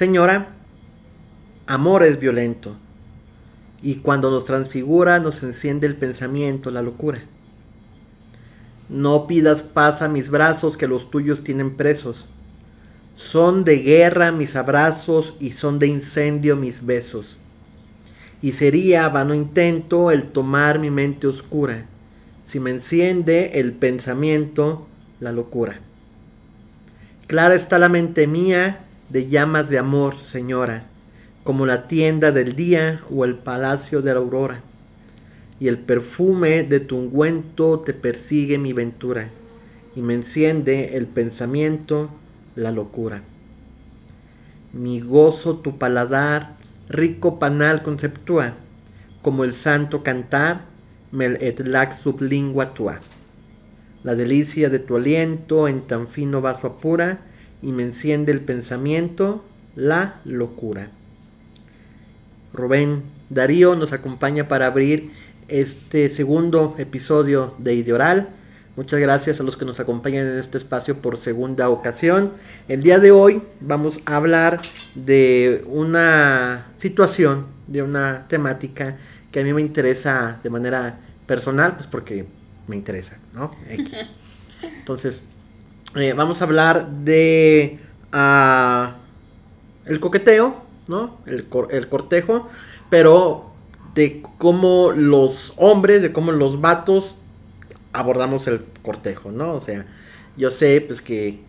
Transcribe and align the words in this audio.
Señora, 0.00 0.48
amor 1.66 2.04
es 2.04 2.18
violento. 2.18 2.74
Y 3.82 3.96
cuando 3.96 4.30
nos 4.30 4.44
transfigura 4.44 5.18
nos 5.18 5.42
enciende 5.42 5.86
el 5.86 5.94
pensamiento, 5.94 6.70
la 6.70 6.80
locura. 6.80 7.20
No 8.88 9.26
pidas 9.26 9.60
paz 9.60 10.00
a 10.00 10.08
mis 10.08 10.30
brazos 10.30 10.78
que 10.78 10.88
los 10.88 11.10
tuyos 11.10 11.44
tienen 11.44 11.76
presos. 11.76 12.24
Son 13.14 13.62
de 13.62 13.76
guerra 13.80 14.32
mis 14.32 14.56
abrazos 14.56 15.36
y 15.38 15.50
son 15.50 15.78
de 15.78 15.88
incendio 15.88 16.56
mis 16.56 16.86
besos. 16.86 17.36
Y 18.40 18.52
sería 18.52 19.06
vano 19.10 19.34
intento 19.34 20.10
el 20.10 20.32
tomar 20.32 20.78
mi 20.78 20.88
mente 20.88 21.26
oscura, 21.26 21.84
si 22.42 22.58
me 22.58 22.70
enciende 22.70 23.50
el 23.60 23.74
pensamiento, 23.74 24.86
la 25.20 25.30
locura. 25.30 25.78
Clara 27.26 27.54
está 27.54 27.78
la 27.78 27.90
mente 27.90 28.26
mía 28.26 28.86
de 29.10 29.28
llamas 29.28 29.68
de 29.68 29.78
amor, 29.78 30.16
señora, 30.16 30.84
como 31.42 31.66
la 31.66 31.88
tienda 31.88 32.30
del 32.32 32.54
día 32.54 33.02
o 33.10 33.24
el 33.24 33.34
palacio 33.34 34.02
de 34.02 34.14
la 34.14 34.20
aurora. 34.20 34.62
Y 35.58 35.68
el 35.68 35.78
perfume 35.78 36.62
de 36.62 36.80
tu 36.80 36.96
ungüento 36.96 37.80
te 37.80 37.92
persigue 37.92 38.56
mi 38.56 38.72
ventura, 38.72 39.30
y 39.94 40.00
me 40.00 40.14
enciende 40.14 40.96
el 40.96 41.06
pensamiento, 41.06 42.08
la 42.54 42.70
locura. 42.70 43.22
Mi 44.72 45.00
gozo 45.00 45.58
tu 45.58 45.76
paladar, 45.76 46.56
rico 46.88 47.38
panal 47.38 47.82
conceptúa, 47.82 48.54
como 49.22 49.44
el 49.44 49.52
santo 49.52 50.02
cantar, 50.02 50.64
mel 51.10 51.36
et 51.40 51.60
lac 51.60 51.92
sublingua 51.92 52.72
tua. 52.72 53.00
La 54.04 54.14
delicia 54.14 54.70
de 54.70 54.78
tu 54.78 54.96
aliento 54.96 55.68
en 55.68 55.80
tan 55.80 56.06
fino 56.06 56.40
vaso 56.40 56.68
apura, 56.68 57.20
y 57.62 57.72
me 57.72 57.82
enciende 57.82 58.32
el 58.32 58.40
pensamiento, 58.40 59.44
la 59.76 60.20
locura. 60.24 60.90
Rubén 62.52 63.02
Darío 63.28 63.76
nos 63.76 63.92
acompaña 63.92 64.48
para 64.48 64.66
abrir 64.66 65.10
este 65.48 66.08
segundo 66.08 66.74
episodio 66.78 67.54
de 67.58 67.74
Ideoral 67.74 68.34
Muchas 68.80 69.00
gracias 69.00 69.40
a 69.40 69.42
los 69.42 69.56
que 69.56 69.64
nos 69.64 69.78
acompañan 69.78 70.26
en 70.26 70.38
este 70.38 70.56
espacio 70.56 71.02
por 71.02 71.18
segunda 71.18 71.68
ocasión. 71.68 72.32
El 72.68 72.82
día 72.82 72.98
de 72.98 73.10
hoy 73.10 73.42
vamos 73.60 74.00
a 74.06 74.16
hablar 74.16 74.60
de 74.94 75.64
una 75.66 76.68
situación, 76.76 77.46
de 77.66 77.82
una 77.82 78.28
temática 78.28 78.96
que 79.32 79.40
a 79.40 79.44
mí 79.44 79.52
me 79.52 79.60
interesa 79.60 80.40
de 80.42 80.50
manera 80.50 81.00
personal, 81.26 81.74
pues 81.74 81.88
porque 81.88 82.24
me 82.68 82.76
interesa, 82.76 83.18
¿no? 83.34 83.54
Entonces, 84.78 85.26
eh, 85.96 86.12
vamos 86.16 86.40
a 86.40 86.44
hablar 86.44 86.88
de 86.88 87.78
uh, 88.12 88.92
el 89.86 90.00
coqueteo, 90.00 90.62
¿no? 90.88 91.18
El, 91.26 91.46
el 91.70 91.88
cortejo, 91.88 92.48
pero 92.88 93.50
de 93.94 94.22
cómo 94.38 94.92
los 94.94 95.52
hombres, 95.56 96.02
de 96.02 96.12
cómo 96.12 96.32
los 96.32 96.60
vatos 96.60 97.18
abordamos 97.92 98.46
el 98.46 98.64
cortejo, 98.82 99.32
¿no? 99.32 99.54
O 99.54 99.60
sea, 99.60 99.86
yo 100.36 100.50
sé 100.50 100.80
pues 100.80 101.02
que 101.02 101.40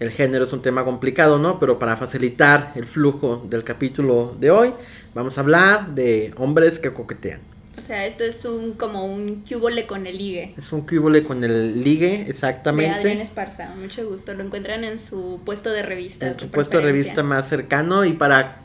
el 0.00 0.10
género 0.10 0.44
es 0.44 0.52
un 0.52 0.62
tema 0.62 0.84
complicado, 0.84 1.38
¿no? 1.38 1.58
Pero 1.58 1.78
para 1.78 1.96
facilitar 1.96 2.72
el 2.74 2.86
flujo 2.86 3.44
del 3.48 3.64
capítulo 3.64 4.36
de 4.38 4.50
hoy, 4.50 4.74
vamos 5.14 5.38
a 5.38 5.40
hablar 5.40 5.94
de 5.94 6.32
hombres 6.36 6.78
que 6.78 6.92
coquetean. 6.92 7.40
O 7.88 7.90
sea, 7.90 8.04
esto 8.04 8.22
es 8.22 8.44
un 8.44 8.74
como 8.74 9.06
un 9.06 9.46
cúbole 9.48 9.86
con 9.86 10.06
el 10.06 10.18
ligue. 10.18 10.52
Es 10.58 10.74
un 10.74 10.82
cúbole 10.82 11.24
con 11.24 11.42
el 11.42 11.82
ligue, 11.82 12.26
exactamente. 12.28 12.92
De 12.92 13.00
Adrián 13.00 13.20
Esparza, 13.20 13.74
mucho 13.76 14.06
gusto. 14.06 14.34
Lo 14.34 14.44
encuentran 14.44 14.84
en 14.84 14.98
su 14.98 15.40
puesto 15.42 15.70
de 15.70 15.80
revista. 15.80 16.26
En 16.26 16.38
su 16.38 16.50
puesto 16.50 16.76
de 16.76 16.82
revista 16.82 17.22
más 17.22 17.48
cercano. 17.48 18.04
Y 18.04 18.12
para 18.12 18.58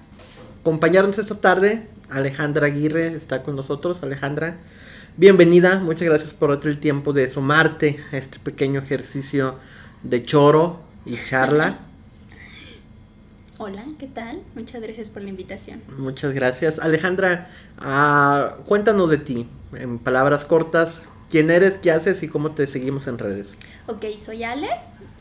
acompañarnos 0.60 1.20
esta 1.20 1.40
tarde, 1.40 1.88
Alejandra 2.10 2.68
Aguirre 2.68 3.16
está 3.16 3.44
con 3.44 3.56
nosotros. 3.56 4.04
Alejandra, 4.04 4.58
Bienvenida, 5.16 5.80
muchas 5.80 6.04
gracias 6.04 6.34
por 6.34 6.60
el 6.62 6.78
tiempo 6.80 7.14
de 7.14 7.30
sumarte 7.30 8.04
a 8.12 8.18
este 8.18 8.40
pequeño 8.40 8.82
ejercicio 8.82 9.56
de 10.04 10.22
choro 10.22 10.82
y 11.06 11.18
charla. 11.30 11.80
Hola, 13.60 13.86
¿qué 14.00 14.08
tal? 14.08 14.42
Muchas 14.56 14.82
gracias 14.82 15.10
por 15.10 15.22
la 15.22 15.30
invitación. 15.30 15.84
Muchas 15.98 16.34
gracias. 16.34 16.80
Alejandra, 16.80 17.50
uh, 17.80 18.64
cuéntanos 18.64 19.12
de 19.12 19.20
ti, 19.20 19.48
en 19.78 20.00
palabras 20.00 20.44
cortas, 20.44 21.04
quién 21.30 21.52
eres, 21.52 21.78
qué 21.78 21.92
haces 21.92 22.24
y 22.24 22.28
cómo 22.28 22.52
te 22.52 22.66
seguimos 22.66 23.06
en 23.06 23.20
redes. 23.20 23.56
Ok, 23.86 24.06
soy 24.24 24.44
Ale, 24.44 24.70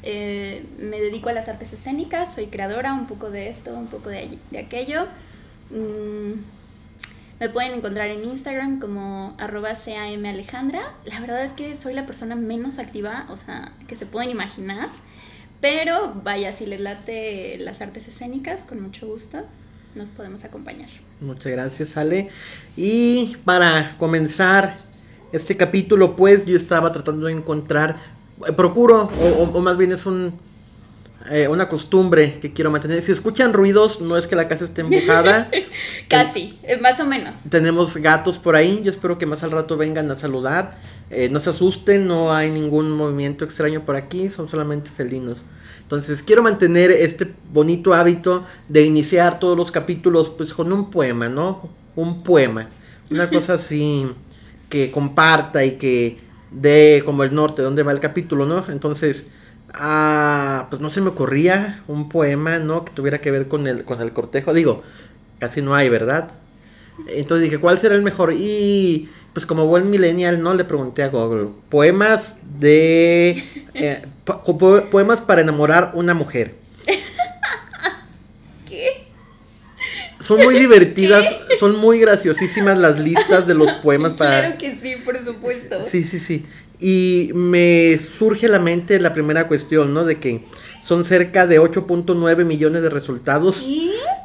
eh, 0.02 0.64
me 0.78 0.98
dedico 0.98 1.28
a 1.28 1.34
las 1.34 1.48
artes 1.48 1.74
escénicas, 1.74 2.34
soy 2.34 2.46
creadora, 2.46 2.94
un 2.94 3.06
poco 3.06 3.30
de 3.30 3.50
esto, 3.50 3.74
un 3.74 3.88
poco 3.88 4.08
de, 4.08 4.38
de 4.50 4.58
aquello. 4.58 5.06
Mm, 5.70 6.40
me 7.38 7.48
pueden 7.50 7.74
encontrar 7.74 8.08
en 8.08 8.24
Instagram 8.24 8.80
como 8.80 9.34
arroba 9.38 9.74
camalejandra. 9.74 10.80
La 11.04 11.20
verdad 11.20 11.44
es 11.44 11.52
que 11.52 11.76
soy 11.76 11.92
la 11.92 12.06
persona 12.06 12.34
menos 12.34 12.78
activa, 12.78 13.26
o 13.28 13.36
sea, 13.36 13.72
que 13.88 13.96
se 13.96 14.06
pueden 14.06 14.30
imaginar. 14.30 14.88
Pero 15.62 16.12
vaya, 16.22 16.52
si 16.52 16.66
les 16.66 16.80
late 16.80 17.56
las 17.58 17.80
artes 17.80 18.08
escénicas, 18.08 18.66
con 18.66 18.82
mucho 18.82 19.06
gusto 19.06 19.38
nos 19.94 20.08
podemos 20.08 20.44
acompañar. 20.44 20.88
Muchas 21.20 21.52
gracias, 21.52 21.96
Ale. 21.96 22.28
Y 22.76 23.36
para 23.44 23.96
comenzar 23.96 24.76
este 25.32 25.56
capítulo, 25.56 26.16
pues 26.16 26.44
yo 26.44 26.56
estaba 26.56 26.90
tratando 26.92 27.26
de 27.26 27.32
encontrar, 27.32 27.96
eh, 28.46 28.52
procuro, 28.52 29.08
o 29.38 29.60
más 29.60 29.78
bien 29.78 29.92
es 29.92 30.04
un 30.04 30.34
eh, 31.30 31.48
una 31.48 31.68
costumbre 31.68 32.38
que 32.40 32.52
quiero 32.52 32.70
mantener. 32.70 33.00
Si 33.02 33.12
escuchan 33.12 33.52
ruidos, 33.52 34.00
no 34.00 34.16
es 34.16 34.26
que 34.26 34.36
la 34.36 34.48
casa 34.48 34.64
esté 34.64 34.80
empujada. 34.82 35.50
Casi, 36.08 36.58
eh, 36.62 36.78
más 36.78 36.98
o 37.00 37.06
menos. 37.06 37.36
Tenemos 37.48 37.96
gatos 37.96 38.38
por 38.38 38.56
ahí, 38.56 38.80
yo 38.82 38.90
espero 38.90 39.18
que 39.18 39.26
más 39.26 39.42
al 39.42 39.52
rato 39.52 39.76
vengan 39.76 40.10
a 40.10 40.14
saludar. 40.14 40.78
Eh, 41.10 41.28
no 41.30 41.40
se 41.40 41.50
asusten, 41.50 42.06
no 42.06 42.32
hay 42.32 42.50
ningún 42.50 42.90
movimiento 42.90 43.44
extraño 43.44 43.84
por 43.84 43.96
aquí, 43.96 44.30
son 44.30 44.48
solamente 44.48 44.90
felinos. 44.90 45.42
Entonces 45.82 46.22
quiero 46.22 46.42
mantener 46.42 46.90
este 46.90 47.32
bonito 47.52 47.92
hábito 47.92 48.46
de 48.68 48.82
iniciar 48.84 49.38
todos 49.38 49.56
los 49.56 49.70
capítulos 49.70 50.30
pues 50.30 50.54
con 50.54 50.72
un 50.72 50.90
poema, 50.90 51.28
¿no? 51.28 51.68
Un 51.94 52.22
poema. 52.22 52.70
Una 53.10 53.28
cosa 53.30 53.54
así 53.54 54.10
que 54.70 54.90
comparta 54.90 55.64
y 55.64 55.72
que 55.72 56.18
dé 56.50 57.02
como 57.04 57.24
el 57.24 57.34
norte, 57.34 57.62
donde 57.62 57.82
va 57.82 57.92
el 57.92 58.00
capítulo, 58.00 58.46
¿no? 58.46 58.64
Entonces 58.68 59.26
Ah, 59.74 60.66
pues 60.70 60.82
no 60.82 60.90
se 60.90 61.00
me 61.00 61.08
ocurría 61.08 61.82
un 61.88 62.08
poema, 62.08 62.58
¿no? 62.58 62.84
Que 62.84 62.92
tuviera 62.92 63.20
que 63.20 63.30
ver 63.30 63.48
con 63.48 63.66
el, 63.66 63.84
con 63.84 64.00
el 64.00 64.12
cortejo. 64.12 64.52
Digo, 64.52 64.82
casi 65.38 65.62
no 65.62 65.74
hay, 65.74 65.88
¿verdad? 65.88 66.30
Entonces 67.08 67.44
dije, 67.44 67.58
¿cuál 67.58 67.78
será 67.78 67.94
el 67.94 68.02
mejor? 68.02 68.34
Y 68.36 69.08
pues 69.32 69.46
como 69.46 69.66
buen 69.66 69.90
millennial, 69.90 70.42
¿no? 70.42 70.54
Le 70.54 70.64
pregunté 70.64 71.02
a 71.02 71.08
Google, 71.08 71.48
poemas 71.70 72.40
de... 72.58 73.42
Eh, 73.74 74.02
poemas 74.90 75.20
para 75.22 75.40
enamorar 75.40 75.92
una 75.94 76.12
mujer. 76.12 76.54
¿Qué? 78.68 79.06
Son 80.22 80.38
muy 80.38 80.54
divertidas, 80.54 81.24
son 81.58 81.76
muy 81.76 81.98
graciosísimas 81.98 82.76
las 82.78 82.98
listas 82.98 83.46
de 83.46 83.54
los 83.54 83.72
poemas 83.82 84.12
para... 84.12 84.40
Claro 84.40 84.58
que 84.58 84.76
sí, 84.76 84.96
por 85.02 85.24
supuesto. 85.24 85.86
Sí, 85.88 86.04
sí, 86.04 86.20
sí. 86.20 86.46
Y 86.82 87.30
me 87.32 87.96
surge 87.98 88.46
a 88.46 88.48
la 88.48 88.58
mente 88.58 88.98
la 88.98 89.12
primera 89.12 89.46
cuestión, 89.46 89.94
¿no? 89.94 90.04
De 90.04 90.18
que 90.18 90.40
son 90.82 91.04
cerca 91.04 91.46
de 91.46 91.60
8.9 91.60 92.44
millones 92.44 92.82
de 92.82 92.90
resultados 92.90 93.64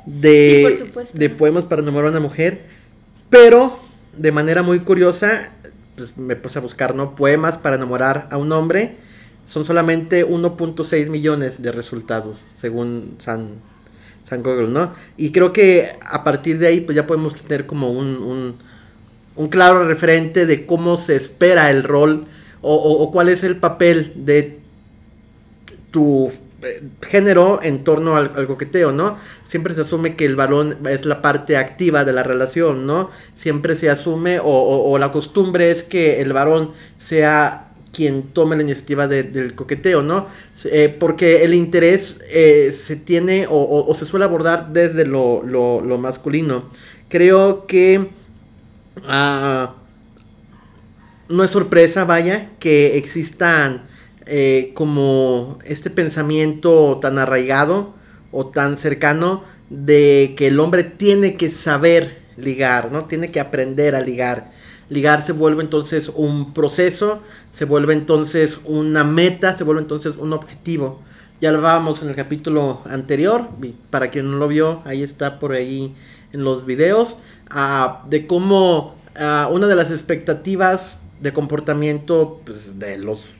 de, 0.07 0.91
de 1.13 1.29
poemas 1.29 1.65
para 1.65 1.83
enamorar 1.83 2.07
a 2.07 2.11
una 2.11 2.19
mujer. 2.19 2.65
Pero, 3.29 3.77
de 4.17 4.31
manera 4.31 4.63
muy 4.63 4.79
curiosa, 4.79 5.53
pues 5.95 6.17
me 6.17 6.35
puse 6.35 6.57
a 6.57 6.63
buscar, 6.63 6.95
¿no? 6.95 7.15
Poemas 7.15 7.59
para 7.59 7.75
enamorar 7.75 8.27
a 8.31 8.37
un 8.37 8.51
hombre. 8.51 8.95
Son 9.45 9.63
solamente 9.63 10.25
1.6 10.25 11.09
millones 11.09 11.61
de 11.61 11.71
resultados, 11.71 12.43
según 12.55 13.15
San, 13.19 13.49
San 14.23 14.41
Google, 14.41 14.69
¿no? 14.69 14.95
Y 15.15 15.31
creo 15.31 15.53
que 15.53 15.91
a 16.01 16.23
partir 16.23 16.57
de 16.57 16.67
ahí, 16.67 16.81
pues 16.81 16.95
ya 16.95 17.05
podemos 17.05 17.39
tener 17.43 17.67
como 17.67 17.91
un, 17.91 18.17
un, 18.17 18.55
un 19.35 19.47
claro 19.47 19.87
referente 19.87 20.47
de 20.47 20.65
cómo 20.65 20.97
se 20.97 21.15
espera 21.15 21.69
el 21.69 21.83
rol 21.83 22.25
o, 22.67 23.11
cuál 23.11 23.29
es 23.29 23.43
el 23.43 23.57
papel 23.57 24.13
de 24.15 24.59
tu 25.91 26.31
eh, 26.61 26.83
género 27.01 27.59
en 27.61 27.83
torno 27.83 28.15
al, 28.15 28.47
coqueteo, 28.47 28.91
¿no? 28.91 29.17
Siempre 29.43 29.73
se 29.73 29.81
asume 29.81 30.15
que 30.15 30.25
el 30.25 30.35
varón 30.35 30.77
es 30.89 31.05
la 31.05 31.21
parte 31.21 31.55
activa 31.55 32.03
de 32.03 32.13
la 32.13 32.23
relación, 32.23 32.85
¿no? 32.85 33.09
Siempre 33.35 33.75
se 33.75 33.89
asume 33.89 34.39
o, 34.43 34.97
la 34.97 35.11
costumbre 35.11 35.71
es 35.71 35.83
que 35.83 36.21
el 36.21 36.33
varón 36.33 36.71
sea 36.97 37.69
quien 37.93 38.23
tome 38.23 38.55
la 38.55 38.63
iniciativa 38.63 39.07
del 39.07 39.55
coqueteo, 39.55 40.03
¿no? 40.03 40.27
Eh, 40.65 40.95
porque 40.99 41.43
el 41.43 41.53
interés 41.53 42.19
eh, 42.29 42.71
se 42.71 42.95
tiene 42.95 43.47
o, 43.49 43.93
se 43.95 44.05
suele 44.05 44.25
abordar 44.25 44.69
desde 44.69 45.05
lo, 45.05 45.41
masculino. 45.99 46.65
Creo 47.09 47.65
que... 47.65 48.09
Ah, 49.07 49.76
no 51.29 51.43
es 51.43 51.51
sorpresa, 51.51 52.05
vaya, 52.05 52.51
que 52.59 52.97
existan 52.97 53.83
eh, 54.25 54.71
como 54.73 55.59
este 55.65 55.89
pensamiento 55.89 56.99
tan 57.01 57.17
arraigado 57.17 57.93
o 58.31 58.47
tan 58.47 58.77
cercano 58.77 59.43
de 59.69 60.35
que 60.37 60.47
el 60.47 60.59
hombre 60.59 60.83
tiene 60.83 61.35
que 61.35 61.49
saber 61.49 62.19
ligar, 62.37 62.91
¿no? 62.91 63.05
Tiene 63.05 63.31
que 63.31 63.39
aprender 63.39 63.95
a 63.95 64.01
ligar. 64.01 64.51
Ligar 64.89 65.21
se 65.21 65.33
vuelve 65.33 65.63
entonces 65.63 66.09
un 66.13 66.53
proceso, 66.53 67.21
se 67.51 67.65
vuelve 67.65 67.93
entonces 67.93 68.59
una 68.63 69.03
meta, 69.03 69.53
se 69.53 69.63
vuelve 69.63 69.81
entonces 69.81 70.15
un 70.17 70.31
objetivo. 70.33 71.01
Ya 71.41 71.51
lo 71.51 71.57
hablábamos 71.57 72.01
en 72.01 72.09
el 72.09 72.15
capítulo 72.15 72.81
anterior, 72.89 73.47
para 73.89 74.09
quien 74.09 74.31
no 74.31 74.37
lo 74.37 74.47
vio, 74.47 74.81
ahí 74.85 75.03
está 75.03 75.39
por 75.39 75.51
ahí 75.51 75.93
en 76.31 76.43
los 76.43 76.65
videos, 76.65 77.17
ah, 77.49 78.03
de 78.09 78.25
cómo 78.27 78.95
ah, 79.15 79.49
una 79.51 79.67
de 79.67 79.75
las 79.75 79.91
expectativas 79.91 81.03
de 81.19 81.33
comportamiento 81.33 82.41
pues, 82.45 82.79
de 82.79 82.97
los 82.97 83.35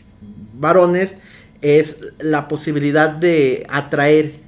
varones 0.54 1.18
es 1.62 2.02
la 2.20 2.48
posibilidad 2.48 3.10
de 3.10 3.66
atraer 3.70 4.40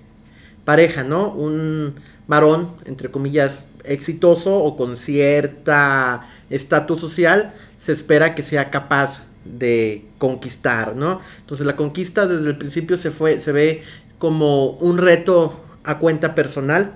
pareja, 0.66 1.04
¿no? 1.04 1.32
Un 1.32 1.96
varón, 2.28 2.70
entre 2.86 3.10
comillas, 3.10 3.66
exitoso 3.84 4.56
o 4.58 4.78
con 4.78 4.98
cierta 4.98 6.28
estatus 6.50 7.02
social, 7.02 7.54
se 7.78 7.92
espera 7.92 8.36
que 8.36 8.44
sea 8.44 8.70
capaz 8.70 9.26
de 9.46 10.06
conquistar, 10.18 10.96
¿no? 10.96 11.22
Entonces 11.40 11.66
la 11.66 11.76
conquista 11.76 12.28
desde 12.28 12.50
el 12.50 12.58
principio 12.58 12.98
se 12.98 13.12
fue, 13.12 13.40
se 13.40 13.52
ve 13.52 13.82
como 14.20 14.72
un 14.72 14.98
reto 14.98 15.64
a 15.84 15.98
cuenta 15.98 16.36
personal, 16.36 16.94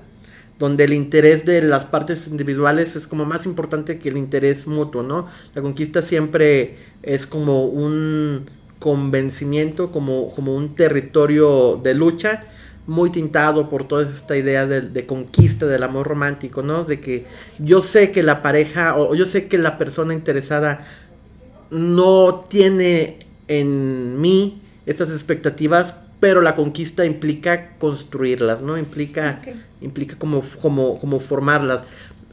donde 0.60 0.86
el 0.86 0.94
interés 0.94 1.46
de 1.46 1.62
las 1.62 1.86
partes 1.86 2.28
individuales 2.28 2.96
es 2.96 3.08
como 3.08 3.26
más 3.26 3.46
importante 3.46 4.00
que 4.00 4.10
el 4.10 4.18
interés 4.18 4.68
mutuo, 4.68 5.04
¿no? 5.04 5.28
La 5.56 5.62
conquista 5.62 6.02
siempre 6.02 6.78
es 7.02 7.26
como 7.26 7.66
un 7.66 8.46
convencimiento, 8.80 9.92
como, 9.92 10.30
como 10.30 10.56
un 10.56 10.76
territorio 10.76 11.80
de 11.82 11.94
lucha, 11.96 12.46
muy 12.86 13.12
tintado 13.12 13.70
por 13.70 13.88
toda 13.88 14.10
esta 14.10 14.36
idea 14.36 14.68
de, 14.68 15.06
conquista 15.06 15.66
del 15.66 15.84
amor 15.84 16.08
romántico, 16.08 16.62
¿no? 16.62 16.84
De 16.84 17.00
que 17.00 17.26
yo 17.60 17.82
sé 17.82 18.12
que 18.12 18.24
la 18.24 18.42
pareja 18.42 18.98
o 18.98 19.16
yo 19.16 19.26
sé 19.26 19.48
que 19.48 19.58
la 19.58 19.78
persona 19.78 20.14
interesada 20.14 20.86
no 21.72 22.46
tiene 22.50 23.20
en 23.48 24.20
mí 24.20 24.62
estas 24.86 25.12
expectativas, 25.12 25.96
pero 26.24 26.40
la 26.40 26.56
conquista 26.56 27.04
implica 27.04 27.72
construirlas, 27.78 28.62
¿no? 28.62 28.78
Implica, 28.78 29.42
implica 29.81 30.16
como, 30.18 30.42
como, 30.62 30.98
como 30.98 31.20
formarlas. 31.20 31.84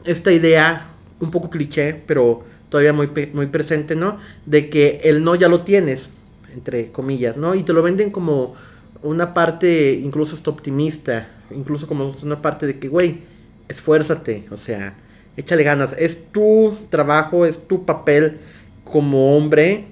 Esta 0.04 0.30
idea, 0.30 0.86
un 1.18 1.32
poco 1.32 1.50
cliché, 1.50 2.00
pero 2.06 2.44
todavía 2.68 2.92
muy, 2.92 3.10
muy 3.34 3.46
presente, 3.48 3.96
¿no? 3.96 4.18
De 4.46 4.70
que 4.70 5.00
el 5.02 5.24
no 5.24 5.34
ya 5.34 5.48
lo 5.48 5.64
tienes, 5.64 6.10
entre 6.54 6.92
comillas, 6.92 7.36
¿no? 7.36 7.56
Y 7.56 7.64
te 7.64 7.72
lo 7.72 7.82
venden 7.82 8.10
como 8.10 8.54
una 9.02 9.34
parte 9.34 9.94
incluso 9.94 10.36
hasta 10.36 10.50
optimista, 10.50 11.26
incluso 11.50 11.88
como 11.88 12.14
una 12.22 12.40
parte 12.40 12.68
de 12.68 12.78
que, 12.78 12.86
güey, 12.86 13.22
esfuérzate, 13.66 14.46
o 14.52 14.56
sea, 14.56 14.94
échale 15.36 15.64
ganas, 15.64 15.96
es 15.98 16.30
tu 16.30 16.78
trabajo, 16.90 17.44
es 17.44 17.66
tu 17.66 17.84
papel 17.84 18.38
como 18.84 19.36
hombre 19.36 19.86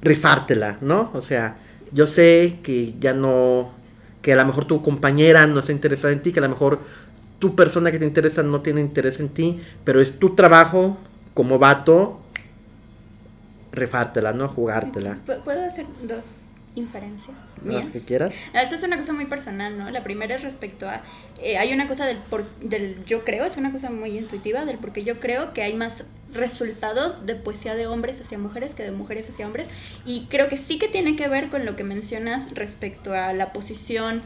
rifártela, 0.00 0.78
¿no? 0.80 1.12
O 1.14 1.22
sea, 1.22 1.61
yo 1.92 2.06
sé 2.06 2.58
que 2.62 2.94
ya 2.98 3.14
no, 3.14 3.70
que 4.22 4.32
a 4.32 4.36
lo 4.36 4.44
mejor 4.44 4.64
tu 4.64 4.82
compañera 4.82 5.46
no 5.46 5.60
está 5.60 5.72
interesada 5.72 6.12
en 6.12 6.22
ti, 6.22 6.32
que 6.32 6.40
a 6.40 6.42
lo 6.42 6.48
mejor 6.48 6.80
tu 7.38 7.56
persona 7.56 7.90
que 7.90 7.98
te 7.98 8.04
interesa 8.04 8.42
no 8.42 8.60
tiene 8.60 8.80
interés 8.80 9.20
en 9.20 9.28
ti, 9.28 9.60
pero 9.84 10.00
es 10.00 10.18
tu 10.18 10.34
trabajo 10.34 10.96
como 11.34 11.58
vato 11.58 12.20
rifártela, 13.72 14.32
¿no? 14.32 14.48
Jugártela. 14.48 15.18
¿Puedo 15.24 15.64
hacer 15.64 15.86
dos 16.06 16.42
inferencia. 16.74 17.34
Las 17.64 17.86
que 17.86 18.00
quieras. 18.00 18.34
Esto 18.52 18.74
es 18.74 18.82
una 18.82 18.96
cosa 18.96 19.12
muy 19.12 19.26
personal, 19.26 19.78
¿no? 19.78 19.90
La 19.90 20.02
primera 20.02 20.34
es 20.34 20.42
respecto 20.42 20.88
a. 20.88 21.02
Eh, 21.42 21.58
hay 21.58 21.72
una 21.72 21.88
cosa 21.88 22.06
del, 22.06 22.18
por, 22.18 22.48
del 22.60 23.04
yo 23.04 23.24
creo, 23.24 23.44
es 23.44 23.56
una 23.56 23.72
cosa 23.72 23.90
muy 23.90 24.18
intuitiva, 24.18 24.64
del 24.64 24.78
porque 24.78 25.04
yo 25.04 25.20
creo 25.20 25.52
que 25.52 25.62
hay 25.62 25.74
más 25.74 26.06
resultados 26.32 27.26
de 27.26 27.34
poesía 27.34 27.74
de 27.74 27.86
hombres 27.86 28.20
hacia 28.20 28.38
mujeres 28.38 28.74
que 28.74 28.82
de 28.82 28.92
mujeres 28.92 29.28
hacia 29.28 29.46
hombres. 29.46 29.68
Y 30.04 30.26
creo 30.26 30.48
que 30.48 30.56
sí 30.56 30.78
que 30.78 30.88
tiene 30.88 31.16
que 31.16 31.28
ver 31.28 31.50
con 31.50 31.64
lo 31.64 31.76
que 31.76 31.84
mencionas 31.84 32.54
respecto 32.54 33.12
a 33.12 33.32
la 33.32 33.52
posición. 33.52 34.22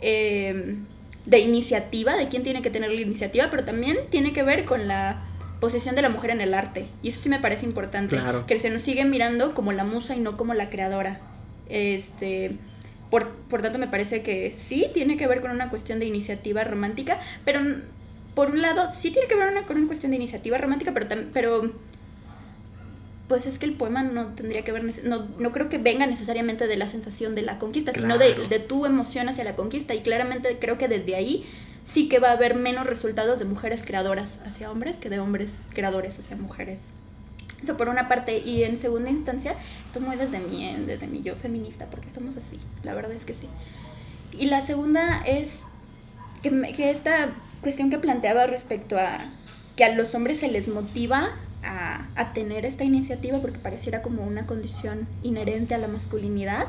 Eh, 0.00 0.76
de 1.24 1.38
iniciativa, 1.38 2.16
de 2.16 2.28
quién 2.28 2.42
tiene 2.42 2.62
que 2.62 2.70
tener 2.70 2.90
la 2.90 3.00
iniciativa, 3.00 3.48
pero 3.48 3.64
también 3.64 3.96
tiene 4.10 4.32
que 4.32 4.42
ver 4.42 4.64
con 4.64 4.88
la 4.88 5.22
posición 5.60 5.94
de 5.94 6.02
la 6.02 6.08
mujer 6.08 6.30
en 6.30 6.40
el 6.40 6.54
arte. 6.54 6.88
Y 7.02 7.10
eso 7.10 7.20
sí 7.20 7.28
me 7.28 7.38
parece 7.38 7.64
importante. 7.64 8.18
Que 8.48 8.58
se 8.58 8.70
nos 8.70 8.82
sigue 8.82 9.04
mirando 9.04 9.54
como 9.54 9.72
la 9.72 9.84
musa 9.84 10.16
y 10.16 10.20
no 10.20 10.36
como 10.36 10.54
la 10.54 10.70
creadora. 10.70 11.20
Este, 11.68 12.56
por, 13.10 13.30
por 13.30 13.62
tanto, 13.62 13.78
me 13.78 13.88
parece 13.88 14.22
que 14.22 14.54
sí 14.58 14.86
tiene 14.94 15.16
que 15.16 15.26
ver 15.26 15.40
con 15.40 15.50
una 15.50 15.70
cuestión 15.70 15.98
de 15.98 16.06
iniciativa 16.06 16.64
romántica, 16.64 17.20
pero 17.44 17.60
por 18.34 18.50
un 18.50 18.62
lado, 18.62 18.88
sí 18.88 19.10
tiene 19.10 19.28
que 19.28 19.34
ver 19.34 19.64
con 19.64 19.76
una 19.76 19.86
cuestión 19.86 20.10
de 20.10 20.16
iniciativa 20.16 20.56
romántica, 20.58 20.92
pero, 20.94 21.06
pero 21.32 21.72
pues 23.28 23.46
es 23.46 23.58
que 23.58 23.66
el 23.66 23.74
poema 23.74 24.02
no 24.02 24.28
tendría 24.28 24.64
que 24.64 24.72
ver, 24.72 24.84
no, 25.04 25.28
no 25.38 25.52
creo 25.52 25.68
que 25.68 25.78
venga 25.78 26.06
necesariamente 26.06 26.66
de 26.66 26.76
la 26.76 26.86
sensación 26.86 27.34
de 27.34 27.42
la 27.42 27.58
conquista, 27.58 27.92
sino 27.92 28.18
de, 28.18 28.34
de, 28.48 28.58
tu 28.58 28.86
emoción 28.86 29.28
hacia 29.28 29.44
la 29.44 29.56
conquista. 29.56 29.94
Y 29.94 30.00
claramente 30.00 30.58
creo 30.58 30.78
que 30.78 30.88
desde 30.88 31.14
ahí 31.14 31.44
sí 31.82 32.08
que 32.08 32.18
va 32.18 32.28
a 32.28 32.32
haber 32.32 32.54
menos 32.54 32.86
resultados 32.86 33.38
de 33.38 33.44
mujeres 33.44 33.84
creadoras 33.84 34.40
hacia 34.46 34.70
hombres 34.70 34.98
que 34.98 35.10
de 35.10 35.18
hombres 35.18 35.50
creadores 35.74 36.18
hacia 36.18 36.36
mujeres 36.36 36.78
eso 37.62 37.76
por 37.76 37.88
una 37.88 38.08
parte. 38.08 38.38
Y 38.38 38.64
en 38.64 38.76
segunda 38.76 39.10
instancia, 39.10 39.54
esto 39.84 40.00
muy 40.00 40.16
desde 40.16 40.40
mí, 40.40 40.76
desde 40.86 41.06
mi 41.06 41.22
yo 41.22 41.36
feminista, 41.36 41.86
porque 41.86 42.10
somos 42.10 42.36
así. 42.36 42.58
La 42.82 42.94
verdad 42.94 43.12
es 43.12 43.24
que 43.24 43.34
sí. 43.34 43.48
Y 44.38 44.46
la 44.46 44.62
segunda 44.62 45.22
es 45.26 45.64
que, 46.42 46.50
que 46.74 46.90
esta 46.90 47.30
cuestión 47.60 47.90
que 47.90 47.98
planteaba 47.98 48.46
respecto 48.46 48.98
a 48.98 49.30
que 49.76 49.84
a 49.84 49.94
los 49.94 50.14
hombres 50.14 50.40
se 50.40 50.48
les 50.48 50.68
motiva 50.68 51.30
a, 51.62 52.08
a, 52.16 52.32
tener 52.32 52.64
esta 52.64 52.84
iniciativa 52.84 53.38
porque 53.38 53.58
pareciera 53.58 54.02
como 54.02 54.22
una 54.22 54.46
condición 54.46 55.06
inherente 55.22 55.74
a 55.74 55.78
la 55.78 55.88
masculinidad. 55.88 56.66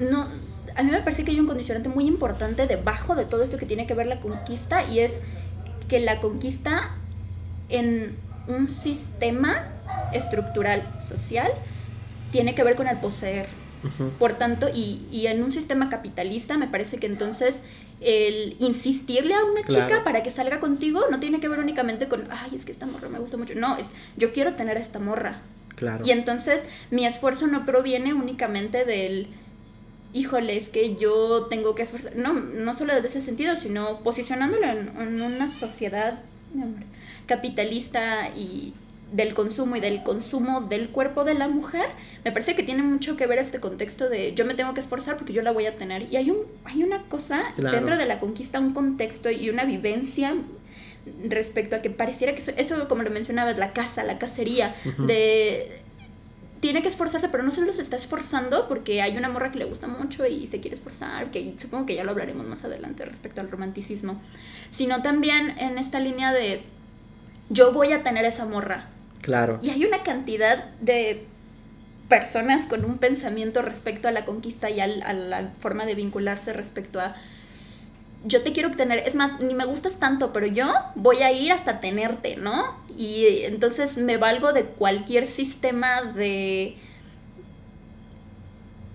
No, 0.00 0.26
a 0.74 0.82
mí 0.82 0.90
me 0.90 1.00
parece 1.00 1.24
que 1.24 1.30
hay 1.30 1.40
un 1.40 1.46
condicionante 1.46 1.88
muy 1.88 2.06
importante 2.06 2.66
debajo 2.66 3.14
de 3.14 3.24
todo 3.24 3.42
esto 3.42 3.58
que 3.58 3.66
tiene 3.66 3.86
que 3.86 3.94
ver 3.94 4.06
la 4.06 4.20
conquista 4.20 4.86
y 4.88 5.00
es 5.00 5.20
que 5.88 6.00
la 6.00 6.20
conquista 6.20 6.90
en 7.68 8.16
un 8.48 8.68
sistema 8.68 9.72
estructural 10.12 10.88
social 11.00 11.52
tiene 12.30 12.54
que 12.54 12.64
ver 12.64 12.76
con 12.76 12.88
el 12.88 12.98
poseer. 12.98 13.46
Por 14.18 14.34
tanto, 14.34 14.68
y, 14.72 15.26
en 15.26 15.42
un 15.42 15.50
sistema 15.50 15.90
capitalista 15.90 16.56
me 16.56 16.68
parece 16.68 16.98
que 16.98 17.06
entonces 17.06 17.62
el 18.00 18.56
insistirle 18.60 19.34
a 19.34 19.44
una 19.44 19.62
chica 19.66 20.04
para 20.04 20.22
que 20.22 20.30
salga 20.30 20.60
contigo 20.60 21.06
no 21.10 21.18
tiene 21.18 21.40
que 21.40 21.48
ver 21.48 21.58
únicamente 21.58 22.08
con, 22.08 22.28
ay, 22.30 22.50
es 22.54 22.64
que 22.64 22.72
esta 22.72 22.86
morra 22.86 23.08
me 23.08 23.18
gusta 23.18 23.36
mucho. 23.36 23.54
No, 23.56 23.76
es, 23.76 23.88
yo 24.16 24.32
quiero 24.32 24.54
tener 24.54 24.76
a 24.76 24.80
esta 24.80 25.00
morra. 25.00 25.40
Claro. 25.74 26.04
Y 26.06 26.12
entonces 26.12 26.64
mi 26.90 27.06
esfuerzo 27.06 27.48
no 27.48 27.64
proviene 27.66 28.14
únicamente 28.14 28.84
del, 28.84 29.28
híjole, 30.12 30.56
es 30.56 30.68
que 30.68 30.94
yo 30.94 31.46
tengo 31.46 31.74
que 31.74 31.82
esforzar. 31.82 32.14
No, 32.14 32.34
no 32.34 32.74
solo 32.74 32.94
desde 32.94 33.08
ese 33.08 33.20
sentido, 33.20 33.56
sino 33.56 34.00
posicionándolo 34.04 34.64
en, 34.64 34.92
en 34.96 35.22
una 35.22 35.48
sociedad 35.48 36.20
capitalista 37.26 38.28
y 38.36 38.74
del 39.12 39.34
consumo 39.34 39.76
y 39.76 39.80
del 39.80 40.02
consumo 40.02 40.62
del 40.62 40.88
cuerpo 40.88 41.24
de 41.24 41.34
la 41.34 41.46
mujer, 41.46 41.86
me 42.24 42.32
parece 42.32 42.56
que 42.56 42.62
tiene 42.62 42.82
mucho 42.82 43.16
que 43.16 43.26
ver 43.26 43.38
este 43.38 43.60
contexto 43.60 44.08
de 44.08 44.34
yo 44.34 44.46
me 44.46 44.54
tengo 44.54 44.72
que 44.74 44.80
esforzar 44.80 45.18
porque 45.18 45.32
yo 45.32 45.42
la 45.42 45.52
voy 45.52 45.66
a 45.66 45.76
tener. 45.76 46.10
Y 46.10 46.16
hay, 46.16 46.30
un, 46.30 46.38
hay 46.64 46.82
una 46.82 47.02
cosa 47.04 47.52
dentro 47.56 47.96
de 47.96 48.06
la 48.06 48.20
conquista, 48.20 48.58
un 48.58 48.72
contexto 48.72 49.30
y 49.30 49.50
una 49.50 49.64
vivencia 49.64 50.34
respecto 51.28 51.76
a 51.76 51.82
que 51.82 51.90
pareciera 51.90 52.34
que 52.34 52.42
eso, 52.56 52.88
como 52.88 53.02
lo 53.02 53.10
mencionabas, 53.10 53.58
la 53.58 53.72
casa, 53.72 54.02
la 54.04 54.18
cacería, 54.18 54.74
de 55.06 55.81
tiene 56.62 56.80
que 56.80 56.86
esforzarse, 56.86 57.28
pero 57.28 57.42
no 57.42 57.50
solo 57.50 57.72
se 57.72 57.82
está 57.82 57.96
esforzando 57.96 58.68
porque 58.68 59.02
hay 59.02 59.16
una 59.16 59.28
morra 59.28 59.50
que 59.50 59.58
le 59.58 59.64
gusta 59.64 59.88
mucho 59.88 60.24
y 60.26 60.46
se 60.46 60.60
quiere 60.60 60.76
esforzar, 60.76 61.32
que 61.32 61.56
supongo 61.60 61.86
que 61.86 61.96
ya 61.96 62.04
lo 62.04 62.12
hablaremos 62.12 62.46
más 62.46 62.64
adelante 62.64 63.04
respecto 63.04 63.40
al 63.40 63.50
romanticismo, 63.50 64.22
sino 64.70 65.02
también 65.02 65.58
en 65.58 65.76
esta 65.76 65.98
línea 65.98 66.32
de 66.32 66.62
yo 67.48 67.72
voy 67.72 67.92
a 67.92 68.04
tener 68.04 68.24
esa 68.24 68.46
morra. 68.46 68.86
Claro. 69.22 69.58
Y 69.60 69.70
hay 69.70 69.84
una 69.84 70.04
cantidad 70.04 70.70
de 70.80 71.26
personas 72.08 72.66
con 72.66 72.84
un 72.84 72.98
pensamiento 72.98 73.60
respecto 73.62 74.06
a 74.06 74.12
la 74.12 74.24
conquista 74.24 74.70
y 74.70 74.78
a 74.78 74.86
la 74.86 75.50
forma 75.58 75.84
de 75.84 75.96
vincularse 75.96 76.52
respecto 76.52 77.00
a 77.00 77.16
yo 78.24 78.42
te 78.42 78.52
quiero 78.52 78.70
tener, 78.70 79.00
es 79.06 79.14
más, 79.14 79.40
ni 79.40 79.54
me 79.54 79.64
gustas 79.64 79.98
tanto, 79.98 80.32
pero 80.32 80.46
yo 80.46 80.70
voy 80.94 81.22
a 81.22 81.32
ir 81.32 81.52
hasta 81.52 81.80
tenerte, 81.80 82.36
¿no? 82.36 82.76
Y 82.96 83.42
entonces 83.44 83.96
me 83.96 84.16
valgo 84.16 84.52
de 84.52 84.64
cualquier 84.64 85.26
sistema 85.26 86.02
de 86.02 86.76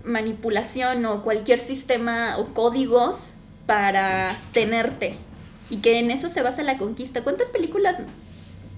manipulación 0.03 1.05
o 1.05 1.23
cualquier 1.23 1.59
sistema 1.59 2.37
o 2.37 2.53
códigos 2.53 3.31
para 3.65 4.37
tenerte. 4.53 5.17
Y 5.69 5.77
que 5.77 5.99
en 5.99 6.11
eso 6.11 6.29
se 6.29 6.41
basa 6.41 6.63
la 6.63 6.77
conquista. 6.77 7.23
¿Cuántas 7.23 7.49
películas 7.49 7.97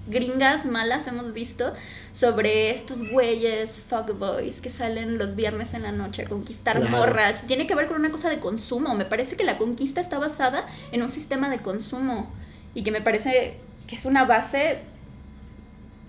gringas 0.10 0.66
malas 0.66 1.08
hemos 1.08 1.34
visto 1.34 1.74
sobre 2.12 2.72
estos 2.72 3.10
güeyes 3.10 3.82
fuckboys 3.90 4.60
que 4.60 4.70
salen 4.70 5.18
los 5.18 5.36
viernes 5.36 5.74
en 5.74 5.84
la 5.84 5.92
noche 5.92 6.24
a 6.24 6.26
conquistar 6.26 6.88
morras. 6.90 7.44
Tiene 7.48 7.68
que 7.68 7.76
ver 7.76 7.88
con 7.88 7.98
una 7.98 8.12
cosa 8.12 8.30
de 8.30 8.40
consumo. 8.40 8.96
Me 8.96 9.06
parece 9.06 9.38
que 9.38 9.44
la 9.44 9.58
conquista 9.58 10.02
está 10.02 10.20
basada 10.20 10.66
en 10.92 11.04
un 11.04 11.12
sistema 11.12 11.50
de 11.50 11.60
consumo 11.60 12.30
y 12.74 12.84
que 12.84 12.92
me 12.92 13.02
parece 13.02 13.58
que 13.88 13.96
es 13.96 14.06
una 14.06 14.26
base 14.26 14.80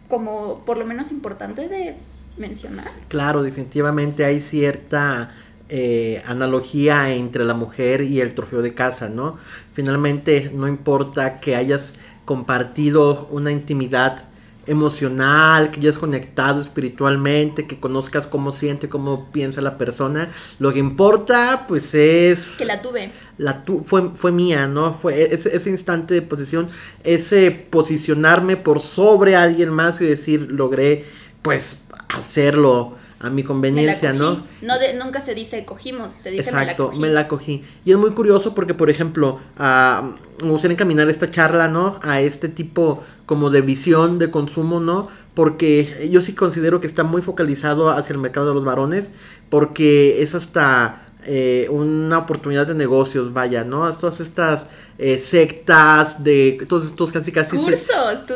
como 0.09 0.65
por 0.65 0.77
lo 0.77 0.87
menos 0.87 1.13
importante 1.13 1.69
de 1.69 1.95
mencionar. 2.37 2.91
Claro, 3.09 3.43
definitivamente 3.43 4.25
hay 4.25 4.41
cierta 4.41 5.33
eh, 5.69 6.21
analogía 6.27 7.15
entre 7.15 7.45
la 7.45 7.55
mujer 7.55 8.03
y 8.03 8.21
el 8.21 8.35
trofeo 8.35 8.61
de 8.61 8.75
casa, 8.75 9.09
¿no? 9.09 9.39
Finalmente 9.73 10.51
no 10.53 10.67
importa 10.67 11.39
que 11.41 11.55
hayas 11.55 11.95
compartido 12.31 13.27
una 13.33 13.51
intimidad 13.51 14.23
emocional, 14.69 15.73
que 15.73 15.81
hayas 15.81 15.99
conectado 15.99 16.61
espiritualmente, 16.61 17.67
que 17.67 17.81
conozcas 17.81 18.29
cómo 18.29 18.53
siente, 18.53 18.89
cómo 18.89 19.33
piensa 19.33 19.61
la 19.61 19.77
persona. 19.77 20.29
Lo 20.61 20.73
que 20.73 20.79
importa, 20.79 21.65
pues 21.67 21.93
es... 21.93 22.55
Que 22.57 22.65
la 22.67 22.83
tuve. 22.83 23.11
La 23.37 23.65
tu 23.65 23.83
fue, 23.83 24.11
fue 24.15 24.31
mía, 24.31 24.69
¿no? 24.69 24.95
Fue 24.95 25.21
e-, 25.21 25.35
ese, 25.35 25.57
ese 25.57 25.71
instante 25.71 26.15
de 26.15 26.23
posición, 26.23 26.69
ese 27.03 27.51
posicionarme 27.51 28.57
por 28.57 28.79
sobre 28.79 29.35
alguien 29.35 29.71
más 29.71 30.01
y 30.01 30.07
decir, 30.07 30.53
logré, 30.53 31.05
pues, 31.43 31.89
hacerlo 32.11 33.00
a 33.21 33.29
mi 33.29 33.43
conveniencia, 33.43 34.15
¿no? 34.15 34.43
No 34.63 34.79
de, 34.79 34.95
nunca 34.95 35.21
se 35.21 35.35
dice 35.35 35.67
cogimos, 35.67 36.13
se 36.13 36.31
dice 36.31 36.43
Exacto, 36.43 36.91
me 36.99 37.11
la 37.11 37.29
cogí. 37.29 37.63
Y 37.85 37.93
es 37.93 37.99
muy 37.99 38.13
curioso 38.13 38.55
porque, 38.55 38.73
por 38.73 38.89
ejemplo, 38.89 39.39
uh, 39.59 40.43
me 40.43 40.51
gustaría 40.51 40.75
encaminar 40.75 41.09
esta 41.11 41.31
charla, 41.31 41.69
¿no? 41.69 42.01
A 42.03 42.21
este 42.21 42.49
tipo 42.49 43.05
como 43.27 43.51
de 43.51 43.61
visión 43.61 44.19
de 44.19 44.31
consumo, 44.31 44.81
¿no? 44.81 45.09
Porque 45.35 46.09
yo 46.11 46.23
sí 46.23 46.35
considero 46.35 46.81
que 46.81 46.87
está 46.87 47.05
muy 47.05 47.21
focalizado 47.21 47.91
hacia 47.91 48.15
el 48.15 48.19
mercado 48.19 48.49
de 48.49 48.55
los 48.55 48.65
varones, 48.65 49.13
porque 49.51 50.23
es 50.23 50.35
hasta 50.35 51.10
eh, 51.27 51.67
una 51.71 52.19
oportunidad 52.19 52.67
de 52.67 52.75
negocios, 52.75 53.33
vaya, 53.33 53.65
¿no? 53.65 53.91
Todas 53.97 54.21
estas 54.21 54.67
eh, 54.99 55.19
sectas 55.19 56.23
de 56.23 56.65
todos 56.69 56.87
estos 56.87 57.13
casi 57.13 57.33
casi 57.33 57.57
cursos, 57.57 57.89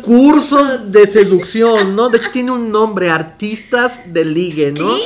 cursos 0.03 0.93
de 0.93 1.07
seducción, 1.11 1.95
¿no? 1.95 2.09
De 2.11 2.19
hecho 2.19 2.31
tiene 2.33 2.51
un 2.51 2.71
nombre, 2.71 3.11
artistas 3.11 4.13
de 4.13 4.25
ligue, 4.25 4.73
¿no? 4.73 4.97
¿Qué? 4.97 5.03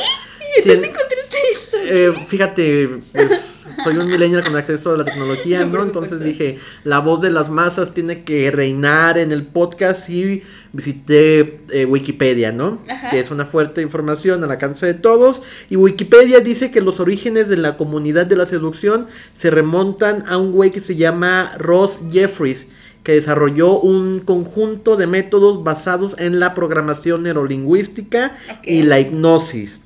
¿Dónde 0.57 0.89
encontraste 0.89 1.37
eso? 1.53 1.77
Eh, 1.91 2.25
fíjate, 2.27 3.01
pues 3.13 3.67
soy 3.83 3.97
un 3.97 4.09
millennial 4.09 4.45
con 4.45 4.57
acceso 4.57 4.93
a 4.93 4.97
la 4.97 5.05
tecnología, 5.05 5.65
¿no? 5.65 5.83
Entonces 5.83 6.21
dije, 6.21 6.59
la 6.85 6.99
voz 6.99 7.21
de 7.21 7.31
las 7.31 7.49
masas 7.49 7.95
tiene 7.95 8.25
que 8.25 8.51
reinar 8.51 9.19
en 9.19 9.33
el 9.33 9.47
podcast 9.47 10.09
y 10.11 10.43
visité 10.73 11.61
eh, 11.71 11.85
Wikipedia, 11.87 12.53
¿no? 12.53 12.79
Que 13.11 13.21
es 13.21 13.31
una 13.31 13.47
fuerte 13.47 13.83
información 13.83 14.43
al 14.45 14.51
alcance 14.51 14.87
de 14.87 14.95
todos. 14.95 15.43
Y 15.71 15.77
Wikipedia 15.77 16.41
dice 16.41 16.71
que 16.71 16.81
los 16.81 17.01
orígenes 17.01 17.49
de 17.49 17.57
la 17.57 17.77
comunidad 17.77 18.27
de 18.27 18.37
la 18.37 18.47
seducción 18.47 19.07
se 19.35 19.51
remontan 19.51 20.25
a 20.29 20.37
un 20.37 20.53
güey 20.53 20.71
que 20.71 20.81
se 20.81 20.97
llama 20.97 21.53
Ross 21.59 22.01
Jeffries 22.11 22.67
que 23.03 23.13
desarrolló 23.13 23.79
un 23.81 24.21
conjunto 24.21 24.97
de 24.97 25.07
métodos 25.07 25.65
basados 25.65 26.17
en 26.19 26.41
la 26.41 26.53
programación 26.55 27.23
neurolingüística 27.23 28.37
y 28.65 28.83
la 28.83 29.01
hipnosis, 29.01 29.81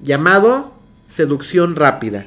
llamado 0.00 0.72
seducción 1.08 1.76
rápida. 1.76 2.26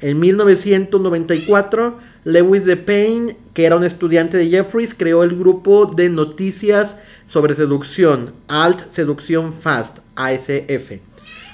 En 0.00 0.20
1994, 0.20 1.98
Lewis 2.24 2.64
de 2.64 2.76
Payne, 2.76 3.36
que 3.54 3.64
era 3.64 3.76
un 3.76 3.84
estudiante 3.84 4.36
de 4.36 4.48
Jeffries, 4.48 4.94
creó 4.94 5.22
el 5.22 5.36
grupo 5.36 5.86
de 5.86 6.10
noticias 6.10 6.98
sobre 7.26 7.54
seducción, 7.54 8.34
Alt 8.48 8.90
Seducción 8.90 9.52
Fast, 9.52 9.98
ASF. 10.16 11.00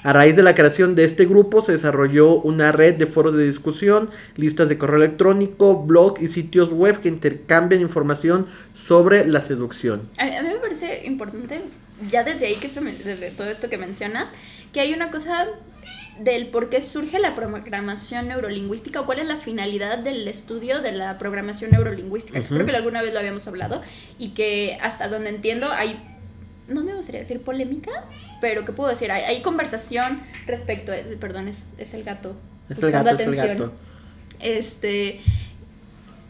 A 0.03 0.13
raíz 0.13 0.35
de 0.35 0.41
la 0.41 0.55
creación 0.55 0.95
de 0.95 1.03
este 1.03 1.25
grupo 1.25 1.61
se 1.61 1.73
desarrolló 1.73 2.39
una 2.39 2.71
red 2.71 2.95
de 2.95 3.05
foros 3.05 3.35
de 3.35 3.45
discusión, 3.45 4.09
listas 4.35 4.67
de 4.67 4.79
correo 4.79 4.97
electrónico, 4.97 5.83
blog 5.83 6.15
y 6.19 6.27
sitios 6.27 6.71
web 6.71 6.99
que 6.99 7.07
intercambian 7.07 7.81
información 7.81 8.47
sobre 8.73 9.25
la 9.25 9.41
seducción. 9.41 10.09
A 10.17 10.25
mí, 10.25 10.31
me 10.41 10.55
parece 10.55 11.05
importante, 11.05 11.61
ya 12.09 12.23
desde 12.23 12.47
ahí 12.47 12.55
que 12.55 12.67
desde 12.67 13.29
todo 13.29 13.47
esto 13.49 13.69
que 13.69 13.77
mencionas, 13.77 14.29
que 14.73 14.79
hay 14.81 14.93
una 14.93 15.11
cosa 15.11 15.47
del 16.19 16.47
por 16.47 16.69
qué 16.69 16.81
surge 16.81 17.19
la 17.19 17.35
programación 17.35 18.27
neurolingüística 18.27 19.01
o 19.01 19.05
cuál 19.05 19.19
es 19.19 19.25
la 19.25 19.37
finalidad 19.37 19.97
del 19.97 20.27
estudio 20.27 20.81
de 20.81 20.91
la 20.91 21.17
programación 21.17 21.71
neurolingüística. 21.71 22.41
Creo 22.41 22.65
que 22.65 22.75
alguna 22.75 23.01
vez 23.01 23.13
lo 23.13 23.19
habíamos 23.19 23.47
hablado 23.47 23.81
y 24.17 24.29
que 24.29 24.77
hasta 24.81 25.07
donde 25.07 25.29
entiendo 25.29 25.71
hay, 25.71 25.99
no 26.67 26.83
me 26.83 26.93
gustaría 26.93 27.21
decir 27.21 27.41
polémica, 27.41 27.91
pero 28.39 28.65
¿qué 28.65 28.71
puedo 28.71 28.89
decir? 28.89 29.11
Hay, 29.11 29.41
conversación 29.41 30.21
respecto, 30.45 30.91
a, 30.91 30.95
perdón, 31.19 31.47
es, 31.47 31.93
el 31.93 32.03
gato. 32.03 32.35
Es 32.69 32.81
el 32.83 32.91
gato, 32.91 33.09
atención. 33.09 33.33
es 33.33 33.43
el 33.43 33.57
gato. 33.57 33.73
Este, 34.39 35.21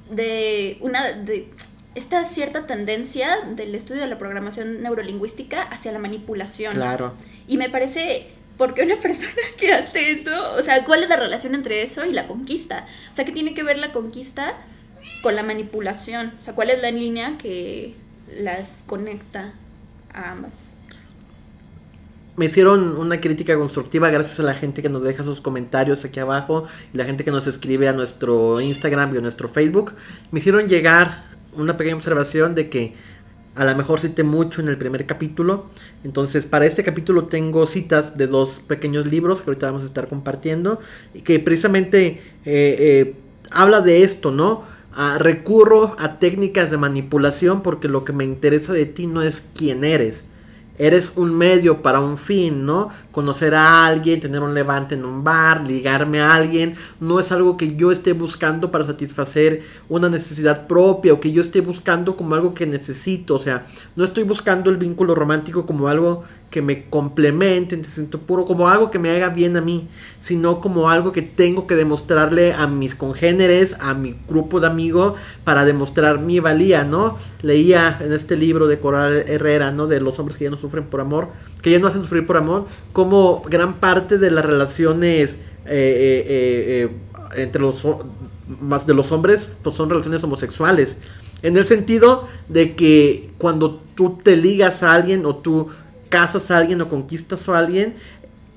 de 0.10 0.77
una, 0.81 1.13
de 1.13 1.50
esta 1.95 2.24
cierta 2.24 2.67
tendencia 2.67 3.41
del 3.55 3.75
estudio 3.75 4.01
de 4.01 4.07
la 4.07 4.17
programación 4.17 4.81
neurolingüística 4.81 5.62
hacia 5.63 5.91
la 5.91 6.00
manipulación. 6.00 6.75
Claro. 6.75 7.13
Y 7.48 7.57
me 7.57 7.69
parece 7.69 8.29
porque 8.57 8.83
una 8.83 8.98
persona 9.01 9.33
que 9.57 9.74
hace 9.74 10.12
eso, 10.12 10.55
o 10.55 10.62
sea, 10.62 10.86
¿cuál 10.86 11.03
es 11.03 11.10
la 11.10 11.17
relación 11.17 11.55
entre 11.55 11.81
eso 11.81 12.05
y 12.05 12.13
la 12.13 12.27
conquista? 12.27 12.86
O 13.12 13.15
sea, 13.15 13.25
¿qué 13.25 13.31
tiene 13.31 13.53
que 13.53 13.63
ver 13.63 13.77
la 13.77 13.91
conquista 13.91 14.55
con 15.21 15.36
la 15.36 15.43
manipulación? 15.43 16.33
O 16.38 16.41
sea, 16.41 16.55
¿cuál 16.55 16.69
es 16.69 16.81
la 16.81 16.91
línea 16.91 17.38
que 17.38 17.95
las 18.39 18.83
conecta 18.86 19.53
a 20.13 20.31
ambas? 20.31 20.51
Me 22.38 22.45
hicieron 22.45 22.98
una 22.98 23.19
crítica 23.19 23.57
constructiva 23.57 24.10
gracias 24.10 24.39
a 24.39 24.43
la 24.43 24.53
gente 24.53 24.81
que 24.81 24.88
nos 24.88 25.03
deja 25.03 25.24
sus 25.24 25.41
comentarios 25.41 26.05
aquí 26.05 26.21
abajo 26.21 26.65
y 26.93 26.98
la 26.98 27.03
gente 27.03 27.25
que 27.25 27.31
nos 27.31 27.45
escribe 27.45 27.89
a 27.89 27.93
nuestro 27.93 28.62
Instagram 28.62 29.13
y 29.13 29.17
a 29.17 29.21
nuestro 29.21 29.50
Facebook. 29.50 29.95
Me 30.31 30.39
hicieron 30.39 30.67
llegar 30.67 31.30
una 31.53 31.77
pequeña 31.77 31.96
observación 31.96 32.55
de 32.55 32.70
que 32.70 32.93
a 33.55 33.65
lo 33.65 33.75
mejor 33.75 34.00
cité 34.00 34.24
mucho 34.24 34.62
en 34.62 34.70
el 34.70 34.77
primer 34.77 35.05
capítulo. 35.05 35.65
Entonces, 36.03 36.46
para 36.46 36.65
este 36.65 36.84
capítulo 36.84 37.25
tengo 37.25 37.65
citas 37.65 38.17
de 38.17 38.27
dos 38.27 38.62
pequeños 38.65 39.05
libros 39.05 39.41
que 39.41 39.50
ahorita 39.50 39.67
vamos 39.67 39.84
a 39.84 39.88
estar 39.88 40.08
compartiendo. 40.08 40.79
Y 41.13 41.22
que 41.22 41.39
precisamente 41.39 42.05
eh, 42.08 42.22
eh, 42.46 43.15
habla 43.51 43.81
de 43.81 44.03
esto, 44.03 44.31
¿no? 44.31 44.63
Ah, 44.93 45.17
recurro 45.20 45.96
a 46.00 46.20
técnicas 46.20 46.70
de 46.70 46.77
manipulación 46.77 47.62
porque 47.62 47.88
lo 47.88 48.03
que 48.03 48.12
me 48.12 48.25
interesa 48.25 48.74
de 48.74 48.86
ti 48.86 49.08
no 49.08 49.22
es 49.22 49.50
quién 49.55 49.86
eres, 49.86 50.25
eres 50.81 51.13
un 51.15 51.38
medio 51.38 51.83
para 51.83 52.00
un 52.00 52.17
fin, 52.17 52.65
¿no? 52.65 52.89
Conocer 53.11 53.53
a 53.53 53.85
alguien, 53.85 54.19
tener 54.19 54.41
un 54.41 54.55
levante 54.55 54.95
en 54.95 55.05
un 55.05 55.23
bar, 55.23 55.61
ligarme 55.67 56.21
a 56.21 56.33
alguien, 56.33 56.73
no 57.00 57.19
es 57.19 57.31
algo 57.31 57.55
que 57.55 57.75
yo 57.75 57.91
esté 57.91 58.13
buscando 58.13 58.71
para 58.71 58.88
satisfacer 58.88 59.61
una 59.89 60.09
necesidad 60.09 60.65
propia 60.65 61.13
o 61.13 61.19
que 61.19 61.31
yo 61.31 61.43
esté 61.43 61.61
buscando 61.61 62.17
como 62.17 62.33
algo 62.33 62.55
que 62.55 62.65
necesito, 62.65 63.35
o 63.35 63.39
sea, 63.39 63.67
no 63.95 64.03
estoy 64.03 64.23
buscando 64.23 64.71
el 64.71 64.77
vínculo 64.77 65.13
romántico 65.13 65.67
como 65.67 65.88
algo 65.88 66.23
que 66.50 66.61
me 66.61 66.89
complemente 66.89 67.75
en 67.75 67.85
siento 67.85 68.19
puro, 68.19 68.45
como 68.45 68.67
algo 68.67 68.91
que 68.91 69.00
me 69.00 69.09
haga 69.11 69.29
bien 69.29 69.55
a 69.55 69.61
mí, 69.61 69.88
sino 70.19 70.59
como 70.59 70.89
algo 70.89 71.13
que 71.13 71.21
tengo 71.21 71.65
que 71.65 71.75
demostrarle 71.75 72.53
a 72.53 72.67
mis 72.67 72.93
congéneres, 72.93 73.77
a 73.79 73.93
mi 73.93 74.17
grupo 74.27 74.59
de 74.59 74.67
amigos, 74.67 75.13
para 75.45 75.63
demostrar 75.63 76.19
mi 76.19 76.41
valía, 76.41 76.83
¿no? 76.83 77.17
Leía 77.41 77.97
en 78.01 78.11
este 78.11 78.35
libro 78.35 78.67
de 78.67 78.79
Coral 78.79 79.23
Herrera, 79.27 79.71
¿no? 79.71 79.88
De 79.88 80.01
los 80.01 80.19
hombres 80.19 80.35
que 80.35 80.43
ya 80.43 80.50
no 80.50 80.57
sufren 80.57 80.70
por 80.71 81.01
amor, 81.01 81.29
que 81.61 81.71
ya 81.71 81.79
no 81.79 81.87
hacen 81.87 82.01
sufrir 82.01 82.25
por 82.25 82.37
amor, 82.37 82.65
como 82.93 83.41
gran 83.41 83.79
parte 83.79 84.17
de 84.17 84.31
las 84.31 84.45
relaciones 84.45 85.39
eh, 85.65 85.67
eh, 85.67 86.89
eh, 86.89 87.41
entre 87.41 87.61
los 87.61 87.85
más 88.59 88.87
de 88.87 88.93
los 88.93 89.11
hombres, 89.11 89.51
pues 89.61 89.75
son 89.75 89.89
relaciones 89.89 90.23
homosexuales. 90.23 90.99
En 91.43 91.57
el 91.57 91.65
sentido 91.65 92.27
de 92.49 92.75
que 92.75 93.31
cuando 93.37 93.81
tú 93.95 94.19
te 94.23 94.37
ligas 94.37 94.83
a 94.83 94.93
alguien 94.93 95.25
o 95.25 95.35
tú 95.35 95.67
casas 96.09 96.51
a 96.51 96.57
alguien 96.57 96.81
o 96.81 96.89
conquistas 96.89 97.47
a 97.49 97.57
alguien, 97.57 97.95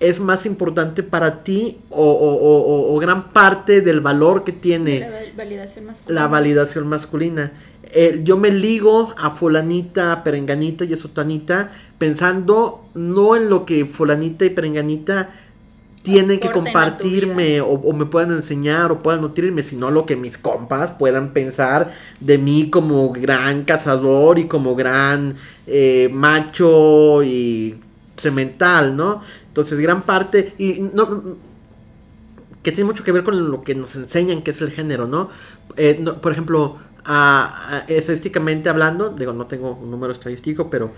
es 0.01 0.21
más 0.21 0.45
importante 0.45 1.03
para 1.03 1.43
ti 1.45 1.79
o, 1.91 2.99
gran 3.01 3.33
parte 3.33 3.81
del 3.81 4.01
valor 4.01 4.45
que 4.45 4.53
tiene 4.53 5.01
la 5.01 5.09
validación 5.37 5.87
masculina. 5.87 6.21
La 6.21 6.29
validación 6.29 6.87
masculina. 6.89 7.53
yo 8.23 8.37
me 8.37 8.51
ligo 8.51 9.15
a 9.17 9.31
fulanita, 9.31 10.25
perenganita 10.25 10.85
y 10.85 10.93
a 10.93 10.97
sotanita 10.97 11.71
pensando 11.99 12.85
no 12.95 13.37
en 13.37 13.49
lo 13.49 13.65
que 13.65 13.85
fulanita 13.85 14.45
y 14.45 14.51
perenganita 14.51 15.31
tienen 16.05 16.39
que 16.39 16.51
compartirme 16.51 17.63
o, 17.63 17.93
me 17.95 18.05
puedan 18.05 18.33
enseñar 18.33 18.93
o 18.93 18.99
puedan 18.99 19.23
nutrirme, 19.23 19.63
sino 19.63 19.91
lo 19.91 20.05
que 20.05 20.17
mis 20.17 20.37
compas 20.37 20.93
puedan 20.93 21.33
pensar 21.33 21.93
de 22.21 22.37
mí 22.37 22.69
como 22.69 23.11
gran 23.11 23.65
cazador 23.65 24.39
y 24.39 24.45
como 24.45 24.77
gran 24.77 25.35
eh, 25.67 26.11
macho 26.13 27.23
y 27.23 27.77
semental, 28.19 28.97
¿no? 28.97 29.23
Entonces, 29.55 29.79
gran 29.79 30.03
parte, 30.03 30.53
y 30.59 30.81
no, 30.81 31.37
que 32.65 32.73
tiene 32.73 32.89
mucho 32.89 33.05
que 33.05 33.13
ver 33.13 33.23
con 33.23 33.53
lo 33.53 33.63
que 33.63 33.77
nos 33.77 33.95
enseñan 33.95 34.43
que 34.43 34.51
es 34.51 34.61
el 34.63 34.73
género, 34.73 35.07
¿no? 35.07 35.31
Eh, 35.77 36.05
por 36.21 36.33
ejemplo, 36.33 36.79
estadísticamente 37.87 38.69
hablando, 38.69 39.11
digo, 39.11 39.33
no 39.33 39.47
tengo 39.47 39.75
un 39.81 39.93
número 39.93 40.13
estadístico, 40.13 40.71
pero 40.71 40.91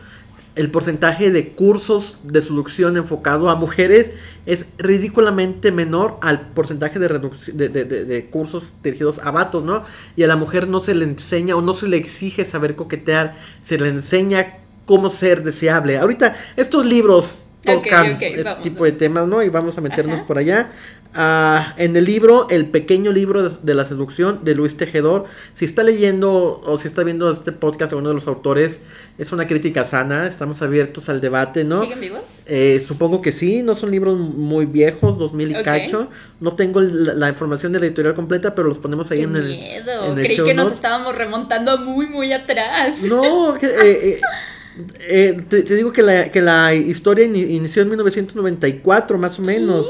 el 0.55 0.71
porcentaje 0.71 1.31
de 1.31 1.51
cursos 1.51 2.17
de 2.23 2.41
seducción 2.41 2.97
enfocado 2.97 3.51
a 3.51 3.57
mujeres 3.57 4.13
es 4.47 4.69
ridículamente 4.79 5.71
menor 5.71 6.17
al 6.23 6.41
porcentaje 6.41 6.99
de, 6.99 7.09
de, 7.53 7.85
de, 7.85 8.27
cursos 8.31 8.63
dirigidos 8.83 9.19
a 9.19 9.33
vatos, 9.33 9.65
¿no? 9.65 9.85
Y 10.17 10.23
a 10.23 10.29
la 10.29 10.37
mujer 10.37 10.67
no 10.67 10.81
se 10.81 10.95
le 10.95 11.05
enseña 11.05 11.57
o 11.57 11.61
no 11.61 11.75
se 11.75 11.89
le 11.89 11.99
exige 11.99 12.47
saber 12.47 12.75
coquetear, 12.75 13.37
se 13.63 13.77
le 13.77 13.91
enseña 13.91 14.61
cómo 14.87 15.11
ser 15.11 15.43
deseable. 15.43 15.99
Ahorita 15.99 16.37
estos 16.57 16.87
libros 16.87 17.46
tocan 17.67 18.17
este 18.21 18.45
tipo 18.63 18.85
de 18.85 18.93
temas, 18.93 19.27
¿no? 19.27 19.43
Y 19.43 19.49
vamos 19.49 19.77
a 19.77 19.81
meternos 19.81 20.23
por 20.23 20.39
allá. 20.39 20.71
Ah, 21.19 21.75
en 21.79 21.97
el 21.97 22.05
libro, 22.05 22.47
el 22.51 22.67
pequeño 22.67 23.11
libro 23.11 23.49
de, 23.49 23.75
la 23.75 23.85
seducción 23.85 24.45
de 24.45 24.55
Luis 24.55 24.77
Tejedor, 24.77 25.25
si 25.55 25.65
está 25.65 25.83
leyendo 25.83 26.61
o 26.65 26.77
si 26.77 26.89
está 26.89 27.05
viendo 27.05 27.31
este 27.31 27.53
podcast 27.53 27.93
de 27.93 27.97
uno 27.97 28.09
de 28.11 28.15
los 28.15 28.27
autores, 28.27 28.83
es 29.17 29.33
una 29.33 29.47
crítica 29.47 29.85
sana, 29.85 30.27
estamos 30.27 30.61
abiertos 30.61 31.09
al 31.09 31.23
debate, 31.23 31.65
¿no? 31.65 31.83
¿Siguen 31.83 32.01
vivos? 32.01 32.21
Eh, 32.45 32.81
supongo 32.87 33.23
que 33.23 33.33
sí, 33.33 33.63
no 33.63 33.75
son 33.75 33.93
libros 33.93 34.19
muy 34.19 34.67
viejos, 34.67 35.19
2000 35.19 35.51
y 35.51 35.63
cacho. 35.63 36.11
No 36.39 36.55
tengo 36.55 36.81
la, 36.81 37.29
información 37.29 37.73
de 37.73 37.81
la 37.81 37.87
editorial 37.87 38.15
completa, 38.15 38.55
pero 38.55 38.69
los 38.69 38.79
ponemos 38.79 39.11
ahí 39.11 39.23
en 39.23 39.37
el, 39.37 39.45
miedo. 39.47 40.15
Creí 40.15 40.37
que 40.37 40.55
nos 40.55 40.73
estábamos 40.73 41.17
remontando 41.17 41.79
muy, 41.79 42.07
muy 42.09 42.33
atrás. 42.33 43.01
No, 43.01 43.57
eh, 43.57 43.61
eh, 43.63 44.21
eh, 45.01 45.45
te, 45.49 45.63
digo 45.63 45.93
que 45.93 46.03
la, 46.03 46.31
que 46.31 46.43
la 46.43 46.75
historia 46.75 47.25
inició 47.25 47.83
en 47.83 47.89
1994, 47.89 49.19
más 49.19 49.39
o 49.39 49.43
menos. 49.43 49.87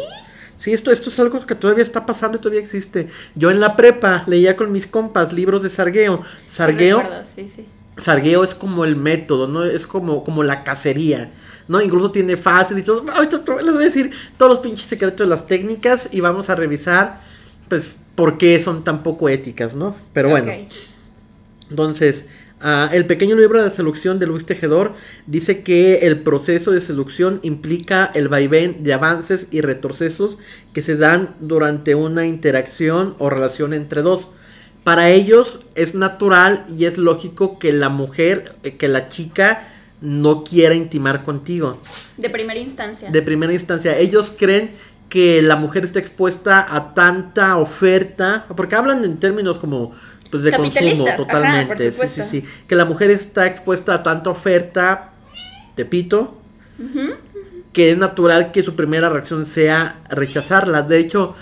¿Sí? 0.56 0.72
esto, 0.72 0.90
esto 0.90 1.10
es 1.10 1.20
algo 1.20 1.44
que 1.44 1.54
todavía 1.54 1.82
está 1.82 2.06
pasando 2.06 2.38
y 2.38 2.40
todavía 2.40 2.60
existe. 2.60 3.08
Yo 3.34 3.50
en 3.50 3.60
la 3.60 3.76
prepa 3.76 4.24
leía 4.26 4.56
con 4.56 4.72
mis 4.72 4.86
compas 4.86 5.32
libros 5.32 5.62
de 5.62 5.68
Sargueo. 5.68 6.22
Sargueo. 6.46 7.02
Sargueo 7.98 8.44
es 8.44 8.54
como 8.54 8.84
el 8.84 8.96
método, 8.96 9.48
¿no? 9.48 9.64
Es 9.64 9.86
como, 9.86 10.22
como 10.22 10.42
la 10.42 10.64
cacería, 10.64 11.32
¿no? 11.66 11.80
Incluso 11.80 12.10
tiene 12.10 12.36
fases 12.36 12.78
y 12.78 12.82
todo. 12.82 13.04
Ahorita 13.10 13.42
les 13.62 13.72
voy 13.72 13.82
a 13.82 13.86
decir 13.86 14.10
todos 14.36 14.50
los 14.50 14.58
pinches 14.60 14.86
secretos 14.86 15.26
de 15.26 15.30
las 15.30 15.46
técnicas 15.46 16.10
y 16.12 16.20
vamos 16.20 16.48
a 16.50 16.54
revisar, 16.54 17.20
pues, 17.68 17.94
por 18.14 18.38
qué 18.38 18.60
son 18.60 18.84
tan 18.84 19.02
poco 19.02 19.28
éticas, 19.28 19.74
¿no? 19.74 19.94
Pero 20.12 20.30
bueno. 20.30 20.52
Entonces, 21.70 22.28
Ah, 22.60 22.88
el 22.90 23.04
pequeño 23.04 23.36
libro 23.36 23.62
de 23.62 23.68
seducción 23.68 24.18
de 24.18 24.26
Luis 24.26 24.46
Tejedor 24.46 24.94
dice 25.26 25.62
que 25.62 26.06
el 26.06 26.20
proceso 26.20 26.70
de 26.70 26.80
seducción 26.80 27.38
implica 27.42 28.10
el 28.14 28.28
vaivén 28.28 28.82
de 28.82 28.94
avances 28.94 29.48
y 29.50 29.60
retrocesos 29.60 30.38
que 30.72 30.80
se 30.80 30.96
dan 30.96 31.34
durante 31.40 31.94
una 31.94 32.24
interacción 32.26 33.14
o 33.18 33.28
relación 33.28 33.74
entre 33.74 34.00
dos. 34.00 34.30
Para 34.84 35.10
ellos 35.10 35.60
es 35.74 35.94
natural 35.94 36.64
y 36.78 36.86
es 36.86 36.96
lógico 36.96 37.58
que 37.58 37.72
la 37.72 37.90
mujer, 37.90 38.54
eh, 38.62 38.76
que 38.76 38.88
la 38.88 39.08
chica 39.08 39.68
no 40.00 40.44
quiera 40.44 40.74
intimar 40.74 41.24
contigo. 41.24 41.78
De 42.16 42.30
primera 42.30 42.60
instancia. 42.60 43.10
De 43.10 43.20
primera 43.20 43.52
instancia. 43.52 43.98
Ellos 43.98 44.34
creen 44.36 44.70
que 45.08 45.42
la 45.42 45.56
mujer 45.56 45.84
está 45.84 45.98
expuesta 45.98 46.66
a 46.68 46.94
tanta 46.94 47.56
oferta, 47.58 48.46
porque 48.56 48.76
hablan 48.76 49.04
en 49.04 49.18
términos 49.18 49.58
como 49.58 49.92
pues 50.42 50.52
de 50.52 50.52
consumo 50.52 51.06
totalmente. 51.16 51.92
sí, 51.92 52.08
sí, 52.08 52.22
sí. 52.24 52.44
Que 52.66 52.74
la 52.74 52.84
mujer 52.84 53.10
está 53.10 53.46
expuesta 53.46 53.94
a 53.94 54.02
tanta 54.02 54.30
oferta 54.30 55.12
de 55.76 55.84
pito 55.84 56.38
que 57.76 57.90
es 57.90 57.98
natural 57.98 58.52
que 58.52 58.62
su 58.62 58.74
primera 58.74 59.10
reacción 59.10 59.44
sea 59.44 60.00
rechazarla. 60.08 60.80
De 60.80 60.98
hecho, 60.98 61.34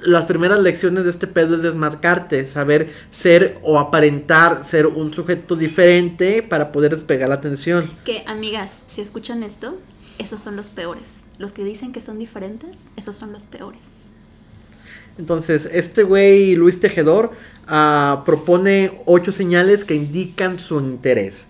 las 0.00 0.24
primeras 0.26 0.60
lecciones 0.60 1.04
de 1.04 1.10
este 1.10 1.26
pedo 1.26 1.56
es 1.56 1.62
desmarcarte, 1.62 2.46
saber 2.46 2.92
ser 3.10 3.58
o 3.62 3.78
aparentar 3.78 4.64
ser 4.66 4.86
un 4.86 5.14
sujeto 5.14 5.56
diferente 5.56 6.42
para 6.42 6.72
poder 6.72 6.90
despegar 6.92 7.30
la 7.30 7.36
atención. 7.36 7.90
Que 8.04 8.22
amigas, 8.26 8.82
si 8.86 9.00
escuchan 9.00 9.42
esto, 9.42 9.78
esos 10.18 10.42
son 10.42 10.56
los 10.56 10.68
peores. 10.68 11.22
Los 11.38 11.52
que 11.52 11.64
dicen 11.64 11.92
que 11.92 12.02
son 12.02 12.18
diferentes, 12.18 12.76
esos 12.96 13.16
son 13.16 13.32
los 13.32 13.44
peores. 13.44 13.80
Entonces, 15.18 15.68
este 15.72 16.02
güey, 16.02 16.54
Luis 16.54 16.80
Tejedor, 16.80 17.32
uh, 17.68 18.24
propone 18.24 18.90
ocho 19.06 19.32
señales 19.32 19.84
que 19.84 19.94
indican 19.94 20.58
su 20.58 20.78
interés. 20.80 21.46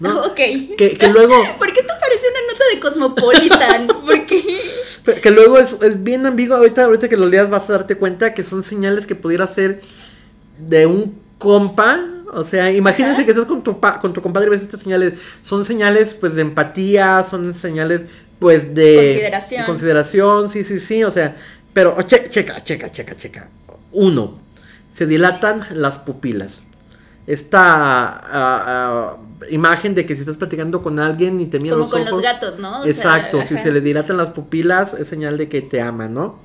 ¿no? 0.00 0.22
Ok. 0.24 0.36
Que, 0.36 0.96
que, 0.98 1.08
luego. 1.08 1.34
¿Por 1.58 1.72
qué 1.72 1.82
te 1.82 1.88
parece 1.88 2.26
una 2.30 2.52
nota 2.52 2.64
de 2.72 2.80
Cosmopolitan? 2.80 3.86
¿Por 4.04 4.26
qué? 4.26 5.20
Que 5.20 5.30
luego 5.30 5.58
es, 5.58 5.82
es, 5.82 6.02
bien 6.02 6.26
ambiguo. 6.26 6.56
Ahorita, 6.56 6.84
ahorita 6.84 7.08
que 7.08 7.16
lo 7.16 7.26
leas 7.26 7.50
vas 7.50 7.68
a 7.70 7.74
darte 7.74 7.96
cuenta 7.96 8.34
que 8.34 8.44
son 8.44 8.62
señales 8.62 9.06
que 9.06 9.14
pudiera 9.14 9.46
ser 9.46 9.80
de 10.58 10.86
un 10.86 11.18
compa. 11.38 12.00
O 12.32 12.42
sea, 12.42 12.72
imagínense 12.72 13.24
que 13.24 13.30
estás 13.30 13.46
con 13.46 13.62
tu, 13.62 13.78
con 14.00 14.12
tu 14.12 14.20
compadre 14.20 14.48
y 14.48 14.50
ves 14.50 14.62
estas 14.62 14.80
señales. 14.80 15.14
Son 15.42 15.64
señales, 15.64 16.14
pues, 16.14 16.34
de 16.34 16.42
empatía, 16.42 17.24
son 17.28 17.54
señales, 17.54 18.06
pues, 18.38 18.74
de. 18.74 19.12
Consideración. 19.12 19.66
Consideración, 19.66 20.50
sí, 20.50 20.64
sí, 20.64 20.80
sí. 20.80 21.04
O 21.04 21.10
sea, 21.10 21.36
pero, 21.72 21.96
checa, 22.02 22.62
checa, 22.62 22.90
checa, 22.90 23.14
checa. 23.14 23.48
Uno, 23.92 24.40
se 24.94 25.06
dilatan 25.06 25.66
las 25.72 25.98
pupilas. 25.98 26.62
Esta 27.26 27.60
ah, 27.60 28.20
ah, 28.32 29.16
imagen 29.50 29.94
de 29.94 30.06
que 30.06 30.14
si 30.14 30.20
estás 30.20 30.36
platicando 30.36 30.82
con 30.82 31.00
alguien 31.00 31.40
y 31.40 31.46
te 31.46 31.58
mira 31.58 31.74
Como 31.74 31.90
con 31.90 32.04
los 32.04 32.22
gatos, 32.22 32.58
¿no? 32.58 32.84
exacto, 32.84 33.42
si 33.44 33.58
se 33.58 33.72
le 33.72 33.80
dilatan 33.80 34.16
las 34.16 34.30
pupilas 34.30 34.94
es 34.94 35.08
señal 35.08 35.36
de 35.36 35.48
que 35.48 35.62
te 35.62 35.80
ama, 35.80 36.08
¿no? 36.08 36.38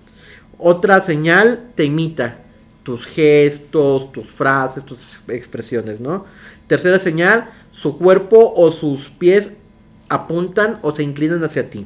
Otra 0.58 1.00
señal, 1.02 1.70
te 1.76 1.84
imita 1.84 2.40
tus 2.84 3.06
gestos, 3.06 4.12
tus 4.12 4.28
frases, 4.28 4.84
tus 4.84 5.20
expresiones, 5.28 6.00
¿no? 6.00 6.26
Tercera 6.68 6.98
señal, 6.98 7.50
su 7.72 7.98
cuerpo 7.98 8.54
o 8.56 8.72
sus 8.72 9.10
pies 9.10 9.52
apuntan 10.08 10.80
o 10.82 10.96
se 10.96 11.04
inclinan 11.04 11.44
hacia 11.44 11.70
ti. 11.70 11.86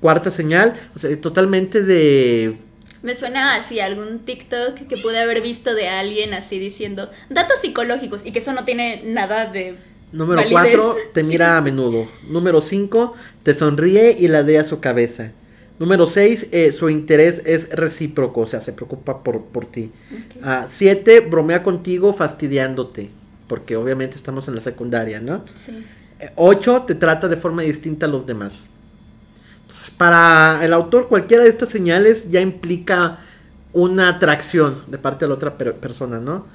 Cuarta 0.00 0.30
señal, 0.30 0.74
o 0.94 0.98
sea, 0.98 1.18
totalmente 1.20 1.82
de 1.82 2.58
me 3.06 3.14
suena 3.14 3.54
así 3.54 3.78
algún 3.78 4.18
TikTok 4.18 4.88
que 4.88 4.96
pude 4.96 5.20
haber 5.20 5.40
visto 5.40 5.76
de 5.76 5.88
alguien 5.88 6.34
así 6.34 6.58
diciendo 6.58 7.08
datos 7.30 7.60
psicológicos 7.62 8.20
y 8.24 8.32
que 8.32 8.40
eso 8.40 8.52
no 8.52 8.64
tiene 8.64 9.02
nada 9.04 9.46
de... 9.46 9.76
Número 10.10 10.42
4, 10.50 10.96
te 11.14 11.22
mira 11.22 11.56
a 11.56 11.60
menudo. 11.60 12.08
Número 12.28 12.60
5, 12.60 13.14
te 13.44 13.54
sonríe 13.54 14.16
y 14.18 14.26
ladea 14.26 14.64
su 14.64 14.80
cabeza. 14.80 15.30
Número 15.78 16.06
6, 16.06 16.48
eh, 16.50 16.72
su 16.72 16.90
interés 16.90 17.42
es 17.46 17.70
recíproco, 17.70 18.40
o 18.40 18.46
sea, 18.46 18.60
se 18.60 18.72
preocupa 18.72 19.22
por, 19.22 19.44
por 19.44 19.66
ti. 19.66 19.92
7, 20.68 21.22
ah, 21.24 21.28
bromea 21.30 21.62
contigo 21.62 22.12
fastidiándote, 22.12 23.10
porque 23.46 23.76
obviamente 23.76 24.16
estamos 24.16 24.48
en 24.48 24.56
la 24.56 24.60
secundaria, 24.60 25.20
¿no? 25.20 25.44
Sí. 25.64 25.84
8, 26.34 26.86
te 26.88 26.96
trata 26.96 27.28
de 27.28 27.36
forma 27.36 27.62
distinta 27.62 28.06
a 28.06 28.08
los 28.08 28.26
demás 28.26 28.64
para 29.96 30.64
el 30.64 30.72
autor 30.72 31.08
cualquiera 31.08 31.44
de 31.44 31.50
estas 31.50 31.68
señales 31.68 32.30
ya 32.30 32.40
implica 32.40 33.20
una 33.72 34.08
atracción 34.08 34.82
de 34.86 34.98
parte 34.98 35.24
de 35.24 35.28
la 35.28 35.34
otra 35.34 35.58
persona, 35.58 36.18
¿no? 36.18 36.46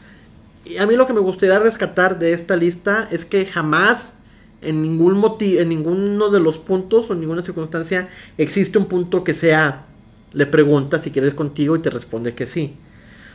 Y 0.65 0.77
a 0.77 0.85
mí 0.85 0.95
lo 0.95 1.05
que 1.05 1.13
me 1.13 1.19
gustaría 1.19 1.59
rescatar 1.59 2.19
de 2.19 2.33
esta 2.33 2.55
lista 2.55 3.07
es 3.11 3.25
que 3.25 3.45
jamás 3.45 4.13
en 4.61 4.81
ningún 4.81 5.17
motivo, 5.17 5.59
en 5.59 5.69
ninguno 5.69 6.29
de 6.29 6.39
los 6.39 6.59
puntos 6.59 7.09
o 7.09 7.13
en 7.13 7.21
ninguna 7.21 7.43
circunstancia 7.43 8.09
existe 8.37 8.77
un 8.77 8.85
punto 8.85 9.23
que 9.23 9.33
sea 9.33 9.85
le 10.33 10.45
pregunta 10.45 10.99
si 10.99 11.11
quieres 11.11 11.33
contigo 11.33 11.75
y 11.75 11.79
te 11.79 11.89
responde 11.89 12.33
que 12.33 12.45
sí. 12.45 12.75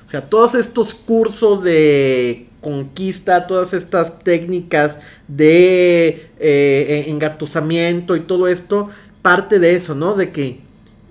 O 0.04 0.08
sea, 0.08 0.30
todos 0.30 0.54
estos 0.54 0.94
cursos 0.94 1.62
de 1.62 2.48
conquista, 2.60 3.46
todas 3.46 3.74
estas 3.74 4.20
técnicas 4.20 4.98
de 5.28 6.30
eh, 6.38 7.04
engatusamiento 7.08 8.16
y 8.16 8.20
todo 8.20 8.48
esto 8.48 8.88
parte 9.26 9.58
de 9.58 9.74
eso, 9.74 9.96
¿no? 9.96 10.14
De 10.14 10.30
que 10.30 10.60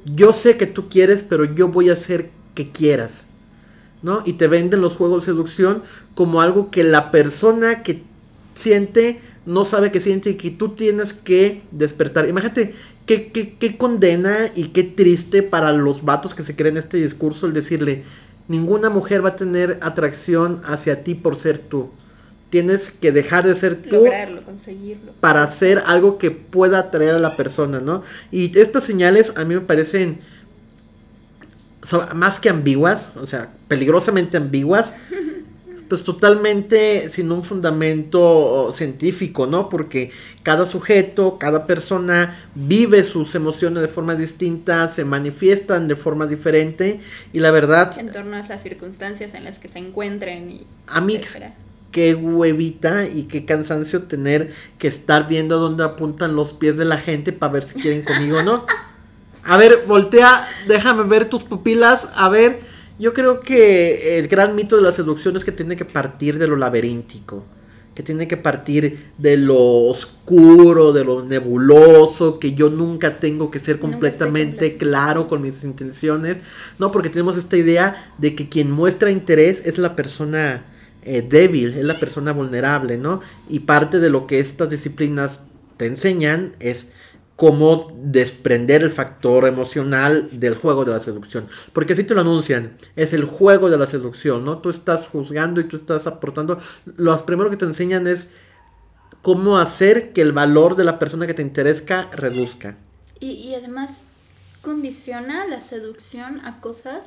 yo 0.05 0.31
sé 0.31 0.55
que 0.55 0.67
tú 0.67 0.87
quieres, 0.87 1.21
pero 1.21 1.43
yo 1.43 1.67
voy 1.67 1.89
a 1.89 1.93
hacer 1.93 2.29
que 2.53 2.71
quieras, 2.71 3.25
¿no? 4.01 4.23
Y 4.25 4.33
te 4.33 4.47
venden 4.47 4.79
los 4.79 4.95
juegos 4.95 5.25
de 5.25 5.33
seducción 5.33 5.83
como 6.13 6.39
algo 6.39 6.71
que 6.71 6.85
la 6.85 7.11
persona 7.11 7.83
que 7.83 8.03
siente 8.53 9.19
no 9.45 9.65
sabe 9.65 9.91
que 9.91 9.99
siente 9.99 10.29
y 10.29 10.35
que 10.35 10.49
tú 10.49 10.69
tienes 10.69 11.11
que 11.11 11.63
despertar. 11.71 12.29
Imagínate 12.29 12.73
qué, 13.05 13.33
qué, 13.33 13.57
qué 13.57 13.75
condena 13.75 14.49
y 14.55 14.69
qué 14.69 14.83
triste 14.83 15.43
para 15.43 15.73
los 15.73 16.05
vatos 16.05 16.33
que 16.33 16.43
se 16.43 16.55
creen 16.55 16.77
este 16.77 16.95
discurso 16.95 17.47
el 17.47 17.51
decirle, 17.51 18.05
ninguna 18.47 18.89
mujer 18.89 19.25
va 19.25 19.31
a 19.31 19.35
tener 19.35 19.77
atracción 19.81 20.61
hacia 20.63 21.03
ti 21.03 21.15
por 21.15 21.35
ser 21.35 21.57
tú 21.57 21.89
tienes 22.49 22.91
que 22.91 23.11
dejar 23.11 23.45
de 23.45 23.55
ser 23.55 23.81
tú 23.83 23.95
Lograrlo, 23.95 24.43
conseguirlo. 24.43 25.13
para 25.19 25.43
hacer 25.43 25.81
algo 25.85 26.17
que 26.17 26.31
pueda 26.31 26.79
atraer 26.79 27.15
a 27.15 27.19
la 27.19 27.35
persona, 27.35 27.81
¿no? 27.81 28.03
Y 28.31 28.57
estas 28.57 28.83
señales 28.83 29.33
a 29.35 29.43
mí 29.45 29.55
me 29.55 29.61
parecen 29.61 30.19
más 32.15 32.39
que 32.39 32.49
ambiguas, 32.49 33.11
o 33.15 33.27
sea, 33.27 33.51
peligrosamente 33.67 34.37
ambiguas, 34.37 34.95
pues 35.89 36.03
totalmente 36.03 37.09
sin 37.09 37.31
un 37.31 37.43
fundamento 37.43 38.71
científico, 38.73 39.45
¿no? 39.45 39.69
Porque 39.69 40.11
cada 40.41 40.65
sujeto, 40.65 41.37
cada 41.37 41.67
persona 41.67 42.47
vive 42.55 43.03
sus 43.03 43.35
emociones 43.35 43.81
de 43.81 43.87
forma 43.87 44.15
distinta, 44.15 44.89
se 44.89 45.05
manifiestan 45.05 45.87
de 45.87 45.95
forma 45.95 46.25
diferente 46.25 46.99
y 47.33 47.39
la 47.39 47.51
verdad... 47.51 47.97
En 47.99 48.11
torno 48.11 48.35
a 48.35 48.41
las 48.41 48.63
circunstancias 48.63 49.33
en 49.33 49.43
las 49.43 49.59
que 49.59 49.67
se 49.67 49.79
encuentren 49.79 50.49
y... 50.49 50.67
A 50.87 51.01
mí, 51.01 51.19
qué 51.95 52.13
huevita 52.13 53.07
y 53.07 53.23
qué 53.23 53.45
cansancio 53.45 54.03
tener 54.03 54.51
que 54.77 54.89
estar 54.89 55.29
viendo 55.29 55.59
dónde 55.59 55.85
apuntan 55.85 56.35
los 56.35 56.51
pies 56.51 56.75
de 56.75 56.83
la 56.83 56.97
gente 56.97 57.31
para 57.31 57.53
ver 57.53 57.63
si 57.63 57.79
quieren 57.79 58.01
conmigo 58.01 58.39
o 58.39 58.43
no. 58.43 58.65
A 59.43 59.55
ver, 59.55 59.85
voltea, 59.87 60.45
déjame 60.67 61.03
ver 61.03 61.29
tus 61.29 61.43
pupilas, 61.43 62.09
a 62.17 62.27
ver 62.27 62.59
yo 62.99 63.13
creo 63.13 63.39
que 63.39 64.19
el 64.19 64.27
gran 64.27 64.55
mito 64.55 64.75
de 64.75 64.81
la 64.81 64.91
seducción 64.91 65.37
es 65.37 65.45
que 65.45 65.53
tiene 65.53 65.77
que 65.77 65.85
partir 65.85 66.37
de 66.37 66.47
lo 66.47 66.57
laberíntico, 66.57 67.45
que 67.93 68.03
tiene 68.03 68.27
que 68.27 68.35
partir 68.35 69.11
de 69.17 69.37
lo 69.37 69.85
oscuro, 69.87 70.91
de 70.91 71.05
lo 71.05 71.23
nebuloso, 71.23 72.39
que 72.39 72.55
yo 72.55 72.69
nunca 72.69 73.19
tengo 73.19 73.51
que 73.51 73.59
ser 73.59 73.79
completamente 73.79 74.75
claro 74.75 75.29
con 75.29 75.41
mis 75.41 75.63
intenciones, 75.63 76.39
no, 76.77 76.91
porque 76.91 77.09
tenemos 77.09 77.37
esta 77.37 77.55
idea 77.55 78.11
de 78.17 78.35
que 78.35 78.49
quien 78.49 78.69
muestra 78.69 79.11
interés 79.11 79.63
es 79.65 79.77
la 79.77 79.95
persona 79.95 80.65
eh, 81.05 81.21
débil, 81.21 81.75
es 81.77 81.83
la 81.83 81.99
persona 81.99 82.33
vulnerable, 82.33 82.97
¿no? 82.97 83.21
Y 83.47 83.59
parte 83.59 83.99
de 83.99 84.09
lo 84.09 84.27
que 84.27 84.39
estas 84.39 84.69
disciplinas 84.69 85.45
te 85.77 85.85
enseñan 85.85 86.55
es 86.59 86.89
cómo 87.35 87.87
desprender 88.01 88.81
el 88.81 88.91
factor 88.91 89.45
emocional 89.45 90.29
del 90.31 90.55
juego 90.55 90.85
de 90.85 90.91
la 90.91 90.99
seducción. 90.99 91.47
Porque 91.73 91.93
así 91.93 92.03
te 92.03 92.15
lo 92.15 92.21
anuncian, 92.21 92.77
es 92.95 93.13
el 93.13 93.25
juego 93.25 93.69
de 93.69 93.77
la 93.77 93.87
seducción, 93.87 94.45
¿no? 94.45 94.59
Tú 94.59 94.69
estás 94.69 95.05
juzgando 95.05 95.61
y 95.61 95.65
tú 95.65 95.77
estás 95.77 96.07
aportando. 96.07 96.59
Lo 96.97 97.25
primero 97.25 97.49
que 97.49 97.57
te 97.57 97.65
enseñan 97.65 98.07
es 98.07 98.31
cómo 99.21 99.59
hacer 99.59 100.13
que 100.13 100.21
el 100.21 100.31
valor 100.31 100.75
de 100.75 100.85
la 100.85 100.97
persona 100.97 101.27
que 101.27 101.33
te 101.33 101.41
interesa 101.41 102.09
reduzca. 102.11 102.77
Y, 103.19 103.31
y 103.31 103.55
además 103.55 103.99
condiciona 104.61 105.45
la 105.45 105.61
seducción 105.61 106.39
a 106.45 106.61
cosas 106.61 107.05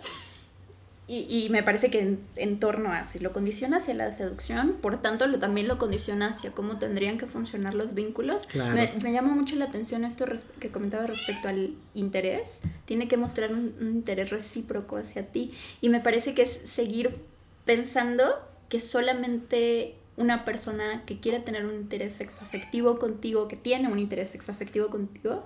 y, 1.11 1.49
me 1.49 1.62
parece 1.62 1.90
que 1.90 2.18
en, 2.37 2.61
torno 2.61 2.92
a, 2.92 3.07
si 3.07 3.18
lo 3.18 3.33
condiciona 3.33 3.79
hacia 3.79 3.94
la 3.94 4.12
seducción, 4.12 4.75
por 4.83 5.01
tanto 5.01 5.27
lo, 5.27 5.38
también 5.38 5.66
lo 5.66 5.79
condiciona 5.79 6.29
hacia 6.29 6.53
cómo 6.53 6.79
tendrían 6.79 7.16
que 7.16 7.25
funcionar 7.25 7.73
los 7.73 7.94
vínculos. 7.94 8.47
Me, 8.55 8.92
me, 9.03 9.12
llama 9.12 9.35
mucho 9.35 9.57
la 9.57 9.64
atención 9.64 10.05
esto 10.05 10.27
que 10.61 10.68
comentaba 10.68 11.07
respecto 11.07 11.49
al 11.49 11.73
interés. 11.94 12.59
Tiene 12.85 13.09
que 13.09 13.16
mostrar 13.16 13.51
un, 13.51 13.75
interés 13.81 14.29
recíproco 14.29 14.99
hacia 14.99 15.27
ti. 15.27 15.55
Y 15.81 15.88
me 15.88 16.01
parece 16.01 16.35
que 16.35 16.42
es 16.42 16.61
seguir 16.66 17.16
pensando 17.64 18.27
que 18.68 18.79
solamente 18.79 19.94
una 20.18 20.44
persona 20.44 21.05
que 21.07 21.21
quiere 21.21 21.40
tener 21.40 21.64
un 21.64 21.75
interés 21.75 22.16
sexoafectivo 22.16 22.99
contigo, 22.99 23.49
que 23.49 23.57
tiene 23.57 23.88
un 23.88 23.99
interés 23.99 24.29
sexoafectivo 24.29 24.88
contigo, 24.88 25.44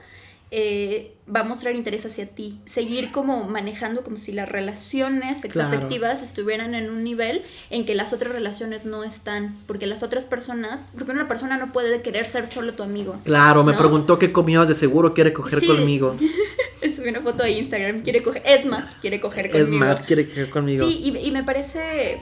eh, 0.54 1.16
va 1.34 1.40
a 1.40 1.44
mostrar 1.44 1.74
interés 1.74 2.04
hacia 2.04 2.26
ti. 2.26 2.60
Seguir 2.66 3.10
como 3.10 3.48
manejando 3.48 4.04
como 4.04 4.18
si 4.18 4.32
las 4.32 4.46
relaciones 4.46 5.40
sexoafectivas 5.40 6.22
estuvieran 6.22 6.74
en 6.74 6.90
un 6.90 7.02
nivel 7.02 7.42
en 7.70 7.86
que 7.86 7.94
las 7.94 8.12
otras 8.12 8.34
relaciones 8.34 8.84
no 8.84 9.02
están. 9.02 9.56
Porque 9.66 9.86
las 9.86 10.02
otras 10.02 10.26
personas, 10.26 10.92
porque 10.94 11.10
una 11.12 11.26
persona 11.26 11.56
no 11.56 11.72
puede 11.72 12.02
querer 12.02 12.26
ser 12.26 12.46
solo 12.48 12.74
tu 12.74 12.82
amigo. 12.82 13.18
Claro, 13.24 13.64
me 13.64 13.72
preguntó 13.72 14.18
qué 14.18 14.30
comió, 14.30 14.66
de 14.66 14.74
seguro 14.74 15.14
quiere 15.14 15.32
coger 15.32 15.66
conmigo. 15.66 16.16
Subí 16.94 17.08
una 17.08 17.22
foto 17.22 17.44
de 17.44 17.52
Instagram, 17.52 18.02
quiere 18.02 18.22
coger, 18.22 18.42
es 18.44 18.66
más, 18.66 18.94
quiere 18.96 19.20
coger 19.20 19.50
conmigo. 19.50 19.66
Es 19.66 19.70
más, 19.70 20.02
quiere 20.02 20.26
coger 20.26 20.50
conmigo. 20.50 20.86
Sí, 20.86 21.14
y, 21.18 21.30
me 21.30 21.44
parece 21.44 22.20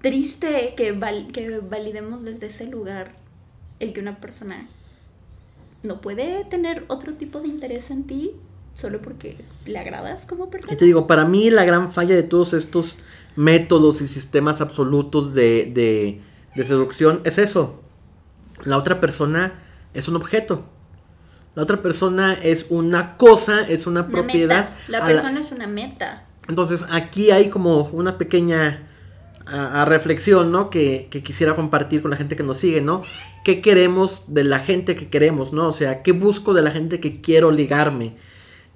triste 0.00 0.74
que, 0.76 0.96
que 1.32 1.58
validemos 1.58 2.22
desde 2.22 2.46
ese 2.46 2.66
lugar 2.66 3.16
el 3.80 3.92
que 3.92 3.98
una 3.98 4.20
persona 4.20 4.68
no 5.82 6.00
puede 6.00 6.44
tener 6.44 6.84
otro 6.88 7.14
tipo 7.14 7.40
de 7.40 7.48
interés 7.48 7.90
en 7.90 8.04
ti 8.04 8.32
solo 8.74 9.00
porque 9.02 9.44
le 9.66 9.78
agradas 9.78 10.26
como 10.26 10.50
persona. 10.50 10.72
Y 10.72 10.76
te 10.76 10.84
digo, 10.84 11.06
para 11.06 11.24
mí 11.24 11.50
la 11.50 11.64
gran 11.64 11.92
falla 11.92 12.14
de 12.14 12.22
todos 12.22 12.54
estos 12.54 12.96
métodos 13.36 14.00
y 14.00 14.08
sistemas 14.08 14.60
absolutos 14.60 15.34
de, 15.34 16.20
seducción 16.54 17.20
es 17.24 17.38
eso. 17.38 17.80
La 18.64 18.76
otra 18.76 19.00
persona 19.00 19.62
es 19.94 20.08
un 20.08 20.16
objeto. 20.16 20.64
La 21.54 21.62
otra 21.62 21.82
persona 21.82 22.34
es 22.34 22.66
una 22.68 23.16
cosa, 23.16 23.68
es 23.68 23.86
una, 23.86 24.08
propiedad. 24.08 24.70
La 24.88 25.04
persona 25.04 25.40
es 25.40 25.52
una 25.52 25.66
meta. 25.66 26.26
Entonces 26.48 26.86
aquí 26.90 27.30
hay 27.30 27.50
como 27.50 27.84
una 27.84 28.18
pequeña 28.18 28.89
a, 29.50 29.84
reflexión, 29.84 30.50
¿no? 30.50 30.70
Que, 30.70 31.08
quisiera 31.24 31.54
compartir 31.56 32.02
con 32.02 32.10
la 32.10 32.16
gente 32.16 32.36
que 32.36 32.42
nos 32.42 32.58
sigue, 32.58 32.80
¿no? 32.80 33.02
¿Qué 33.44 33.60
queremos 33.60 34.24
de 34.28 34.44
la 34.44 34.60
gente 34.60 34.94
que 34.94 35.08
queremos, 35.08 35.52
¿no? 35.52 35.68
O 35.68 35.72
sea, 35.72 36.02
¿qué 36.02 36.12
busco 36.12 36.54
de 36.54 36.62
la 36.62 36.70
gente 36.70 37.00
que 37.00 37.20
quiero 37.20 37.50
ligarme? 37.50 38.14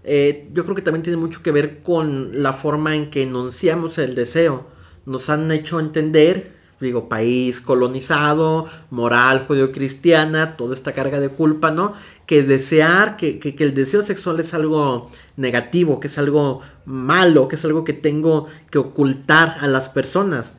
Eh, 0.03 0.49
yo 0.53 0.65
creo 0.65 0.75
que 0.75 0.83
también 0.83 1.03
tiene 1.03 1.17
mucho 1.17 1.43
que 1.43 1.53
ver 1.53 1.83
con 1.83 2.43
la 2.43 2.53
forma 2.53 2.97
en 2.97 3.11
que 3.11 3.23
enunciamos 3.23 3.99
el 3.99 4.15
deseo. 4.15 4.67
Nos 5.07 5.31
han 5.31 5.51
hecho 5.53 5.81
entender, 5.81 6.53
digo, 6.81 7.09
país 7.09 7.61
colonizado, 7.61 8.67
moral 8.91 9.45
judeocristiana, 9.47 10.57
toda 10.57 10.75
esta 10.75 10.93
carga 10.93 11.21
de 11.21 11.29
culpa, 11.29 11.71
¿no? 11.71 11.95
Que 12.27 12.43
desear, 12.43 13.17
que, 13.17 13.39
que, 13.39 13.55
el 13.63 13.75
deseo 13.75 14.03
sexual 14.03 14.41
es 14.41 14.55
algo 14.55 15.11
negativo, 15.37 16.01
que 16.01 16.09
es 16.09 16.19
algo 16.19 16.63
malo, 16.85 17.49
que 17.49 17.57
es 17.57 17.65
algo 17.65 17.85
que 17.85 17.93
tengo 17.93 18.49
que 18.71 18.79
ocultar 18.79 19.57
a 19.61 19.69
las 19.69 19.89
personas. 19.89 20.59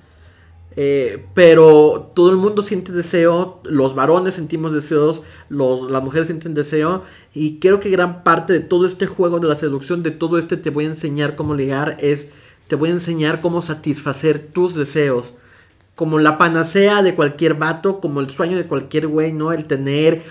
Eh, 0.78 1.26
pero 1.34 2.12
todo 2.14 2.32
el 2.32 2.38
mundo 2.38 2.62
siente 2.64 2.92
deseo, 2.92 3.62
los 3.64 3.96
varones 3.96 4.34
sentimos 4.34 4.74
deseos, 4.74 5.24
los, 5.48 5.90
las 5.90 6.04
mujeres 6.04 6.28
sienten 6.28 6.54
deseo 6.54 7.04
y 7.34 7.60
creo 7.60 7.80
que 7.80 7.90
gran 7.90 8.24
parte 8.24 8.52
de 8.52 8.60
todo 8.60 8.86
este 8.86 9.06
juego 9.06 9.40
de 9.40 9.48
la 9.48 9.56
seducción, 9.56 10.04
de 10.04 10.12
todo 10.12 10.38
este 10.38 10.58
te 10.58 10.72
voy 10.72 10.84
a 10.84 10.90
enseñar 10.90 11.36
cómo 11.36 11.56
ligar, 11.56 11.96
es 12.02 12.30
te 12.68 12.76
voy 12.76 12.90
a 12.90 12.94
enseñar 12.94 13.42
cómo 13.42 13.62
satisfacer 13.62 14.48
tus 14.52 14.76
deseos. 14.76 15.34
Como 15.96 16.20
la 16.20 16.38
panacea 16.38 17.04
de 17.04 17.16
cualquier 17.16 17.54
vato, 17.54 18.02
como 18.02 18.20
el 18.20 18.30
sueño 18.30 18.58
de 18.58 18.68
cualquier 18.68 19.08
güey, 19.08 19.32
¿no? 19.32 19.54
El 19.54 19.64
tener 19.64 20.24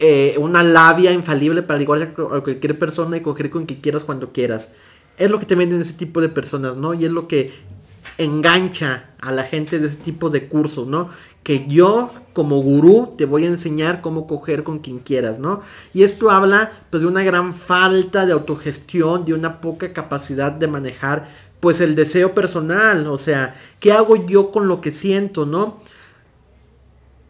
eh, 0.00 0.34
una 0.38 0.64
labia 0.64 1.12
infalible 1.12 1.62
para 1.62 1.78
ligar 1.78 2.02
a 2.02 2.40
cualquier 2.40 2.78
persona 2.78 3.16
y 3.16 3.20
coger 3.20 3.50
con 3.50 3.66
quien 3.66 3.80
quieras 3.80 4.02
cuando 4.02 4.32
quieras. 4.32 4.72
Es 5.16 5.30
lo 5.30 5.38
que 5.38 5.46
te 5.46 5.54
venden 5.54 5.80
ese 5.80 5.92
tipo 5.92 6.20
de 6.20 6.28
personas, 6.28 6.76
¿no? 6.76 6.94
Y 6.94 7.04
es 7.04 7.12
lo 7.12 7.28
que 7.28 7.52
engancha 8.18 9.10
a 9.20 9.32
la 9.32 9.44
gente 9.44 9.78
de 9.78 9.88
ese 9.88 9.96
tipo 9.96 10.28
de 10.28 10.48
cursos, 10.48 10.86
¿no? 10.86 11.08
Que 11.42 11.66
yo 11.66 12.12
como 12.32 12.60
gurú 12.60 13.14
te 13.16 13.24
voy 13.24 13.44
a 13.44 13.48
enseñar 13.48 14.00
cómo 14.00 14.26
coger 14.26 14.64
con 14.64 14.80
quien 14.80 14.98
quieras, 14.98 15.38
¿no? 15.38 15.62
Y 15.94 16.02
esto 16.02 16.30
habla 16.30 16.70
pues 16.90 17.02
de 17.02 17.08
una 17.08 17.22
gran 17.22 17.54
falta 17.54 18.26
de 18.26 18.32
autogestión, 18.32 19.24
de 19.24 19.34
una 19.34 19.60
poca 19.60 19.92
capacidad 19.92 20.52
de 20.52 20.66
manejar 20.66 21.28
pues 21.60 21.80
el 21.80 21.94
deseo 21.94 22.34
personal, 22.34 23.06
o 23.08 23.18
sea, 23.18 23.56
¿qué 23.80 23.92
hago 23.92 24.26
yo 24.26 24.52
con 24.52 24.68
lo 24.68 24.80
que 24.80 24.92
siento, 24.92 25.46
¿no? 25.46 25.78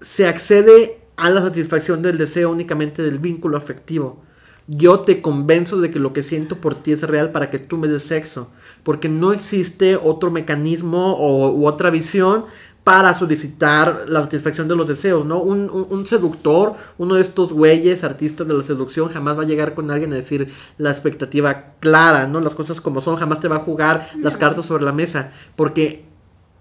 Se 0.01 0.27
accede 0.27 1.01
a 1.17 1.31
la 1.31 1.41
satisfacción 1.41 2.03
del 2.03 2.19
deseo 2.19 2.51
únicamente 2.51 3.03
del 3.03 3.19
vínculo 3.19 3.57
afectivo 3.57 4.23
yo 4.69 5.01
te 5.01 5.23
convenzo 5.23 5.81
de 5.81 5.91
que 5.91 5.99
lo 5.99 6.13
que 6.13 6.23
siento 6.23 6.61
por 6.61 6.75
ti 6.77 6.93
es 6.93 7.03
real 7.03 7.33
para 7.33 7.49
que 7.51 7.59
tú 7.59 7.79
me 7.79 7.89
des 7.89 8.03
sexo. 8.03 8.51
Porque 8.83 9.09
no 9.09 9.33
existe 9.33 9.97
otro 9.97 10.31
mecanismo 10.31 11.15
o, 11.15 11.51
u 11.51 11.67
otra 11.67 11.91
visión 11.91 12.45
para 12.85 13.15
solicitar 13.15 14.05
la 14.09 14.23
satisfacción 14.23 14.69
de 14.69 14.77
los 14.77 14.89
deseos, 14.89 15.27
¿no? 15.27 15.41
Un, 15.41 16.07
seductor, 16.07 16.75
uno 16.97 17.17
de 17.17 17.21
estos 17.21 17.53
güeyes, 17.53 18.03
artistas 18.03 18.49
de 18.49 18.55
la 18.55 18.63
seducción, 18.63 19.09
jamás 19.09 19.39
va 19.39 19.43
a 19.43 19.47
llegar 19.47 19.75
con 19.75 19.91
alguien 19.91 20.13
a 20.13 20.17
decir 20.17 20.51
la 20.79 20.91
expectativa 20.91 21.75
clara, 21.81 22.27
¿no? 22.27 22.41
Las 22.41 22.55
cosas 22.55 22.81
como 22.81 23.03
son, 23.03 23.17
jamás 23.17 23.41
te 23.41 23.49
va 23.49 23.57
a 23.57 23.61
jugar 23.61 24.09
las 24.17 24.39
cartas 24.39 24.65
sobre 24.65 24.85
la 24.85 24.93
mesa, 24.93 25.33
porque 25.55 26.07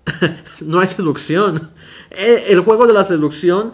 no 0.62 0.80
hay 0.80 0.88
seducción. 0.88 1.72
Eh, 2.12 2.46
el 2.50 2.62
juego 2.62 2.88
de 2.88 2.93
la 2.93 3.04
seducción 3.04 3.72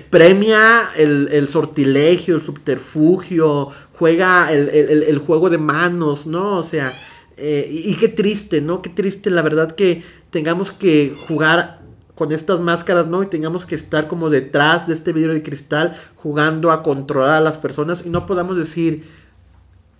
premia 0.00 0.82
el, 0.96 1.48
sortilegio, 1.48 2.36
el 2.36 2.42
subterfugio, 2.42 3.70
juega 3.92 4.52
el, 4.52 5.18
juego 5.18 5.50
de 5.50 5.58
manos, 5.58 6.26
¿no? 6.26 6.58
O 6.58 6.62
sea, 6.62 6.92
eh, 7.36 7.68
y, 7.70 7.94
qué 7.96 8.08
triste, 8.08 8.60
¿no? 8.60 8.82
Qué 8.82 8.90
triste, 8.90 9.30
la 9.30 9.42
verdad 9.42 9.72
que 9.72 10.02
tengamos 10.30 10.72
que 10.72 11.16
jugar 11.26 11.82
con 12.14 12.32
estas 12.32 12.60
máscaras, 12.60 13.06
¿no? 13.06 13.22
Y 13.22 13.26
tengamos 13.26 13.66
que 13.66 13.74
estar 13.74 14.08
como 14.08 14.30
detrás 14.30 14.86
de 14.86 14.94
este 14.94 15.12
vidrio 15.12 15.34
de 15.34 15.42
cristal 15.42 15.96
jugando 16.16 16.70
a 16.70 16.82
controlar 16.82 17.36
a 17.36 17.40
las 17.40 17.58
personas 17.58 18.06
y 18.06 18.10
no 18.10 18.26
podamos 18.26 18.56
decir 18.56 19.04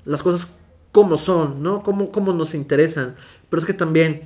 las 0.04 0.22
cosas 0.22 0.48
como 0.92 1.18
son, 1.18 1.62
¿no? 1.62 1.82
Como, 1.82 2.12
como 2.12 2.32
nos 2.32 2.54
interesan. 2.54 3.16
Pero 3.48 3.60
es 3.60 3.66
que 3.66 3.74
también 3.74 4.22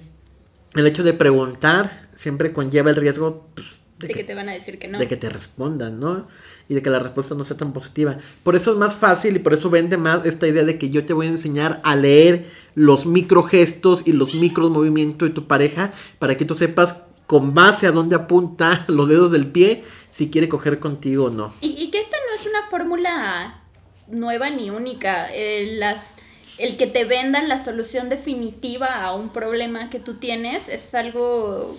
el 0.75 0.87
hecho 0.87 1.03
de 1.03 1.15
preguntar 1.15 2.09
siempre 2.15 2.53
conlleva 2.53 2.91
el 2.91 2.97
riesgo 2.97 3.47
pues, 3.55 3.79
de, 3.99 4.09
que, 4.09 4.25
te 4.25 4.35
van 4.35 4.49
a 4.49 4.53
decir 4.53 4.79
que 4.79 4.87
no. 4.87 4.99
De 4.99 5.09
que 5.09 5.17
te 5.17 5.29
respondan, 5.29 5.99
¿no? 5.99 6.29
Y 6.69 6.75
de 6.75 6.83
que 6.83 6.91
la 6.91 6.99
respuesta 6.99 7.35
no 7.35 7.45
sea 7.45 7.57
tan 7.57 7.73
positiva. 7.73 8.17
Por 8.43 8.55
eso 8.55 8.73
es 8.73 8.79
más 8.79 8.95
fácil 8.95 9.37
y 9.37 9.39
por 9.41 9.55
eso 9.55 9.71
vende 9.71 9.97
más 9.97 10.25
esta 10.25 10.47
idea 10.47 10.65
de 10.65 10.79
que 10.79 10.91
yo 10.91 11.05
te 11.05 11.13
voy 11.13 11.27
a 11.27 11.31
enseñar 11.31 11.81
a 11.83 11.97
leer 11.97 12.47
los 12.75 13.07
microgestos 13.07 14.07
y 14.07 14.13
los 14.13 14.35
micro 14.35 14.71
movimientos 14.71 15.29
de 15.29 15.35
tu 15.35 15.47
pareja 15.47 15.93
para 16.19 16.37
que 16.37 16.45
tú 16.45 16.55
sepas 16.57 17.05
con 17.27 17.55
base 17.55 17.87
a 17.87 17.91
dónde 17.91 18.17
apunta 18.17 18.85
los 18.89 19.09
dedos 19.09 19.33
del 19.33 19.49
pie 19.49 19.85
si 20.11 20.31
quiere 20.31 20.49
coger 20.49 20.79
contigo 20.79 21.25
o 21.27 21.31
no. 21.31 21.53
Y, 21.61 21.91
que 21.91 22.01
esta 22.01 22.17
no 22.29 22.35
es 22.35 22.47
una 22.47 22.69
fórmula 22.71 23.63
nueva 24.09 24.51
ni 24.51 24.71
única. 24.71 25.29
Eh, 25.33 25.77
las 25.79 26.15
el 26.59 26.77
que 26.77 26.87
te 26.89 27.05
vendan 27.05 27.49
la 27.49 27.59
solución 27.59 28.09
definitiva 28.09 29.03
a 29.03 29.15
un 29.15 29.33
problema 29.33 29.91
que 29.91 30.01
tú 30.01 30.15
tienes 30.15 30.69
es 30.69 30.93
algo 30.95 31.79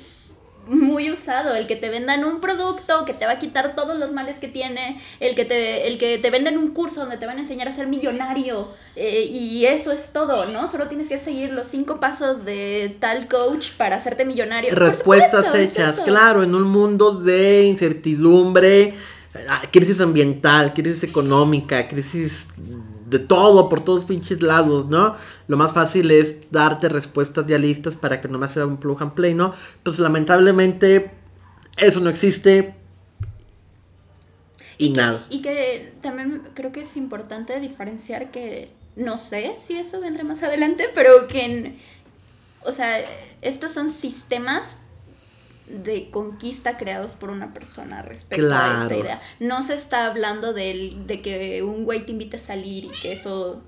muy 0.70 1.10
usado, 1.10 1.56
el 1.56 1.66
que 1.66 1.76
te 1.76 1.90
vendan 1.90 2.24
un 2.24 2.40
producto 2.40 3.04
que 3.04 3.14
te 3.14 3.26
va 3.26 3.34
a 3.34 3.40
quitar 3.40 3.76
todos 3.76 3.98
los 3.98 4.12
males 4.12 4.38
que 4.38 4.48
tiene, 4.48 5.02
el 5.20 5.36
que 5.36 5.44
te, 5.44 5.88
el 5.88 5.98
que 5.98 6.20
te 6.20 6.30
vendan 6.30 6.58
un 6.58 6.70
curso 6.70 7.02
donde 7.02 7.18
te 7.18 7.26
van 7.26 7.38
a 7.38 7.42
enseñar 7.42 7.68
a 7.68 7.72
ser 7.72 7.88
millonario 7.88 8.70
eh, 8.96 9.28
y 9.32 9.66
eso 9.66 9.92
es 9.92 10.14
todo, 10.14 10.46
¿no? 10.46 10.68
Solo 10.68 10.88
tienes 10.88 11.10
que 11.10 11.18
seguir 11.18 11.52
los 11.52 11.68
cinco 11.68 12.00
pasos 12.00 12.46
de 12.46 12.96
tal 13.00 13.28
coach 13.28 13.72
para 13.78 13.96
hacerte 13.96 14.26
millonario. 14.26 14.74
Respuestas 14.76 15.56
hechas, 15.56 16.00
claro, 16.02 16.44
en 16.44 16.54
un 16.54 16.64
mundo 16.64 17.14
de 17.14 17.64
incertidumbre, 17.64 18.94
ah, 19.50 19.62
crisis 19.72 20.00
ambiental, 20.02 20.74
crisis 20.76 21.04
económica, 21.04 21.88
crisis 21.88 22.50
de 23.10 23.20
todo, 23.20 23.70
por 23.70 23.84
todos 23.84 24.06
pinches 24.06 24.42
lados, 24.42 24.88
¿no? 24.88 25.16
Lo 25.48 25.58
más 25.58 25.74
fácil 25.74 26.12
es 26.12 26.52
darte 26.52 26.90
respuestas 26.90 27.48
ya 27.48 27.58
listas 27.58 27.96
para 27.96 28.22
que 28.22 28.28
nomás 28.28 28.52
sea 28.54 28.66
un 28.66 28.78
plug 28.78 29.02
and 29.02 29.14
play, 29.14 29.34
¿no? 29.34 29.54
Entonces, 29.78 30.02
lamentablemente, 30.02 31.12
eso 31.78 32.00
no 32.00 32.10
existe. 32.10 32.76
Y, 34.78 34.92
nada. 34.92 35.26
y 35.30 35.42
que 35.42 35.94
también 36.02 36.42
creo 36.54 36.72
que 36.72 36.82
es 36.82 36.96
importante 36.96 37.60
diferenciar 37.60 38.32
que 38.32 38.72
no 38.96 39.18
sé 39.18 39.56
si 39.62 39.78
eso 39.78 40.00
vendrá 40.00 40.24
más 40.24 40.42
adelante, 40.42 40.90
pero 40.94 41.28
que, 41.28 41.78
o 42.64 42.72
sea, 42.72 43.02
estos 43.42 43.74
son 43.74 43.92
sistemas 43.92 44.80
de 45.70 46.10
conquista 46.10 46.78
creados 46.78 47.14
por 47.14 47.30
una 47.30 47.54
persona 47.54 48.02
respecto 48.02 48.54
a 48.54 48.84
esta 48.84 48.96
idea. 48.96 49.22
No 49.40 49.64
se 49.64 49.76
está 49.76 50.08
hablando 50.08 50.54
de, 50.54 50.98
de 51.06 51.22
que 51.22 51.64
un 51.64 51.86
güey 51.86 52.06
te 52.06 52.12
invite 52.12 52.38
a 52.38 52.40
salir 52.40 52.86
y 52.86 52.90
que 52.90 53.14
eso 53.14 53.64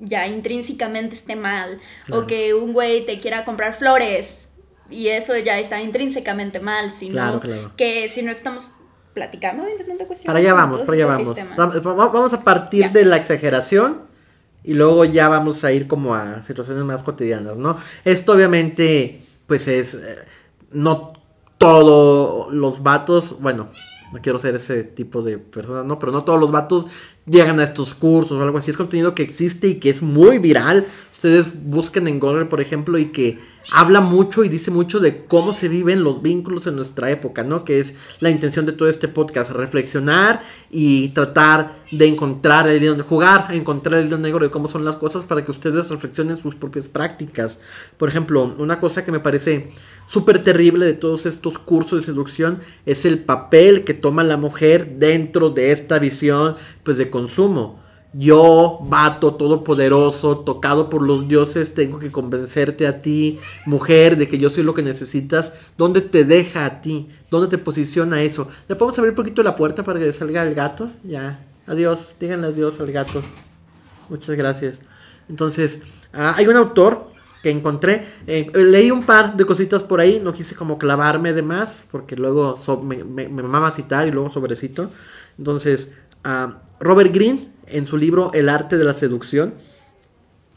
ya 0.00 0.26
intrínsecamente 0.26 1.14
esté 1.14 1.36
mal. 1.36 1.80
O 2.10 2.26
que 2.26 2.54
un 2.54 2.72
güey 2.72 3.06
te 3.06 3.18
quiera 3.18 3.44
comprar 3.44 3.74
flores 3.74 4.48
y 4.90 5.08
eso 5.08 5.36
ya 5.38 5.58
está 5.58 5.80
intrínsecamente 5.80 6.60
mal, 6.60 6.90
sino 6.90 7.40
que 7.76 8.08
si 8.08 8.22
no 8.22 8.30
estamos 8.30 8.72
platicando, 9.14 9.68
intentando 9.68 10.06
cuestionar. 10.06 10.34
Para 10.34 10.44
allá 10.44 10.54
vamos, 10.54 10.82
para 10.82 10.92
allá 10.94 11.06
vamos. 11.06 11.82
Vamos 12.12 12.32
a 12.34 12.44
partir 12.44 12.90
de 12.92 13.04
la 13.04 13.16
exageración 13.16 14.02
y 14.64 14.74
luego 14.74 15.04
ya 15.04 15.28
vamos 15.28 15.64
a 15.64 15.72
ir 15.72 15.86
como 15.86 16.14
a 16.14 16.42
situaciones 16.42 16.84
más 16.84 17.02
cotidianas, 17.02 17.56
¿no? 17.56 17.78
Esto 18.04 18.32
obviamente, 18.32 19.22
pues 19.46 19.66
es... 19.68 19.94
Eh, 19.94 20.16
no 20.72 21.12
todos 21.62 22.52
los 22.52 22.82
vatos, 22.82 23.36
bueno, 23.40 23.68
no 24.12 24.20
quiero 24.20 24.40
ser 24.40 24.56
ese 24.56 24.82
tipo 24.82 25.22
de 25.22 25.38
persona, 25.38 25.84
no, 25.84 25.96
pero 25.96 26.10
no 26.10 26.24
todos 26.24 26.40
los 26.40 26.50
vatos 26.50 26.88
llegan 27.24 27.60
a 27.60 27.62
estos 27.62 27.94
cursos 27.94 28.32
o 28.32 28.42
algo 28.42 28.58
así. 28.58 28.72
Es 28.72 28.76
contenido 28.76 29.14
que 29.14 29.22
existe 29.22 29.68
y 29.68 29.74
que 29.76 29.88
es 29.88 30.02
muy 30.02 30.38
viral. 30.38 30.86
Ustedes 31.22 31.52
busquen 31.62 32.08
en 32.08 32.18
Google, 32.18 32.46
por 32.46 32.60
ejemplo, 32.60 32.98
y 32.98 33.12
que 33.12 33.38
habla 33.70 34.00
mucho 34.00 34.42
y 34.42 34.48
dice 34.48 34.72
mucho 34.72 34.98
de 34.98 35.24
cómo 35.24 35.54
se 35.54 35.68
viven 35.68 36.02
los 36.02 36.20
vínculos 36.20 36.66
en 36.66 36.74
nuestra 36.74 37.12
época, 37.12 37.44
¿no? 37.44 37.64
Que 37.64 37.78
es 37.78 37.94
la 38.18 38.28
intención 38.28 38.66
de 38.66 38.72
todo 38.72 38.88
este 38.88 39.06
podcast, 39.06 39.52
reflexionar 39.52 40.42
y 40.68 41.10
tratar 41.10 41.74
de 41.92 42.08
encontrar 42.08 42.66
el 42.66 42.82
hilo, 42.82 43.04
jugar 43.04 43.46
a 43.50 43.54
encontrar 43.54 44.00
el 44.00 44.06
hilo 44.08 44.18
negro 44.18 44.40
de 44.40 44.50
cómo 44.50 44.66
son 44.66 44.84
las 44.84 44.96
cosas 44.96 45.24
para 45.24 45.44
que 45.44 45.52
ustedes 45.52 45.90
reflexionen 45.90 46.38
sus 46.38 46.56
propias 46.56 46.88
prácticas. 46.88 47.60
Por 47.98 48.08
ejemplo, 48.08 48.56
una 48.58 48.80
cosa 48.80 49.04
que 49.04 49.12
me 49.12 49.20
parece 49.20 49.68
súper 50.08 50.42
terrible 50.42 50.86
de 50.86 50.94
todos 50.94 51.24
estos 51.26 51.56
cursos 51.56 52.00
de 52.00 52.06
seducción 52.06 52.58
es 52.84 53.04
el 53.04 53.20
papel 53.20 53.84
que 53.84 53.94
toma 53.94 54.24
la 54.24 54.38
mujer 54.38 54.96
dentro 54.98 55.50
de 55.50 55.70
esta 55.70 56.00
visión, 56.00 56.56
pues, 56.82 56.98
de 56.98 57.10
consumo 57.10 57.81
yo, 58.14 58.78
vato 58.82 59.34
todopoderoso, 59.34 60.40
tocado 60.40 60.90
por 60.90 61.02
los 61.02 61.28
dioses, 61.28 61.72
tengo 61.72 61.98
que 61.98 62.12
convencerte 62.12 62.86
a 62.86 62.98
ti, 62.98 63.38
mujer, 63.64 64.18
de 64.18 64.28
que 64.28 64.38
yo 64.38 64.50
soy 64.50 64.64
lo 64.64 64.74
que 64.74 64.82
necesitas. 64.82 65.54
¿Dónde 65.78 66.02
te 66.02 66.24
deja 66.24 66.66
a 66.66 66.80
ti? 66.82 67.08
¿Dónde 67.30 67.48
te 67.48 67.56
posiciona 67.56 68.20
eso? 68.22 68.48
¿Le 68.68 68.76
podemos 68.76 68.98
abrir 68.98 69.12
un 69.12 69.16
poquito 69.16 69.42
la 69.42 69.56
puerta 69.56 69.82
para 69.82 69.98
que 69.98 70.12
salga 70.12 70.42
el 70.42 70.54
gato? 70.54 70.90
Ya. 71.04 71.46
Adiós. 71.66 72.16
Díganle 72.20 72.48
adiós 72.48 72.80
al 72.80 72.92
gato. 72.92 73.22
Muchas 74.10 74.36
gracias. 74.36 74.80
Entonces, 75.30 75.82
ah, 76.12 76.34
hay 76.36 76.46
un 76.46 76.56
autor 76.56 77.12
que 77.42 77.50
encontré. 77.50 78.04
Eh, 78.26 78.50
leí 78.54 78.90
un 78.90 79.04
par 79.04 79.38
de 79.38 79.46
cositas 79.46 79.82
por 79.82 80.00
ahí. 80.00 80.20
No 80.22 80.34
quise 80.34 80.54
como 80.54 80.76
clavarme 80.76 81.32
de 81.32 81.40
más. 81.40 81.82
Porque 81.90 82.14
luego 82.16 82.58
me, 82.82 83.04
me, 83.04 83.28
mama 83.28 83.70
citar 83.70 84.06
y 84.06 84.10
luego 84.10 84.30
sobrecito. 84.30 84.90
Entonces, 85.38 85.92
uh, 86.26 86.52
Robert 86.78 87.14
Greene 87.14 87.51
en 87.66 87.86
su 87.86 87.96
libro 87.96 88.30
El 88.32 88.48
arte 88.48 88.78
de 88.78 88.84
la 88.84 88.94
seducción. 88.94 89.54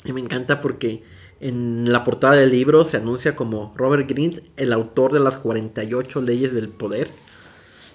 Y 0.04 0.13
me 0.13 0.22
encanta 0.22 0.62
porque 0.62 1.04
en 1.39 1.91
la 1.91 2.04
portada 2.04 2.36
del 2.36 2.52
libro 2.52 2.86
se 2.86 2.98
anuncia 2.98 3.36
como 3.36 3.74
Robert 3.76 4.10
Greene, 4.10 4.41
el 4.58 4.72
autor 4.72 5.12
de 5.13 5.20
las 5.20 5.38
48 5.38 6.22
leyes 6.22 6.54
del 6.54 6.70
poder. 6.70 7.10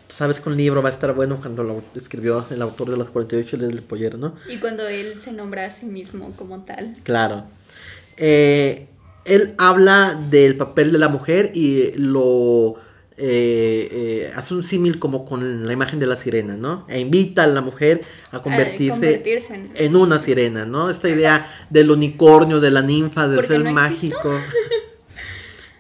Sabes 0.09 0.40
que 0.40 0.49
un 0.49 0.57
libro 0.57 0.83
va 0.83 0.88
a 0.88 0.92
estar 0.92 1.14
bueno 1.14 1.38
cuando 1.40 1.62
lo 1.62 1.83
escribió 1.94 2.44
el 2.51 2.61
autor 2.62 2.90
de 2.90 2.96
las 2.96 3.09
48 3.09 3.57
leyes 3.57 3.75
del 3.75 3.85
poder, 3.85 4.18
¿no? 4.18 4.35
Y 4.49 4.59
cuando 4.59 4.88
él 4.88 5.20
se 5.23 5.33
nombra 5.33 5.66
a 5.66 5.70
sí 5.70 5.87
mismo 5.87 6.35
como 6.37 6.64
tal. 6.64 6.96
Claro. 7.05 7.44
Eh, 8.16 8.88
él 9.25 9.55
habla 9.59 10.20
del 10.31 10.57
papel 10.57 10.92
de 10.92 10.99
la 10.99 11.09
mujer 11.09 11.53
y 11.55 11.92
lo 11.92 12.77
eh, 13.22 13.88
eh, 13.92 14.33
hace 14.35 14.54
un 14.54 14.62
símil 14.62 14.98
como 14.98 15.26
con 15.26 15.66
la 15.66 15.72
imagen 15.72 15.98
de 15.98 16.06
la 16.06 16.16
sirena, 16.16 16.56
¿no? 16.56 16.87
E 16.88 16.98
invita 16.98 17.44
a 17.44 17.46
la 17.46 17.61
mujer 17.61 18.00
a 18.33 18.40
convertirse, 18.40 19.22
en... 19.74 19.96
una 19.96 20.20
sirena, 20.22 20.64
¿no? 20.64 20.88
Esta 20.88 21.11
idea 21.11 21.46
del 21.68 21.90
unicornio, 21.90 22.61
de 22.61 22.70
la 22.70 22.80
ninfa, 22.80 23.28
del 23.28 23.44
ser 23.46 23.62
mágico. 23.64 24.33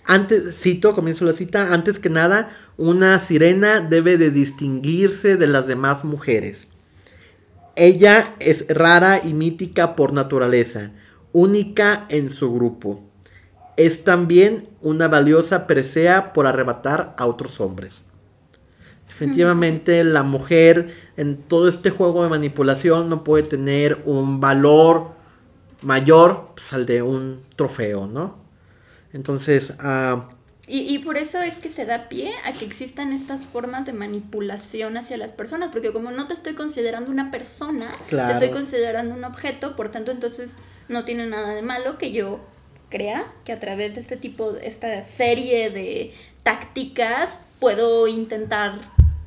Antes, 0.04 0.54
cito, 0.60 0.94
comienzo 0.94 1.24
la 1.24 1.32
cita, 1.32 1.72
antes 1.72 1.98
que 1.98 2.10
nada, 2.10 2.50
una 2.76 3.18
sirena 3.20 3.80
debe 3.80 4.18
de 4.18 4.30
distinguirse 4.30 5.36
de 5.36 5.46
las 5.46 5.66
demás 5.66 6.04
mujeres. 6.04 6.68
Ella 7.74 8.34
es 8.38 8.66
rara 8.68 9.20
y 9.24 9.32
mítica 9.32 9.96
por 9.96 10.12
naturaleza, 10.12 10.90
única 11.32 12.06
en 12.10 12.30
su 12.30 12.52
grupo 12.52 13.09
es 13.76 14.04
también 14.04 14.68
una 14.80 15.08
valiosa 15.08 15.66
presea 15.66 16.32
por 16.32 16.46
arrebatar 16.46 17.14
a 17.16 17.26
otros 17.26 17.60
hombres. 17.60 18.02
Definitivamente 19.06 20.02
la 20.04 20.22
mujer 20.22 20.88
en 21.16 21.36
todo 21.36 21.68
este 21.68 21.90
juego 21.90 22.22
de 22.22 22.30
manipulación 22.30 23.10
no 23.10 23.22
puede 23.22 23.42
tener 23.42 24.00
un 24.06 24.40
valor 24.40 25.12
mayor 25.82 26.52
pues, 26.54 26.72
al 26.72 26.86
de 26.86 27.02
un 27.02 27.42
trofeo, 27.56 28.06
¿no? 28.06 28.38
Entonces... 29.12 29.74
Uh, 29.82 30.22
y, 30.72 31.00
por 31.00 31.16
eso 31.16 31.42
es 31.42 31.58
que 31.58 31.68
se 31.68 31.84
da 31.84 32.08
pie 32.08 32.32
a 32.44 32.52
que 32.52 32.64
existan 32.64 33.12
estas 33.12 33.44
formas 33.44 33.86
de 33.86 33.92
manipulación 33.92 34.96
hacia 34.96 35.16
las 35.16 35.32
personas, 35.32 35.70
porque 35.72 35.92
como 35.92 36.12
no 36.12 36.28
te 36.28 36.34
estoy 36.34 36.54
considerando 36.54 37.10
una 37.10 37.32
persona, 37.32 37.90
te 38.08 38.30
estoy 38.30 38.50
considerando 38.50 39.16
un 39.16 39.24
objeto, 39.24 39.74
por 39.74 39.88
tanto 39.88 40.12
entonces 40.12 40.52
no 40.88 41.04
tiene 41.04 41.26
nada 41.26 41.54
de 41.54 41.62
malo 41.62 41.98
que 41.98 42.12
yo 42.12 42.38
crea 42.90 43.32
que 43.44 43.52
a 43.52 43.60
través 43.60 43.94
de 43.94 44.00
este 44.00 44.16
tipo, 44.16 44.52
esta 44.62 45.02
serie 45.02 45.70
de 45.70 46.12
tácticas, 46.42 47.30
puedo 47.58 48.08
intentar 48.08 48.80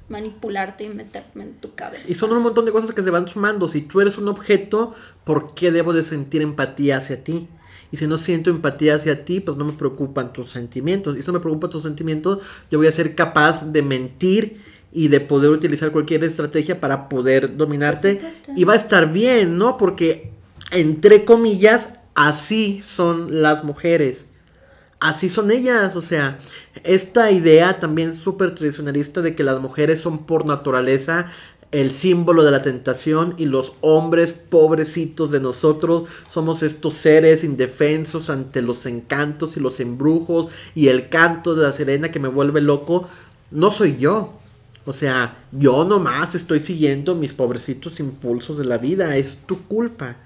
manipularte 0.09 0.83
y 0.83 0.89
meterme 0.89 1.43
en 1.43 1.53
tu 1.55 1.73
cabeza. 1.73 2.03
Y 2.07 2.15
son 2.15 2.31
un 2.31 2.43
montón 2.43 2.65
de 2.65 2.71
cosas 2.71 2.91
que 2.91 3.03
se 3.03 3.09
van 3.09 3.27
sumando. 3.27 3.67
Si 3.67 3.81
tú 3.81 4.01
eres 4.01 4.17
un 4.17 4.27
objeto, 4.27 4.93
¿por 5.23 5.53
qué 5.53 5.71
debo 5.71 5.93
de 5.93 6.03
sentir 6.03 6.41
empatía 6.41 6.97
hacia 6.97 7.23
ti? 7.23 7.47
Y 7.91 7.97
si 7.97 8.07
no 8.07 8.17
siento 8.17 8.49
empatía 8.49 8.95
hacia 8.95 9.23
ti, 9.23 9.39
pues 9.39 9.55
no 9.55 9.65
me 9.65 9.73
preocupan 9.73 10.33
tus 10.33 10.51
sentimientos. 10.51 11.17
Y 11.17 11.21
si 11.21 11.27
no 11.27 11.33
me 11.33 11.39
preocupan 11.39 11.69
tus 11.69 11.83
sentimientos, 11.83 12.39
yo 12.71 12.79
voy 12.79 12.87
a 12.87 12.91
ser 12.91 13.15
capaz 13.15 13.71
de 13.71 13.81
mentir 13.81 14.57
y 14.91 15.07
de 15.07 15.19
poder 15.19 15.51
utilizar 15.51 15.91
cualquier 15.91 16.23
estrategia 16.23 16.79
para 16.79 17.07
poder 17.07 17.55
dominarte. 17.55 18.19
Y 18.55 18.63
va 18.63 18.73
a 18.73 18.77
estar 18.77 19.11
bien, 19.11 19.57
¿no? 19.57 19.77
Porque, 19.77 20.31
entre 20.71 21.23
comillas, 21.23 21.99
así 22.15 22.81
son 22.81 23.41
las 23.41 23.63
mujeres. 23.63 24.27
Así 24.99 25.29
son 25.29 25.51
ellas, 25.51 25.97
o 25.97 26.01
sea, 26.01 26.39
esta 26.85 27.29
idea 27.29 27.79
también 27.79 28.17
súper 28.17 28.55
tradicionalista 28.55 29.21
de 29.21 29.35
que 29.35 29.43
las 29.43 29.59
mujeres 29.59 29.99
son 29.99 30.25
por 30.25 30.45
naturaleza 30.45 31.29
el 31.73 31.91
símbolo 31.91 32.43
de 32.43 32.51
la 32.51 32.61
tentación 32.61 33.33
y 33.37 33.45
los 33.45 33.73
hombres 33.81 34.31
pobrecitos 34.31 35.31
de 35.31 35.39
nosotros 35.39 36.03
somos 36.29 36.61
estos 36.61 36.93
seres 36.93 37.43
indefensos 37.43 38.29
ante 38.29 38.61
los 38.61 38.85
encantos 38.85 39.57
y 39.57 39.59
los 39.59 39.79
embrujos 39.79 40.47
y 40.75 40.89
el 40.89 41.09
canto 41.09 41.55
de 41.55 41.63
la 41.63 41.73
sirena 41.73 42.11
que 42.11 42.19
me 42.19 42.27
vuelve 42.27 42.61
loco. 42.61 43.09
no 43.51 43.71
soy 43.71 43.97
yo. 43.97 44.39
O 44.85 44.93
sea, 44.93 45.45
yo 45.51 45.83
nomás 45.85 46.35
estoy 46.35 46.59
siguiendo 46.59 47.15
mis 47.15 47.33
pobrecitos 47.33 47.99
impulsos 47.99 48.57
de 48.57 48.65
la 48.65 48.77
vida, 48.77 49.15
es 49.17 49.39
tu 49.45 49.63
culpa. 49.63 50.17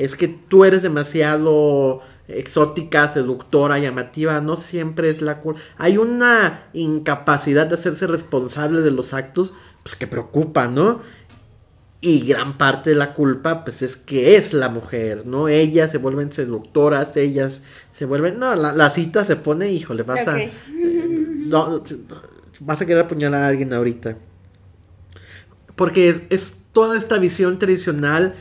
Es 0.00 0.16
que 0.16 0.28
tú 0.28 0.64
eres 0.64 0.82
demasiado 0.82 2.00
exótica, 2.26 3.06
seductora, 3.08 3.78
llamativa, 3.78 4.40
no 4.40 4.56
siempre 4.56 5.10
es 5.10 5.20
la 5.20 5.40
culpa. 5.40 5.60
Hay 5.76 5.98
una 5.98 6.64
incapacidad 6.72 7.66
de 7.66 7.74
hacerse 7.74 8.06
responsable 8.06 8.80
de 8.80 8.92
los 8.92 9.12
actos, 9.12 9.52
pues 9.82 9.96
que 9.96 10.06
preocupa, 10.06 10.68
¿no? 10.68 11.02
Y 12.00 12.26
gran 12.26 12.56
parte 12.56 12.90
de 12.90 12.96
la 12.96 13.12
culpa, 13.12 13.62
pues 13.62 13.82
es 13.82 13.98
que 13.98 14.36
es 14.36 14.54
la 14.54 14.70
mujer, 14.70 15.26
¿no? 15.26 15.48
Ellas 15.48 15.90
se 15.90 15.98
vuelven 15.98 16.32
seductoras, 16.32 17.18
ellas 17.18 17.60
se 17.92 18.06
vuelven... 18.06 18.38
No, 18.38 18.56
la, 18.56 18.88
cita 18.88 19.26
se 19.26 19.36
pone, 19.36 19.70
híjole, 19.70 20.02
vas 20.02 20.26
a... 20.26 20.38
no, 20.70 21.84
vas 22.60 22.80
a 22.80 22.86
querer 22.86 23.04
apuñalar 23.04 23.42
a 23.42 23.48
alguien 23.48 23.74
ahorita. 23.74 24.16
Porque 25.76 26.26
es, 26.30 26.62
toda 26.72 26.96
esta 26.96 27.18
visión 27.18 27.58
tradicional, 27.58 28.34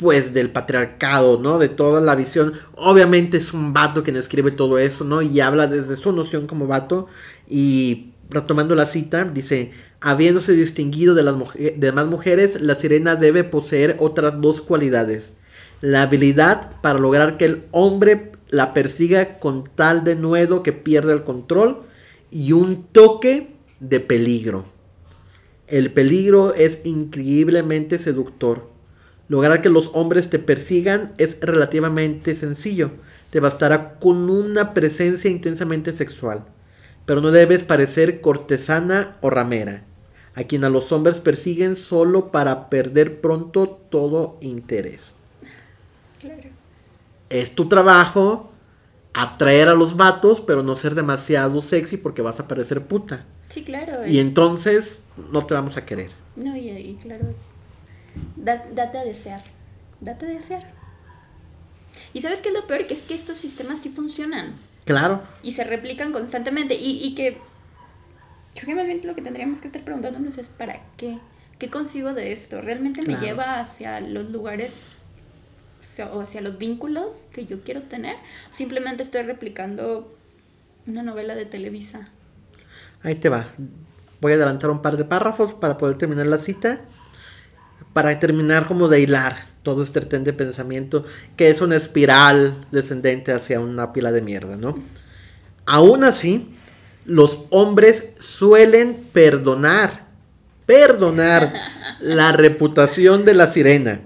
pues, 0.00 0.32
del 0.32 0.48
patriarcado, 0.48 1.38
¿no? 1.38 1.58
De 1.58 1.68
toda 1.68 2.00
la 2.00 2.14
visión. 2.14 2.54
Obviamente 2.74 3.36
es 3.36 3.52
un 3.52 3.74
vato 3.74 4.02
quien 4.02 4.16
escribe 4.16 4.50
todo 4.50 4.78
eso, 4.78 5.04
¿no? 5.04 5.20
Y 5.20 5.40
habla 5.40 5.66
desde 5.66 5.94
su 5.96 6.10
noción 6.12 6.46
como 6.46 6.66
vato. 6.66 7.06
Y 7.46 8.14
retomando 8.30 8.74
la 8.74 8.86
cita, 8.86 9.24
dice, 9.24 9.72
habiéndose 10.00 10.52
distinguido 10.52 11.14
de 11.14 11.22
las 11.22 11.36
de 11.52 11.74
demás 11.76 12.06
mujeres, 12.06 12.62
la 12.62 12.76
sirena 12.76 13.14
debe 13.14 13.44
poseer 13.44 13.96
otras 13.98 14.40
dos 14.40 14.62
cualidades. 14.62 15.34
La 15.82 16.02
habilidad 16.02 16.80
para 16.80 16.98
lograr 16.98 17.36
que 17.36 17.44
el 17.44 17.64
hombre 17.70 18.32
la 18.48 18.72
persiga 18.72 19.38
con 19.38 19.64
tal 19.64 20.02
de 20.02 20.16
nuevo 20.16 20.62
que 20.62 20.72
pierda 20.72 21.12
el 21.12 21.24
control 21.24 21.82
y 22.30 22.52
un 22.52 22.84
toque 22.84 23.54
de 23.80 24.00
peligro. 24.00 24.64
El 25.66 25.92
peligro 25.92 26.54
es 26.54 26.80
increíblemente 26.84 27.98
seductor. 27.98 28.79
Lograr 29.30 29.62
que 29.62 29.68
los 29.68 29.90
hombres 29.92 30.28
te 30.28 30.40
persigan 30.40 31.12
es 31.16 31.38
relativamente 31.40 32.34
sencillo. 32.34 32.90
Te 33.30 33.38
bastará 33.38 33.94
con 34.00 34.28
una 34.28 34.74
presencia 34.74 35.30
intensamente 35.30 35.92
sexual. 35.92 36.46
Pero 37.06 37.20
no 37.20 37.30
debes 37.30 37.62
parecer 37.62 38.20
cortesana 38.20 39.18
o 39.20 39.30
ramera, 39.30 39.84
a 40.34 40.42
quien 40.42 40.64
a 40.64 40.68
los 40.68 40.90
hombres 40.90 41.20
persiguen 41.20 41.76
solo 41.76 42.32
para 42.32 42.68
perder 42.70 43.20
pronto 43.20 43.68
todo 43.68 44.36
interés. 44.40 45.12
Es 47.28 47.54
tu 47.54 47.68
trabajo 47.68 48.50
atraer 49.14 49.68
a 49.68 49.74
los 49.74 49.96
vatos, 49.96 50.40
pero 50.40 50.64
no 50.64 50.74
ser 50.74 50.96
demasiado 50.96 51.60
sexy 51.60 51.98
porque 51.98 52.20
vas 52.20 52.40
a 52.40 52.48
parecer 52.48 52.84
puta. 52.84 53.26
Sí, 53.48 53.62
claro. 53.62 54.04
Y 54.08 54.18
entonces 54.18 55.04
no 55.30 55.46
te 55.46 55.54
vamos 55.54 55.76
a 55.76 55.86
querer. 55.86 56.10
No, 56.34 56.56
y, 56.56 56.98
claro, 57.00 57.32
date 58.36 58.98
a 58.98 59.04
desear. 59.04 59.42
Date 60.00 60.26
a 60.26 60.28
desear. 60.28 60.80
Y 62.12 62.22
sabes 62.22 62.40
qué 62.40 62.48
es 62.48 62.54
lo 62.54 62.66
peor, 62.66 62.86
que 62.86 62.94
es 62.94 63.02
que 63.02 63.14
estos 63.14 63.38
sistemas 63.38 63.80
sí 63.80 63.88
funcionan. 63.90 64.54
Claro. 64.84 65.22
Y 65.42 65.52
se 65.52 65.64
replican 65.64 66.12
constantemente. 66.12 66.74
Y, 66.74 67.04
y 67.04 67.14
que 67.14 67.38
creo 68.54 68.66
que 68.66 68.74
más 68.74 68.86
bien 68.86 69.00
lo 69.04 69.14
que 69.14 69.22
tendríamos 69.22 69.60
que 69.60 69.68
estar 69.68 69.82
preguntándonos 69.82 70.38
es 70.38 70.48
¿para 70.48 70.80
qué? 70.96 71.18
¿Qué 71.58 71.68
consigo 71.68 72.14
de 72.14 72.32
esto? 72.32 72.60
¿Realmente 72.60 73.02
me 73.02 73.16
lleva 73.16 73.60
hacia 73.60 74.00
los 74.00 74.30
lugares 74.30 74.86
o 76.10 76.20
hacia 76.20 76.40
los 76.40 76.56
vínculos 76.56 77.28
que 77.32 77.44
yo 77.44 77.60
quiero 77.62 77.82
tener? 77.82 78.16
Simplemente 78.50 79.02
estoy 79.02 79.22
replicando 79.22 80.16
una 80.86 81.02
novela 81.02 81.34
de 81.34 81.44
Televisa. 81.44 82.08
Ahí 83.02 83.16
te 83.16 83.28
va. 83.28 83.48
Voy 84.20 84.32
a 84.32 84.36
adelantar 84.36 84.70
un 84.70 84.80
par 84.80 84.96
de 84.96 85.04
párrafos 85.04 85.52
para 85.52 85.76
poder 85.76 85.98
terminar 85.98 86.26
la 86.26 86.38
cita. 86.38 86.80
Para 87.92 88.18
terminar 88.18 88.66
como 88.66 88.88
de 88.88 89.00
hilar 89.00 89.50
todo 89.62 89.82
este 89.82 90.00
tren 90.00 90.24
de 90.24 90.32
pensamiento 90.32 91.04
que 91.36 91.50
es 91.50 91.60
una 91.60 91.76
espiral 91.76 92.66
descendente 92.70 93.32
hacia 93.32 93.60
una 93.60 93.92
pila 93.92 94.12
de 94.12 94.22
mierda, 94.22 94.56
¿no? 94.56 94.78
Aún 95.66 96.04
así, 96.04 96.48
los 97.04 97.40
hombres 97.50 98.14
suelen 98.20 98.94
perdonar, 99.12 100.06
perdonar 100.66 101.52
la 102.00 102.32
reputación 102.32 103.24
de 103.24 103.34
la 103.34 103.46
sirena. 103.46 104.00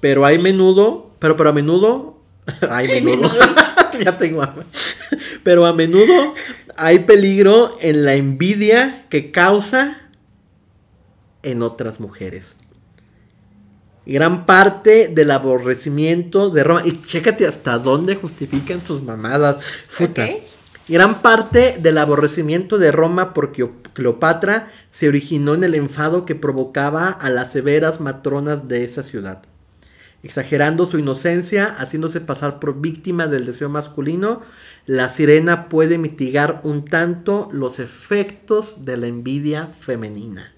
Pero 0.00 0.26
hay 0.26 0.38
menudo, 0.38 1.12
pero, 1.18 1.36
pero 1.36 1.50
a 1.50 1.52
menudo, 1.52 2.20
hay 2.70 3.02
menudo, 3.02 3.30
ya 4.04 4.16
tengo 4.18 4.42
Pero 5.42 5.66
a 5.66 5.72
menudo 5.72 6.34
hay 6.76 7.00
peligro 7.00 7.76
en 7.80 8.04
la 8.04 8.14
envidia 8.14 9.06
que 9.08 9.30
causa 9.30 10.00
en 11.42 11.62
otras 11.62 12.00
mujeres. 12.00 12.56
Gran 14.06 14.44
parte 14.44 15.08
del 15.08 15.30
aborrecimiento 15.30 16.50
de 16.50 16.62
Roma. 16.62 16.82
Y 16.84 17.00
chécate 17.00 17.46
hasta 17.46 17.78
dónde 17.78 18.16
justifican 18.16 18.84
sus 18.84 19.02
mamadas. 19.02 19.56
Gran 20.86 21.22
parte 21.22 21.78
del 21.80 21.96
aborrecimiento 21.96 22.76
de 22.76 22.92
Roma 22.92 23.32
por 23.32 23.52
Cleopatra 23.94 24.70
se 24.90 25.08
originó 25.08 25.54
en 25.54 25.64
el 25.64 25.74
enfado 25.74 26.26
que 26.26 26.34
provocaba 26.34 27.08
a 27.08 27.30
las 27.30 27.52
severas 27.52 28.00
matronas 28.00 28.68
de 28.68 28.84
esa 28.84 29.02
ciudad. 29.02 29.42
Exagerando 30.22 30.84
su 30.86 30.98
inocencia, 30.98 31.66
haciéndose 31.66 32.20
pasar 32.20 32.60
por 32.60 32.80
víctima 32.80 33.26
del 33.26 33.46
deseo 33.46 33.70
masculino, 33.70 34.42
la 34.84 35.08
sirena 35.08 35.70
puede 35.70 35.96
mitigar 35.96 36.60
un 36.64 36.84
tanto 36.84 37.48
los 37.52 37.78
efectos 37.78 38.84
de 38.84 38.98
la 38.98 39.06
envidia 39.06 39.68
femenina. 39.80 40.52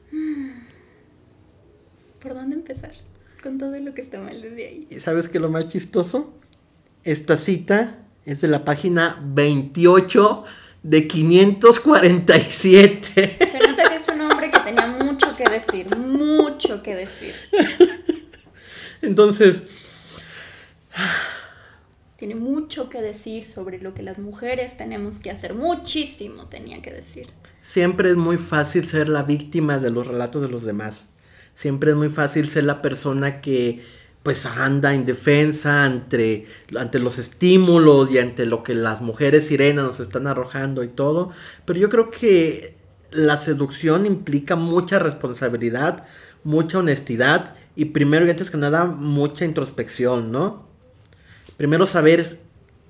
¿Por 2.21 2.35
dónde 2.35 2.57
empezar? 2.57 3.06
Con 3.47 3.59
todo 3.59 3.79
lo 3.79 3.95
que 3.95 4.03
está 4.03 4.19
mal 4.19 4.43
desde 4.43 4.67
ahí. 4.67 4.89
¿Y 4.91 4.99
sabes 4.99 5.29
qué 5.29 5.39
es 5.39 5.43
lo 5.43 5.49
más 5.49 5.69
chistoso? 5.69 6.35
Esta 7.05 7.37
cita 7.37 8.01
es 8.25 8.41
de 8.41 8.49
la 8.49 8.65
página 8.65 9.23
28 9.23 10.43
de 10.83 11.07
547. 11.07 13.37
Se 13.39 13.69
nota 13.69 13.89
que 13.89 13.95
es 13.95 14.09
un 14.09 14.23
hombre 14.23 14.51
que 14.51 14.59
tenía 14.59 14.89
mucho 14.89 15.37
que 15.37 15.45
decir, 15.49 15.97
mucho 15.97 16.83
que 16.83 16.97
decir. 16.97 17.35
Entonces, 19.03 19.63
tiene 22.17 22.35
mucho 22.35 22.89
que 22.89 23.01
decir 23.01 23.47
sobre 23.47 23.79
lo 23.79 23.95
que 23.95 24.03
las 24.03 24.19
mujeres 24.19 24.77
tenemos 24.77 25.21
que 25.21 25.31
hacer. 25.31 25.55
Muchísimo 25.55 26.47
tenía 26.47 26.83
que 26.83 26.93
decir. 26.93 27.29
Siempre 27.61 28.11
es 28.11 28.17
muy 28.17 28.39
fácil 28.39 28.89
ser 28.89 29.09
la 29.09 29.23
víctima 29.23 29.79
de 29.79 29.93
los 29.93 30.05
relatos 30.05 30.43
de 30.43 30.49
los 30.49 30.65
demás. 30.65 31.07
Siempre 31.57 31.91
es 31.91 31.97
muy 31.97 32.09
fácil 32.09 32.49
ser 32.49 32.63
la 32.63 32.81
persona 32.81 33.41
que 33.41 33.83
pues 34.23 34.47
anda 34.47 34.95
indefensa 34.95 35.85
ante, 35.85 36.47
ante 36.79 37.01
los 37.01 37.19
estímulos 37.19 38.09
y 38.13 38.19
ante 38.19 38.47
lo 38.47 38.63
que 38.63 38.75
las 38.75 39.01
mujeres 39.01 39.49
sirenas 39.49 39.85
nos 39.85 39.99
están 39.99 40.29
arrojando 40.29 40.85
y 40.85 40.89
todo. 40.89 41.31
Pero 41.65 41.81
yo 41.81 41.89
creo 41.89 42.13
que 42.13 42.77
la 43.11 43.37
seducción 43.37 44.07
implica 44.07 44.55
mucha 44.55 45.01
responsabilidad, 45.01 46.05
mucha 46.45 46.79
honestidad 46.79 47.55
y 47.75 47.87
primero 47.87 48.27
y 48.27 48.31
antes 48.31 48.51
que 48.51 48.59
nada 48.59 48.85
mucha 48.85 49.45
introspección, 49.45 50.31
¿no? 50.31 50.67
primero 51.57 51.87
saber 51.87 52.39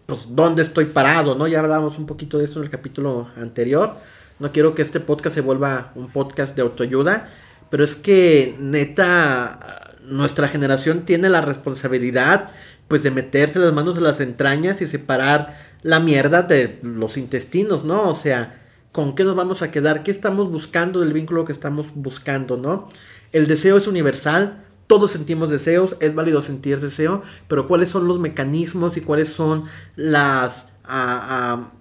pues 0.06 0.26
dónde 0.30 0.62
estoy 0.62 0.86
parado, 0.86 1.34
¿no? 1.34 1.48
Ya 1.48 1.60
hablábamos 1.60 1.98
un 1.98 2.06
poquito 2.06 2.38
de 2.38 2.44
esto 2.44 2.60
en 2.60 2.66
el 2.66 2.70
capítulo 2.70 3.28
anterior. 3.36 3.94
No 4.38 4.52
quiero 4.52 4.74
que 4.74 4.82
este 4.82 5.00
podcast 5.00 5.34
se 5.34 5.40
vuelva 5.40 5.92
un 5.94 6.08
podcast 6.12 6.54
de 6.54 6.62
autoayuda, 6.62 7.28
pero 7.70 7.84
es 7.84 7.94
que 7.94 8.56
neta 8.60 9.94
nuestra 10.02 10.48
generación 10.48 11.04
tiene 11.04 11.28
la 11.28 11.40
responsabilidad 11.40 12.50
pues 12.88 13.02
de 13.02 13.10
meterse 13.10 13.58
las 13.58 13.72
manos 13.72 13.96
en 13.96 14.04
las 14.04 14.20
entrañas 14.20 14.80
y 14.80 14.86
separar 14.86 15.58
la 15.82 16.00
mierda 16.00 16.42
de 16.42 16.78
los 16.82 17.16
intestinos, 17.16 17.84
¿no? 17.84 18.08
O 18.08 18.14
sea, 18.14 18.62
¿con 18.92 19.14
qué 19.14 19.24
nos 19.24 19.34
vamos 19.34 19.62
a 19.62 19.70
quedar? 19.70 20.02
¿Qué 20.02 20.10
estamos 20.10 20.50
buscando 20.50 21.00
del 21.00 21.12
vínculo 21.12 21.44
que 21.44 21.52
estamos 21.52 21.88
buscando, 21.94 22.56
¿no? 22.56 22.88
El 23.32 23.48
deseo 23.48 23.76
es 23.76 23.88
universal, 23.88 24.64
todos 24.86 25.10
sentimos 25.10 25.50
deseos, 25.50 25.96
es 26.00 26.14
válido 26.14 26.42
sentir 26.42 26.78
deseo, 26.80 27.22
pero 27.48 27.66
cuáles 27.66 27.88
son 27.88 28.06
los 28.06 28.20
mecanismos 28.20 28.96
y 28.96 29.00
cuáles 29.00 29.28
son 29.28 29.64
las... 29.96 30.70
Ah, 30.84 31.72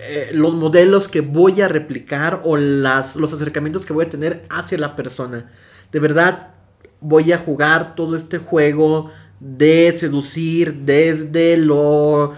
eh, 0.00 0.30
los 0.32 0.54
modelos 0.54 1.08
que 1.08 1.20
voy 1.20 1.60
a 1.60 1.68
replicar 1.68 2.42
o 2.44 2.56
las, 2.56 3.16
los 3.16 3.32
acercamientos 3.32 3.84
que 3.84 3.92
voy 3.92 4.06
a 4.06 4.10
tener 4.10 4.44
hacia 4.50 4.78
la 4.78 4.96
persona. 4.96 5.50
De 5.90 6.00
verdad, 6.00 6.54
voy 7.00 7.32
a 7.32 7.38
jugar 7.38 7.94
todo 7.94 8.16
este 8.16 8.38
juego 8.38 9.10
de 9.40 9.94
seducir 9.96 10.74
desde 10.74 11.56
lo, 11.56 12.32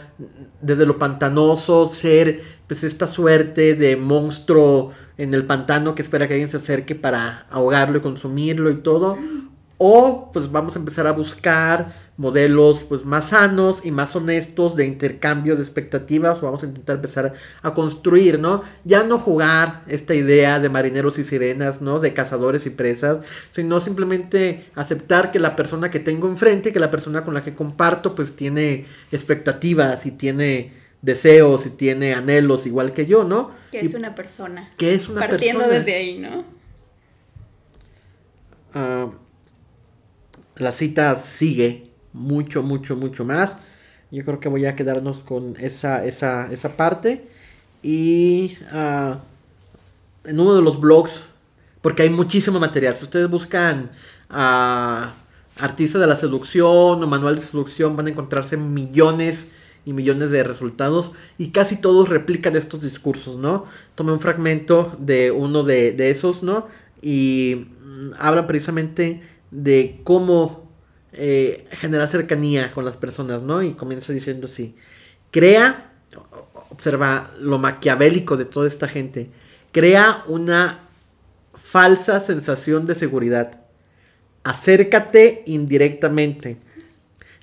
desde 0.61 0.87
lo 0.87 0.99
pantanoso, 0.99 1.87
ser 1.87 2.43
pues 2.67 2.85
esta 2.85 3.07
suerte 3.07 3.75
de 3.75 3.97
monstruo 3.97 4.93
en 5.17 5.35
el 5.35 5.45
pantano 5.45 5.95
que 5.95 6.03
espera 6.03 6.29
que 6.29 6.35
alguien 6.35 6.51
se 6.51 6.59
acerque 6.59 6.95
para 6.95 7.47
ahogarlo 7.51 7.99
y 7.99 8.01
consumirlo 8.01 8.71
y 8.71 8.77
todo. 8.77 9.19
O 9.83 10.29
pues 10.31 10.53
vamos 10.53 10.77
a 10.77 10.79
empezar 10.79 11.07
a 11.07 11.13
buscar 11.13 11.91
modelos 12.19 12.83
pues 12.83 13.07
más 13.07 13.31
sanos 13.31 13.81
y 13.83 13.91
más 13.91 14.15
honestos 14.15 14.77
de 14.77 14.85
intercambios 14.85 15.57
de 15.57 15.65
expectativas 15.65 16.37
o 16.37 16.43
vamos 16.43 16.63
a 16.63 16.67
intentar 16.67 16.97
empezar 16.97 17.33
a 17.63 17.73
construir, 17.73 18.39
¿no? 18.39 18.63
Ya 18.85 19.05
no 19.05 19.19
jugar 19.19 19.83
esta 19.89 20.15
idea 20.15 20.61
de 20.61 20.69
marineros 20.69 21.19
y 21.19 21.25
sirenas, 21.25 21.81
¿no? 21.81 21.99
De 21.99 22.13
cazadores 22.13 22.67
y 22.67 22.71
presas, 22.71 23.25
sino 23.53 23.81
simplemente 23.81 24.67
aceptar 24.75 25.33
que 25.33 25.39
la 25.39 25.57
persona 25.57 25.91
que 25.91 25.99
tengo 25.99 26.29
enfrente, 26.29 26.75
que 26.75 26.79
la 26.79 26.91
persona 26.91 27.25
con 27.25 27.33
la 27.33 27.43
que 27.43 27.55
comparto 27.55 28.15
pues 28.15 28.37
tiene 28.37 28.85
expectativas 29.11 30.05
y 30.05 30.11
tiene 30.11 30.75
deseos 31.01 31.65
y 31.65 31.71
tiene 31.71 32.13
anhelos 32.13 32.67
igual 32.67 32.93
que 32.93 33.07
yo, 33.07 33.25
¿no? 33.25 33.51
Que 33.71 33.81
es 33.81 33.95
una 33.95 34.15
persona. 34.15 34.69
Que 34.77 34.93
es 34.93 35.09
una 35.09 35.21
Partiendo 35.21 35.67
desde 35.67 35.95
ahí, 35.95 36.19
¿no? 36.19 36.45
Ah, 38.75 39.09
la 40.61 40.73
cita 40.73 41.15
sigue 41.17 41.91
mucho, 42.13 42.63
mucho, 42.63 42.97
mucho 42.97 43.25
más. 43.25 43.59
Yo 44.11 44.25
creo 44.25 44.41
que 44.41 44.49
voy 44.49 44.67
a 44.67 44.75
quedarnos 44.75 45.21
con 45.21 45.55
esa, 45.59 46.05
esa, 46.05 46.51
esa 46.53 46.77
parte. 46.77 47.29
Y 47.83 48.59
uh, 48.73 49.17
en 50.29 50.41
uno 50.41 50.55
de 50.55 50.63
los 50.63 50.81
blogs, 50.81 51.23
porque 51.81 52.03
hay 52.03 52.11
muchísimo 52.11 52.61
material. 52.61 52.97
Si 52.97 53.05
ustedes 53.05 53.31
buscan 53.31 53.91
a 54.29 55.15
uh, 55.59 55.65
artista 55.65 55.99
de 55.99 56.07
la 56.07 56.17
seducción 56.17 57.03
o 57.03 57.07
manual 57.07 57.37
de 57.37 57.43
seducción, 57.43 57.97
van 57.97 58.09
a 58.09 58.11
encontrarse 58.11 58.57
millones 58.57 59.51
y 59.85 59.93
millones 59.93 60.31
de 60.31 60.43
resultados 60.43 61.13
y 61.39 61.51
casi 61.51 61.81
todos 61.81 62.09
replican 62.09 62.55
estos 62.55 62.83
discursos, 62.83 63.37
¿no? 63.39 63.65
Tomé 63.95 64.13
un 64.13 64.21
fragmento 64.21 64.95
de 64.99 65.31
uno 65.31 65.63
de, 65.63 65.93
de 65.93 66.11
esos, 66.11 66.43
¿no? 66.43 66.69
Y 67.01 67.69
mm, 67.83 68.11
hablan 68.19 68.47
precisamente 68.47 69.23
de 69.51 70.01
cómo 70.05 70.71
eh, 71.13 71.65
generar 71.73 72.09
cercanía 72.09 72.71
con 72.73 72.85
las 72.85 72.97
personas, 72.97 73.43
¿no? 73.43 73.63
Y 73.63 73.73
comienza 73.73 74.13
diciendo 74.13 74.47
así, 74.47 74.77
crea, 75.31 75.93
observa 76.71 77.33
lo 77.41 77.59
maquiavélico 77.59 78.37
de 78.37 78.45
toda 78.45 78.69
esta 78.69 78.89
gente, 78.89 79.31
crea 79.73 80.23
una 80.29 80.81
falsa 81.55 82.21
sensación 82.21 82.87
de 82.87 82.95
seguridad. 82.95 83.61
Acércate 84.45 85.43
indirectamente. 85.47 86.59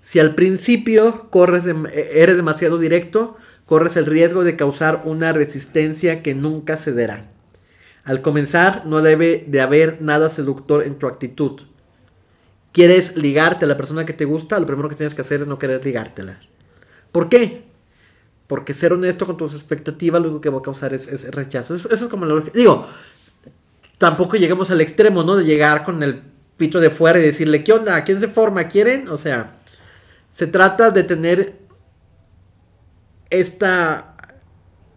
Si 0.02 0.20
al 0.20 0.34
principio 0.34 1.30
corres 1.30 1.66
eres 1.66 2.38
demasiado 2.38 2.78
directo, 2.78 3.36
corres 3.66 3.98
el 3.98 4.06
riesgo 4.06 4.46
de 4.46 4.56
causar 4.56 5.02
una 5.04 5.34
resistencia 5.34 6.24
que 6.24 6.34
nunca 6.34 6.78
cederá. 6.78 7.30
Al 8.06 8.22
comenzar 8.22 8.86
no 8.86 9.02
debe 9.02 9.44
de 9.46 9.60
haber 9.60 10.02
nada 10.02 10.30
seductor 10.30 10.84
en 10.84 10.98
tu 10.98 11.08
actitud 11.08 11.64
quieres 12.72 13.16
ligarte 13.18 13.66
a 13.66 13.68
la 13.68 13.78
persona 13.78 14.06
que 14.06 14.14
te 14.14 14.26
gusta, 14.26 14.60
lo 14.60 14.66
primero 14.66 14.90
que 14.90 14.96
tienes 14.96 15.16
que 15.16 15.22
hacer 15.22 15.42
es 15.42 15.48
no 15.48 15.58
querer 15.58 15.84
ligártela. 15.84 16.40
¿Por 17.12 17.30
qué? 17.30 17.66
Porque 18.48 18.74
ser 18.74 18.94
honesto 18.94 19.26
con 19.26 19.38
tus 19.38 19.54
expectativas 19.54 20.22
lo 20.22 20.30
único 20.30 20.42
que 20.42 20.50
va 20.50 20.60
a 20.60 20.62
causar 20.62 20.94
es, 20.94 21.32
rechazo. 21.32 21.76
Eso, 21.76 21.94
es 21.94 22.02
como 22.04 22.26
lo 22.26 22.42
Digo, 22.42 22.88
tampoco 23.98 24.38
llegamos 24.38 24.72
al 24.72 24.82
extremo, 24.82 25.24
¿no? 25.24 25.36
De 25.36 25.46
llegar 25.46 25.84
con 25.84 26.02
el 26.04 26.22
pito 26.56 26.80
de 26.80 26.90
fuera 26.90 27.20
y 27.20 27.24
decirle, 27.24 27.64
¿qué 27.64 27.74
onda? 27.74 28.04
quién 28.04 28.20
se 28.20 28.28
forma? 28.28 28.68
¿Quieren? 28.68 29.10
O 29.10 29.18
sea, 29.18 29.58
se 30.32 30.48
trata 30.48 30.92
de 30.92 31.04
tener 31.04 31.58
esta 33.30 34.16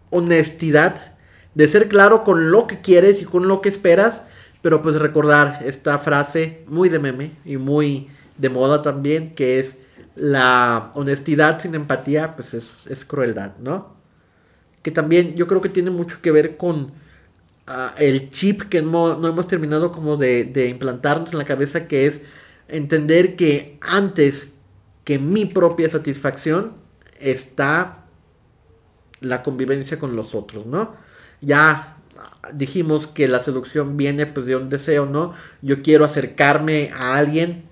honestidad, 0.09 1.15
de 1.55 1.67
ser 1.67 1.87
claro 1.87 2.23
con 2.23 2.51
lo 2.51 2.67
que 2.67 2.81
quieres 2.81 3.21
y 3.21 3.25
con 3.25 3.47
lo 3.47 3.61
que 3.61 3.69
esperas 3.69 4.27
pero 4.61 4.81
pues 4.81 4.95
recordar 4.95 5.61
esta 5.65 5.97
frase 5.97 6.63
muy 6.67 6.89
de 6.89 6.99
meme 6.99 7.37
y 7.45 7.57
muy 7.57 8.07
de 8.37 8.49
moda 8.49 8.81
también, 8.81 9.33
que 9.33 9.59
es 9.59 9.77
la 10.15 10.91
honestidad 10.95 11.59
sin 11.59 11.75
empatía, 11.75 12.35
pues 12.35 12.53
es, 12.53 13.05
crueldad, 13.05 13.57
¿no? 13.59 13.95
Que 14.81 14.91
también 14.91 15.35
yo 15.35 15.47
creo 15.47 15.61
que 15.61 15.69
tiene 15.69 15.89
mucho 15.89 16.21
que 16.21 16.31
ver 16.31 16.57
con 16.57 16.91
ah, 17.67 17.93
el 17.97 18.29
chip 18.29 18.63
que 18.63 18.81
no, 18.81 19.25
hemos 19.27 19.47
terminado 19.47 19.91
como 19.91 20.17
de, 20.17 20.43
de 20.43 20.67
implantarnos 20.67 21.31
en 21.31 21.39
la 21.39 21.45
cabeza, 21.45 21.87
que 21.87 22.07
es 22.07 22.23
entender 22.67 23.35
que 23.35 23.77
antes 23.81 24.51
que 25.03 25.19
mi 25.19 25.45
propia 25.45 25.89
satisfacción 25.89 26.73
está 27.19 28.05
la 29.19 29.43
convivencia 29.43 29.99
con 29.99 30.15
los 30.15 30.35
otros, 30.35 30.65
¿no? 30.65 30.95
Ya 31.41 32.00
dijimos 32.53 33.07
que 33.07 33.27
la 33.27 33.39
seducción 33.39 33.97
viene 33.97 34.25
pues 34.25 34.45
de 34.45 34.55
un 34.55 34.69
deseo, 34.69 35.05
¿no? 35.05 35.33
Yo 35.61 35.81
quiero 35.81 36.05
acercarme 36.05 36.89
a 36.93 37.17
alguien 37.17 37.63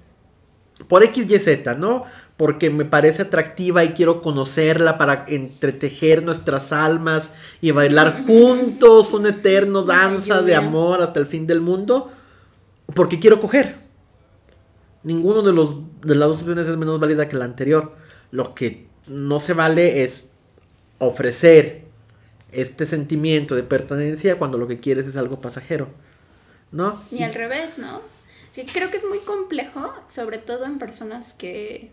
por 0.88 1.04
X, 1.04 1.30
Y, 1.30 1.40
Z, 1.40 1.76
¿no? 1.76 2.06
Porque 2.38 2.70
me 2.70 2.86
parece 2.86 3.24
atractiva 3.24 3.84
y 3.84 3.90
quiero 3.90 4.22
conocerla 4.22 4.98
para 4.98 5.26
entretejer 5.28 6.24
nuestras 6.24 6.72
almas 6.72 7.34
y 7.62 7.72
bailar 7.72 8.24
juntos 8.28 9.14
una 9.14 9.30
eterno 9.30 9.84
danza 9.84 10.42
de 10.42 10.56
amor 10.56 11.02
hasta 11.02 11.20
el 11.20 11.26
fin 11.26 11.48
del 11.48 11.62
mundo. 11.62 12.12
Porque 12.94 13.20
quiero 13.20 13.40
coger. 13.40 13.76
Ninguno 15.04 15.42
de, 15.42 15.54
los, 15.54 15.76
de 16.02 16.16
las 16.16 16.30
dos 16.30 16.40
opciones 16.40 16.68
es 16.68 16.78
menos 16.78 17.00
válida 17.00 17.28
que 17.28 17.36
la 17.36 17.46
anterior. 17.46 17.96
Lo 18.32 18.54
que 18.54 18.88
no 19.08 19.40
se 19.40 19.54
vale 19.54 20.04
es 20.04 20.32
ofrecer 20.98 21.89
este 22.52 22.86
sentimiento 22.86 23.56
de 23.56 23.64
pertenencia 23.64 24.38
cuando 24.38 24.58
lo 24.58 24.68
que 24.68 24.80
quieres 24.80 25.08
es 25.08 25.16
algo 25.16 25.42
pasajero, 25.42 25.88
¿no? 26.72 27.02
Y 27.12 27.24
al 27.24 27.34
revés, 27.34 27.78
¿no? 27.78 28.02
Sí, 28.54 28.66
creo 28.66 28.90
que 28.90 28.98
es 28.98 29.06
muy 29.06 29.20
complejo, 29.20 29.94
sobre 30.08 30.40
todo 30.40 30.66
en 30.66 30.80
personas 30.80 31.34
que 31.34 31.92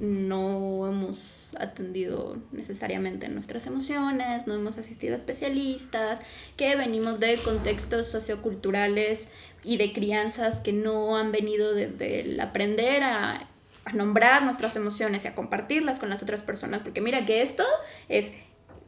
no 0.00 0.86
hemos 0.88 1.54
atendido 1.58 2.36
necesariamente 2.52 3.28
nuestras 3.28 3.66
emociones, 3.66 4.46
no 4.46 4.54
hemos 4.54 4.76
asistido 4.76 5.14
a 5.14 5.16
especialistas, 5.16 6.18
que 6.56 6.74
venimos 6.76 7.20
de 7.20 7.36
contextos 7.38 8.08
socioculturales 8.08 9.28
y 9.62 9.76
de 9.76 9.92
crianzas 9.92 10.60
que 10.60 10.72
no 10.72 11.16
han 11.16 11.30
venido 11.30 11.74
desde 11.74 12.20
el 12.20 12.40
aprender 12.40 13.02
a, 13.04 13.48
a 13.84 13.92
nombrar 13.92 14.42
nuestras 14.42 14.74
emociones 14.76 15.24
y 15.24 15.28
a 15.28 15.34
compartirlas 15.34 16.00
con 16.00 16.10
las 16.10 16.22
otras 16.22 16.42
personas, 16.42 16.82
porque 16.82 17.00
mira 17.00 17.24
que 17.24 17.42
esto 17.42 17.64
es, 18.08 18.32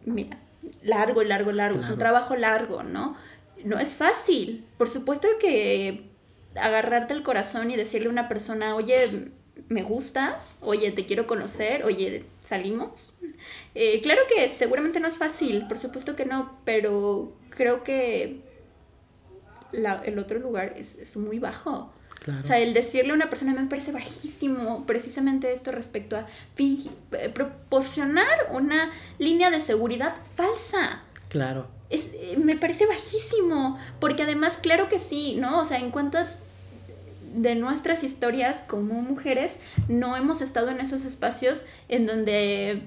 mira, 0.04 0.38
largo, 0.82 1.22
largo, 1.22 1.52
largo, 1.52 1.80
es 1.80 1.90
un 1.90 1.98
trabajo 1.98 2.36
largo, 2.36 2.82
¿no? 2.82 3.16
No 3.64 3.78
es 3.78 3.94
fácil. 3.94 4.64
Por 4.78 4.88
supuesto 4.88 5.28
que 5.40 6.04
agarrarte 6.54 7.14
el 7.14 7.22
corazón 7.22 7.70
y 7.70 7.76
decirle 7.76 8.08
a 8.08 8.10
una 8.10 8.28
persona, 8.28 8.74
oye, 8.74 9.30
me 9.68 9.82
gustas, 9.82 10.56
oye, 10.60 10.92
te 10.92 11.06
quiero 11.06 11.26
conocer, 11.26 11.84
oye, 11.84 12.24
salimos. 12.44 13.12
Eh, 13.74 14.00
claro 14.02 14.22
que 14.28 14.48
seguramente 14.48 15.00
no 15.00 15.08
es 15.08 15.16
fácil, 15.16 15.66
por 15.66 15.78
supuesto 15.78 16.16
que 16.16 16.24
no, 16.24 16.58
pero 16.64 17.32
creo 17.50 17.82
que 17.82 18.40
el 19.72 20.18
otro 20.18 20.38
lugar 20.38 20.74
es 20.76 21.16
muy 21.16 21.38
bajo. 21.38 21.92
O 22.28 22.42
sea, 22.42 22.58
el 22.58 22.74
decirle 22.74 23.12
a 23.12 23.14
una 23.14 23.30
persona 23.30 23.52
me 23.52 23.68
parece 23.68 23.92
bajísimo, 23.92 24.84
precisamente 24.84 25.52
esto 25.52 25.70
respecto 25.70 26.16
a 26.16 26.26
eh, 26.58 27.28
proporcionar 27.32 28.48
una 28.50 28.90
línea 29.18 29.50
de 29.50 29.60
seguridad 29.60 30.14
falsa. 30.34 31.02
Claro. 31.28 31.68
Es, 31.88 32.10
eh, 32.14 32.36
me 32.42 32.56
parece 32.56 32.86
bajísimo, 32.86 33.78
porque 34.00 34.24
además, 34.24 34.58
claro 34.60 34.88
que 34.88 34.98
sí, 34.98 35.36
¿no? 35.36 35.60
O 35.60 35.64
sea, 35.64 35.78
en 35.78 35.92
cuántas 35.92 36.40
de 37.34 37.54
nuestras 37.54 38.02
historias 38.02 38.62
como 38.66 38.94
mujeres 39.02 39.52
no 39.88 40.16
hemos 40.16 40.40
estado 40.40 40.70
en 40.70 40.80
esos 40.80 41.04
espacios 41.04 41.62
en 41.88 42.06
donde 42.06 42.82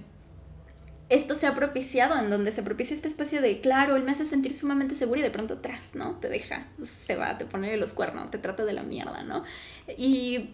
esto 1.09 1.33
se 1.33 1.47
ha 1.47 1.55
propiciado, 1.55 2.17
en 2.17 2.29
donde 2.29 2.51
se 2.51 2.61
propicia 2.61 2.95
este 2.95 3.07
espacio 3.07 3.41
de, 3.41 3.59
claro, 3.61 3.95
él 3.95 4.03
me 4.03 4.11
hace 4.11 4.27
sentir 4.27 4.55
sumamente 4.55 4.93
seguro 4.95 5.19
y 5.19 5.23
de 5.23 5.31
pronto 5.31 5.55
atrás, 5.55 5.81
¿no? 5.95 6.17
Te 6.17 6.29
deja, 6.29 6.67
se 6.83 7.15
va, 7.15 7.37
te 7.37 7.45
pone 7.45 7.75
los 7.77 7.93
cuernos, 7.93 8.29
te 8.29 8.37
trata 8.37 8.63
de 8.63 8.73
la 8.73 8.83
mierda, 8.83 9.23
¿no? 9.23 9.43
Y 9.97 10.51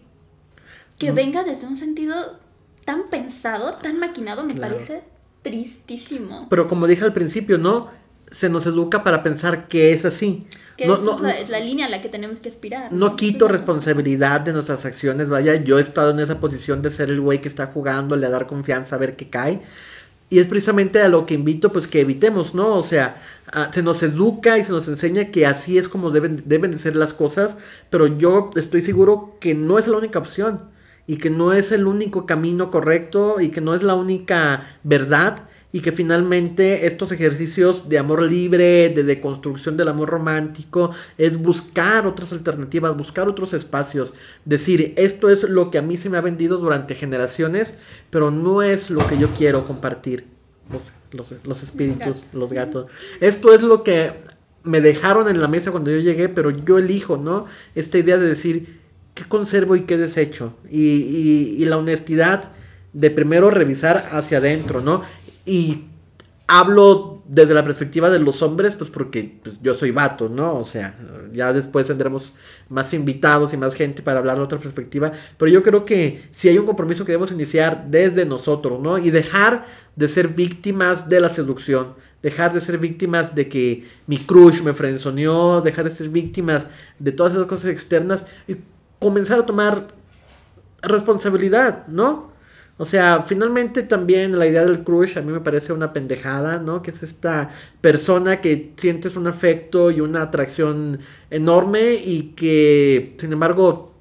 que 0.98 1.12
venga 1.12 1.44
desde 1.44 1.66
un 1.66 1.76
sentido 1.76 2.38
tan 2.86 3.10
pensado, 3.10 3.74
tan 3.74 3.98
maquinado, 3.98 4.44
me 4.44 4.54
parece 4.54 5.02
tristísimo. 5.42 6.46
Pero 6.48 6.68
como 6.68 6.86
dije 6.86 7.04
al 7.04 7.12
principio, 7.12 7.58
¿no? 7.58 7.90
Se 8.30 8.48
nos 8.48 8.66
educa 8.66 9.04
para 9.04 9.22
pensar 9.22 9.68
que 9.68 9.92
es 9.92 10.06
así. 10.06 10.46
Que 10.78 10.86
no, 10.86 10.96
no, 10.96 11.28
es, 11.28 11.48
la, 11.48 11.60
línea 11.60 11.86
a 11.86 11.88
la 11.88 12.00
que 12.00 12.08
tenemos 12.08 12.40
que 12.40 12.48
aspirar. 12.48 12.92
No, 12.92 13.14
quito 13.14 13.46
responsabilidad 13.46 14.40
de 14.40 14.52
nuestras 14.52 14.86
acciones, 14.86 15.28
vaya, 15.28 15.54
yo 15.56 15.78
he 15.78 15.80
estado 15.82 16.10
en 16.10 16.20
esa 16.20 16.40
posición 16.40 16.80
de 16.80 16.90
ser 16.90 17.10
el 17.10 17.20
güey 17.20 17.40
que 17.40 17.48
está 17.48 17.66
jugando, 17.66 18.16
le 18.16 18.28
dar 18.28 18.46
confianza 18.46 18.96
a 18.96 18.98
ver 18.98 19.16
qué 19.16 19.28
cae 19.28 19.60
y 20.28 20.40
es 20.40 20.46
precisamente 20.46 21.00
a 21.00 21.08
lo 21.08 21.24
que 21.26 21.34
invito, 21.34 21.72
pues 21.72 21.86
que 21.86 22.00
evitemos, 22.00 22.54
¿no? 22.54 22.74
O 22.74 22.82
sea, 22.82 23.22
se 23.72 23.82
nos 23.82 24.02
educa 24.02 24.58
y 24.58 24.64
se 24.64 24.72
nos 24.72 24.88
enseña 24.88 25.30
que 25.30 25.46
así 25.46 25.78
es 25.78 25.88
como 25.88 26.10
deben, 26.10 26.42
deben 26.46 26.72
de 26.72 26.78
ser 26.78 26.96
las 26.96 27.12
cosas, 27.12 27.58
pero 27.90 28.06
yo 28.08 28.50
estoy 28.56 28.82
seguro 28.82 29.36
que 29.40 29.54
no 29.54 29.78
es 29.78 29.86
la 29.86 29.98
única 29.98 30.18
opción 30.18 30.62
y 31.06 31.18
que 31.18 31.30
no 31.30 31.52
es 31.52 31.70
el 31.70 31.86
único 31.86 32.26
camino 32.26 32.70
correcto 32.72 33.40
y 33.40 33.50
que 33.50 33.60
no 33.60 33.74
es 33.74 33.84
la 33.84 33.94
única 33.94 34.66
verdad 34.82 35.48
y 35.76 35.80
que 35.80 35.92
finalmente 35.92 36.86
estos 36.86 37.12
ejercicios 37.12 37.90
de 37.90 37.98
amor 37.98 38.22
libre, 38.22 38.88
de 38.88 39.04
deconstrucción 39.04 39.76
del 39.76 39.88
amor 39.88 40.08
romántico, 40.08 40.92
es 41.18 41.36
buscar 41.36 42.06
otras 42.06 42.32
alternativas, 42.32 42.96
buscar 42.96 43.28
otros 43.28 43.52
espacios, 43.52 44.14
decir, 44.46 44.94
esto 44.96 45.28
es 45.28 45.42
lo 45.42 45.70
que 45.70 45.76
a 45.76 45.82
mí 45.82 45.98
se 45.98 46.08
me 46.08 46.16
ha 46.16 46.22
vendido 46.22 46.56
durante 46.56 46.94
generaciones, 46.94 47.74
pero 48.08 48.30
no 48.30 48.62
es 48.62 48.88
lo 48.88 49.06
que 49.06 49.18
yo 49.18 49.28
quiero 49.36 49.66
compartir. 49.66 50.24
Los, 50.70 50.94
los 51.44 51.62
espíritus, 51.62 52.24
los 52.32 52.54
gatos. 52.54 52.86
Esto 53.20 53.52
es 53.52 53.60
lo 53.60 53.82
que 53.84 54.14
me 54.62 54.80
dejaron 54.80 55.28
en 55.28 55.42
la 55.42 55.46
mesa 55.46 55.72
cuando 55.72 55.90
yo 55.90 55.98
llegué, 55.98 56.30
pero 56.30 56.48
yo 56.48 56.78
elijo, 56.78 57.18
¿no? 57.18 57.44
Esta 57.74 57.98
idea 57.98 58.16
de 58.16 58.26
decir, 58.26 58.80
¿qué 59.12 59.24
conservo 59.24 59.76
y 59.76 59.82
qué 59.82 59.98
desecho? 59.98 60.54
Y, 60.70 61.62
la 61.66 61.76
honestidad 61.76 62.52
de 62.94 63.10
primero 63.10 63.50
revisar 63.50 64.06
hacia 64.10 64.38
adentro, 64.38 64.80
¿no? 64.80 65.02
Y 65.46 65.84
hablo 66.46 67.22
desde 67.26 67.54
la 67.54 67.64
perspectiva 67.64 68.10
de 68.10 68.18
los 68.18 68.42
hombres, 68.42 68.74
pues 68.74 68.90
porque 68.90 69.38
pues, 69.42 69.60
yo 69.62 69.74
soy 69.74 69.90
vato, 69.90 70.28
¿no? 70.28 70.58
O 70.58 70.64
sea, 70.64 70.94
ya 71.32 71.52
después 71.52 71.86
tendremos 71.86 72.34
más 72.68 72.92
invitados 72.92 73.52
y 73.52 73.56
más 73.56 73.74
gente 73.74 74.02
para 74.02 74.18
hablar 74.20 74.36
de 74.36 74.44
otra 74.44 74.58
perspectiva, 74.58 75.12
pero 75.38 75.50
yo 75.50 75.62
creo 75.62 75.84
que 75.84 76.28
si 76.30 76.48
hay 76.48 76.58
un 76.58 76.66
compromiso 76.66 77.04
que 77.04 77.12
debemos 77.12 77.32
iniciar 77.32 77.86
desde 77.88 78.26
nosotros, 78.26 78.80
¿no? 78.80 78.98
Y 78.98 79.10
dejar 79.10 79.64
de 79.96 80.08
ser 80.08 80.28
víctimas 80.28 81.08
de 81.08 81.20
la 81.20 81.30
seducción 81.30 81.94
dejar 82.26 82.52
de 82.52 82.60
ser 82.60 82.78
víctimas 82.78 83.36
de 83.36 83.48
que 83.48 83.88
mi 84.08 84.18
crush 84.18 84.60
me 84.62 84.72
frenzoneó, 84.72 85.60
dejar 85.60 85.84
de 85.84 85.94
ser 85.94 86.08
víctimas 86.08 86.66
de 86.98 87.12
todas 87.12 87.34
esas 87.34 87.46
cosas 87.46 87.70
externas 87.70 88.26
y 88.48 88.56
comenzar 88.98 89.38
a 89.38 89.46
tomar 89.46 89.86
responsabilidad, 90.82 91.86
¿no? 91.86 92.32
O 92.78 92.84
sea, 92.84 93.24
finalmente 93.26 93.82
también 93.82 94.38
la 94.38 94.46
idea 94.46 94.64
del 94.64 94.84
crush 94.84 95.16
a 95.16 95.22
mí 95.22 95.32
me 95.32 95.40
parece 95.40 95.72
una 95.72 95.94
pendejada, 95.94 96.58
¿no? 96.58 96.82
Que 96.82 96.90
es 96.90 97.02
esta 97.02 97.50
persona 97.80 98.42
que 98.42 98.72
sientes 98.76 99.16
un 99.16 99.26
afecto 99.26 99.90
y 99.90 100.00
una 100.00 100.22
atracción 100.22 100.98
enorme 101.30 101.94
y 101.94 102.34
que, 102.36 103.14
sin 103.18 103.32
embargo, 103.32 103.94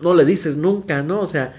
no 0.00 0.14
le 0.14 0.26
dices 0.26 0.56
nunca, 0.56 1.02
¿no? 1.02 1.20
O 1.20 1.26
sea, 1.26 1.54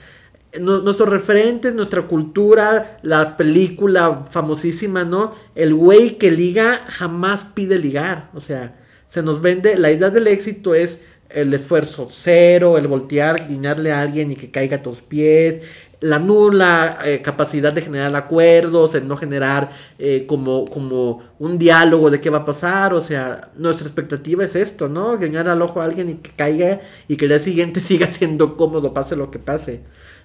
nuestros 0.60 1.10
referentes, 1.10 1.74
nuestra 1.74 2.04
cultura, 2.04 2.98
la 3.02 3.36
película 3.36 4.26
famosísima, 4.30 5.04
¿no? 5.04 5.34
El 5.56 5.74
güey 5.74 6.18
que 6.18 6.32
liga 6.32 6.78
jamás 6.88 7.46
pide 7.54 7.80
ligar. 7.80 8.30
O 8.34 8.42
sea, 8.42 8.76
se 9.08 9.22
nos 9.24 9.42
vende. 9.42 9.78
La 9.78 9.92
idea 9.92 10.10
del 10.10 10.28
éxito 10.28 10.76
es 10.76 11.02
el 11.30 11.54
esfuerzo 11.54 12.08
cero, 12.10 12.78
el 12.78 12.88
voltear, 12.88 13.48
guiñarle 13.48 13.92
a 13.92 14.02
alguien 14.02 14.32
y 14.32 14.36
que 14.36 14.52
caiga 14.52 14.78
a 14.78 14.84
tus 14.84 15.02
pies. 15.02 15.64
La 16.02 16.20
nula 16.20 17.00
eh, 17.06 17.22
capacidad 17.22 17.74
de 17.74 17.82
generar 17.82 18.16
acuerdos, 18.16 18.96
el 18.96 19.08
no 19.08 19.18
generar 19.18 19.72
eh, 19.98 20.26
como, 20.28 20.66
como 20.66 21.24
un 21.40 21.58
diálogo 21.58 22.12
de 22.12 22.22
qué 22.22 22.30
va 22.30 22.40
a 22.40 22.46
pasar. 22.46 22.94
O 22.94 23.02
sea, 23.02 23.52
nuestra 23.56 23.88
expectativa 23.88 24.44
es 24.44 24.56
esto, 24.56 24.88
¿no? 24.88 25.18
Guiñar 25.18 25.48
al 25.48 25.62
ojo 25.62 25.82
a 25.82 25.86
alguien 25.86 26.10
y 26.10 26.16
que 26.16 26.32
caiga 26.32 26.82
y 27.08 27.18
que 27.18 27.26
el 27.26 27.30
día 27.30 27.40
siguiente 27.40 27.82
siga 27.82 28.10
siendo 28.10 28.58
cómodo, 28.58 28.94
pase 28.94 29.16
lo 29.16 29.32
que 29.32 29.40
pase. 29.40 29.82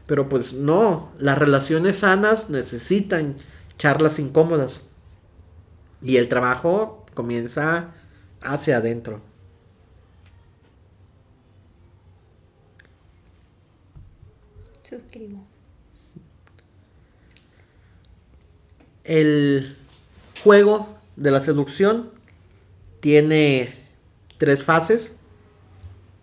Pero 0.06 0.28
pues 0.28 0.54
no, 0.54 1.12
las 1.18 1.38
relaciones 1.38 1.98
sanas 1.98 2.50
necesitan 2.50 3.36
charlas 3.76 4.18
incómodas. 4.18 4.88
Y 6.02 6.16
el 6.16 6.28
trabajo 6.28 7.04
comienza 7.14 7.92
hacia 8.42 8.78
adentro. 8.78 9.29
El 19.04 19.76
juego 20.42 20.88
de 21.16 21.30
la 21.30 21.40
seducción 21.40 22.10
tiene 23.00 23.74
tres 24.38 24.62
fases. 24.62 25.16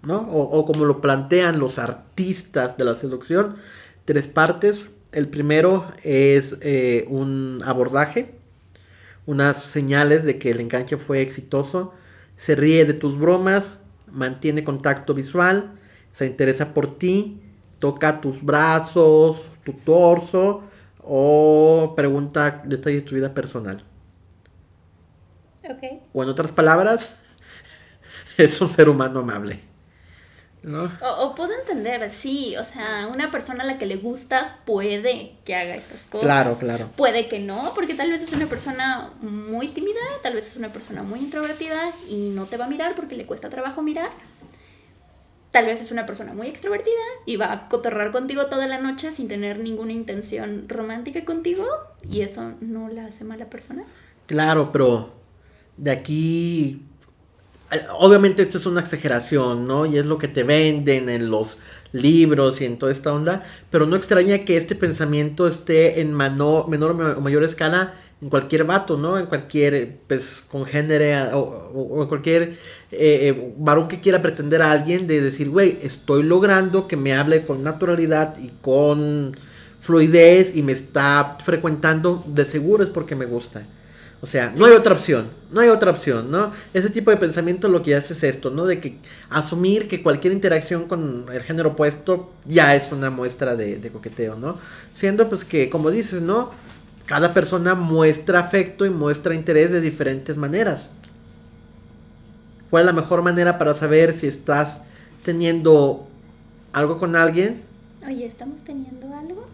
¿no? 0.03 0.19
O, 0.19 0.65
como 0.65 0.85
lo 0.85 1.01
plantean 1.01 1.59
los 1.59 1.79
artistas 1.79 2.77
de 2.77 2.85
la 2.85 2.95
seducción, 2.95 3.57
tres 4.05 4.27
partes. 4.27 4.91
El 5.11 5.27
primero 5.27 5.85
es 6.03 6.57
eh, 6.61 7.05
un 7.09 7.59
abordaje, 7.65 8.35
unas 9.25 9.61
señales 9.61 10.23
de 10.23 10.37
que 10.37 10.51
el 10.51 10.61
enganche 10.61 10.97
fue 10.97 11.21
exitoso, 11.21 11.93
se 12.37 12.55
ríe 12.55 12.85
de 12.85 12.93
tus 12.93 13.17
bromas, 13.17 13.73
mantiene 14.11 14.63
contacto 14.63 15.13
visual, 15.13 15.73
se 16.11 16.25
interesa 16.25 16.73
por 16.73 16.97
ti, 16.97 17.41
toca 17.79 18.21
tus 18.21 18.43
brazos, 18.43 19.41
tu 19.63 19.73
torso 19.73 20.63
o 21.07 21.93
pregunta 21.95 22.61
de 22.65 22.77
tu 23.01 23.15
vida 23.15 23.33
personal. 23.33 23.83
O 26.13 26.23
en 26.23 26.29
otras 26.29 26.51
palabras, 26.51 27.19
es 28.37 28.59
un 28.61 28.69
ser 28.69 28.89
humano 28.89 29.19
amable. 29.19 29.59
O, 31.01 31.33
puedo 31.33 31.53
entender, 31.53 32.11
sí, 32.11 32.57
o 32.57 32.65
sea, 32.65 33.07
una 33.07 33.31
persona 33.31 33.63
a 33.63 33.65
la 33.65 33.77
que 33.77 33.85
le 33.85 33.95
gustas 33.95 34.51
puede 34.65 35.35
que 35.45 35.55
haga 35.55 35.75
esas 35.75 36.01
cosas. 36.09 36.25
Claro, 36.25 36.57
claro. 36.57 36.89
Puede 36.97 37.29
que 37.29 37.39
no, 37.39 37.71
porque 37.73 37.93
tal 37.93 38.09
vez 38.09 38.21
es 38.21 38.33
una 38.33 38.47
persona 38.47 39.11
muy 39.21 39.69
tímida, 39.69 40.01
tal 40.23 40.33
vez 40.33 40.47
es 40.47 40.57
una 40.57 40.69
persona 40.69 41.03
muy 41.03 41.19
introvertida 41.19 41.93
y 42.09 42.31
no 42.31 42.45
te 42.45 42.57
va 42.57 42.65
a 42.65 42.67
mirar 42.67 42.95
porque 42.95 43.15
le 43.15 43.25
cuesta 43.25 43.49
trabajo 43.49 43.81
mirar. 43.81 44.09
Tal 45.57 45.65
vez 45.65 45.81
es 45.81 45.91
una 45.91 46.05
persona 46.05 46.35
muy 46.35 46.49
extrovertida 46.49 46.93
y 47.25 47.35
va 47.35 47.51
a 47.51 47.67
cotorrar 47.67 48.11
contigo 48.11 48.45
toda 48.45 48.67
la 48.67 48.79
noche 48.79 49.11
sin 49.11 49.27
tener 49.27 49.57
ninguna 49.57 49.91
intención 49.91 50.69
romántica 50.69 51.25
contigo 51.25 51.65
y 52.07 52.21
eso 52.21 52.53
no 52.61 52.89
la 52.89 53.07
hace 53.07 53.23
mala 53.23 53.49
persona. 53.49 53.83
Claro, 54.27 54.71
pero 54.71 55.15
de 55.77 55.89
aquí 55.89 56.83
eh, 57.71 57.81
obviamente 57.97 58.43
esto 58.43 58.59
es 58.59 58.67
una 58.67 58.81
exageración, 58.81 59.67
¿no? 59.67 59.87
Y 59.87 59.97
es 59.97 60.05
lo 60.05 60.19
que 60.19 60.27
te 60.27 60.43
venden 60.43 61.09
en 61.09 61.31
los 61.31 61.57
libros 61.91 62.61
y 62.61 62.65
en 62.65 62.77
toda 62.77 62.91
esta 62.91 63.11
onda, 63.11 63.43
pero 63.71 63.87
no 63.87 63.95
extraña 63.95 64.45
que 64.45 64.57
este 64.57 64.75
pensamiento 64.75 65.47
esté 65.47 66.01
en 66.01 66.15
menor 66.15 66.67
o 67.17 67.21
mayor 67.21 67.43
escala 67.43 67.95
en 68.21 68.29
cualquier 68.29 68.63
vato, 68.63 68.97
¿no? 68.97 69.19
En 69.19 69.27
cualquier, 69.27 69.97
pues, 70.07 70.43
congénere 70.49 71.33
o, 71.33 71.39
o, 71.39 72.01
en 72.01 72.07
cualquier 72.07 72.43
eh, 72.43 72.57
eh, 72.91 73.53
varón 73.57 73.87
que 73.87 74.01
quiera 74.01 74.21
pretender 74.21 74.61
a 74.61 74.71
alguien 74.71 75.07
de 75.07 75.21
decir, 75.21 75.49
güey, 75.49 75.77
estoy 75.81 76.23
logrando 76.23 76.87
que 76.87 76.97
me 76.97 77.13
hable 77.13 77.45
con 77.45 77.63
naturalidad 77.63 78.37
y 78.39 78.49
con 78.61 79.37
fluidez 79.81 80.55
y 80.55 80.63
me 80.63 80.73
está 80.73 81.37
frecuentando, 81.45 82.23
de 82.27 82.45
seguro 82.45 82.83
es 82.83 82.89
porque 82.89 83.15
me 83.15 83.25
gusta. 83.25 83.65
O 84.19 84.25
sea, 84.25 84.51
no 84.55 84.65
hay 84.65 84.73
otra 84.73 84.95
opción, 84.95 85.29
no 85.51 85.61
hay 85.61 85.69
otra 85.69 85.91
opción, 85.91 86.31
¿no? 86.31 86.51
Ese 86.73 86.89
tipo 86.89 87.11
de 87.11 87.17
pensamiento 87.17 87.67
lo 87.67 87.83
que 87.83 87.95
hace 87.95 88.13
es 88.13 88.23
esto, 88.23 88.49
¿no? 88.49 88.65
De 88.65 88.79
que 88.79 88.97
asumir 89.29 89.87
que 89.87 90.01
cualquier 90.01 90.33
interacción 90.33 90.87
con 90.87 91.27
el 91.31 91.43
género 91.43 91.69
opuesto 91.69 92.33
ya 92.45 92.75
es 92.75 92.91
una 92.91 93.11
muestra 93.11 93.55
de, 93.55 93.91
coqueteo, 93.91 94.35
¿no? 94.35 94.57
Siendo 94.91 95.29
pues 95.29 95.45
que, 95.45 95.69
como 95.69 95.91
dices, 95.91 96.21
¿no? 96.21 96.49
Cada 97.07 97.33
persona 97.33 97.73
muestra 97.73 98.41
afecto 98.41 98.85
y 98.85 98.89
muestra 98.89 99.33
interés 99.33 99.71
de 99.71 99.79
diferentes 99.79 100.35
maneras. 100.35 100.89
¿Cuál 102.69 102.81
es 102.81 102.85
la 102.87 102.93
mejor 102.93 103.21
manera 103.21 103.57
para 103.57 103.73
saber 103.73 104.11
si 104.13 104.27
estás 104.27 104.83
teniendo 105.23 106.05
algo 106.73 106.99
con 106.99 107.15
alguien? 107.15 107.63
Oye, 108.05 108.25
¿estamos 108.25 108.59
teniendo 108.65 109.07
algo? 109.15 109.47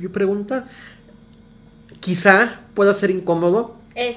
Yo 0.00 0.10
pregunta. 0.10 0.66
Quizá 2.00 2.60
pueda 2.72 2.94
ser 2.94 3.10
incómodo, 3.10 3.76
es 3.94 4.16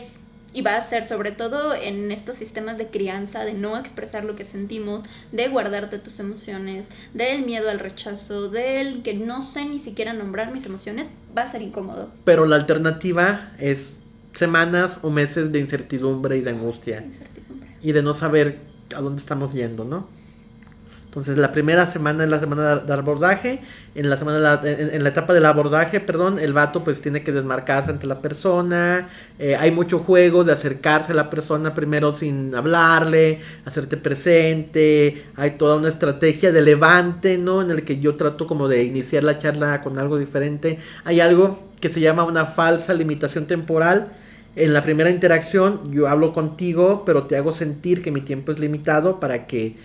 y 0.53 0.61
va 0.61 0.75
a 0.75 0.81
ser 0.81 1.05
sobre 1.05 1.31
todo 1.31 1.73
en 1.73 2.11
estos 2.11 2.37
sistemas 2.37 2.77
de 2.77 2.87
crianza, 2.87 3.45
de 3.45 3.53
no 3.53 3.77
expresar 3.77 4.23
lo 4.23 4.35
que 4.35 4.45
sentimos, 4.45 5.03
de 5.31 5.47
guardarte 5.47 5.99
tus 5.99 6.19
emociones, 6.19 6.87
del 7.13 7.45
miedo 7.45 7.69
al 7.69 7.79
rechazo, 7.79 8.49
del 8.49 9.03
que 9.03 9.13
no 9.13 9.41
sé 9.41 9.65
ni 9.65 9.79
siquiera 9.79 10.13
nombrar 10.13 10.51
mis 10.51 10.65
emociones, 10.65 11.07
va 11.35 11.43
a 11.43 11.49
ser 11.49 11.61
incómodo. 11.61 12.11
Pero 12.25 12.45
la 12.45 12.57
alternativa 12.57 13.51
es 13.59 13.97
semanas 14.33 14.97
o 15.01 15.09
meses 15.09 15.51
de 15.51 15.59
incertidumbre 15.59 16.37
y 16.37 16.41
de 16.41 16.49
angustia. 16.51 17.01
Incertidumbre. 17.01 17.69
Y 17.81 17.91
de 17.91 18.03
no 18.03 18.13
saber 18.13 18.59
a 18.95 19.01
dónde 19.01 19.19
estamos 19.19 19.53
yendo, 19.53 19.83
¿no? 19.85 20.07
Entonces 21.11 21.37
la 21.37 21.51
primera 21.51 21.87
semana 21.87 22.23
es 22.23 22.29
la 22.29 22.39
semana 22.39 22.77
de, 22.77 22.93
abordaje, 22.93 23.59
en 23.95 24.09
la 24.09 24.15
semana 24.15 24.61
en, 24.63 25.03
la 25.03 25.09
etapa 25.09 25.33
del 25.33 25.45
abordaje, 25.45 25.99
perdón, 25.99 26.39
el 26.39 26.53
vato 26.53 26.85
pues 26.85 27.01
tiene 27.01 27.21
que 27.21 27.33
desmarcarse 27.33 27.91
ante 27.91 28.07
la 28.07 28.21
persona, 28.21 29.09
eh, 29.37 29.57
hay 29.57 29.71
mucho 29.71 29.99
juego 29.99 30.45
de 30.45 30.53
acercarse 30.53 31.11
a 31.11 31.15
la 31.15 31.29
persona 31.29 31.73
primero 31.73 32.13
sin 32.13 32.55
hablarle, 32.55 33.41
hacerte 33.65 33.97
presente, 33.97 35.25
hay 35.35 35.51
toda 35.57 35.75
una 35.75 35.89
estrategia 35.89 36.53
de 36.53 36.61
levante, 36.61 37.37
¿no? 37.37 37.61
En 37.61 37.71
el 37.71 37.83
que 37.83 37.99
yo 37.99 38.15
trato 38.15 38.47
como 38.47 38.69
de 38.69 38.85
iniciar 38.85 39.25
la 39.25 39.37
charla 39.37 39.81
con 39.81 39.99
algo 39.99 40.17
diferente, 40.17 40.79
hay 41.03 41.19
algo 41.19 41.59
que 41.81 41.91
se 41.91 41.99
llama 41.99 42.23
una 42.23 42.45
falsa 42.45 42.93
limitación 42.93 43.47
temporal, 43.47 44.13
en 44.55 44.73
la 44.73 44.81
primera 44.81 45.09
interacción 45.09 45.91
yo 45.91 46.07
hablo 46.07 46.31
contigo, 46.31 47.03
pero 47.05 47.23
te 47.23 47.35
hago 47.35 47.51
sentir 47.51 48.01
que 48.01 48.11
mi 48.11 48.21
tiempo 48.21 48.53
es 48.53 48.59
limitado 48.59 49.19
para 49.19 49.45
que 49.45 49.75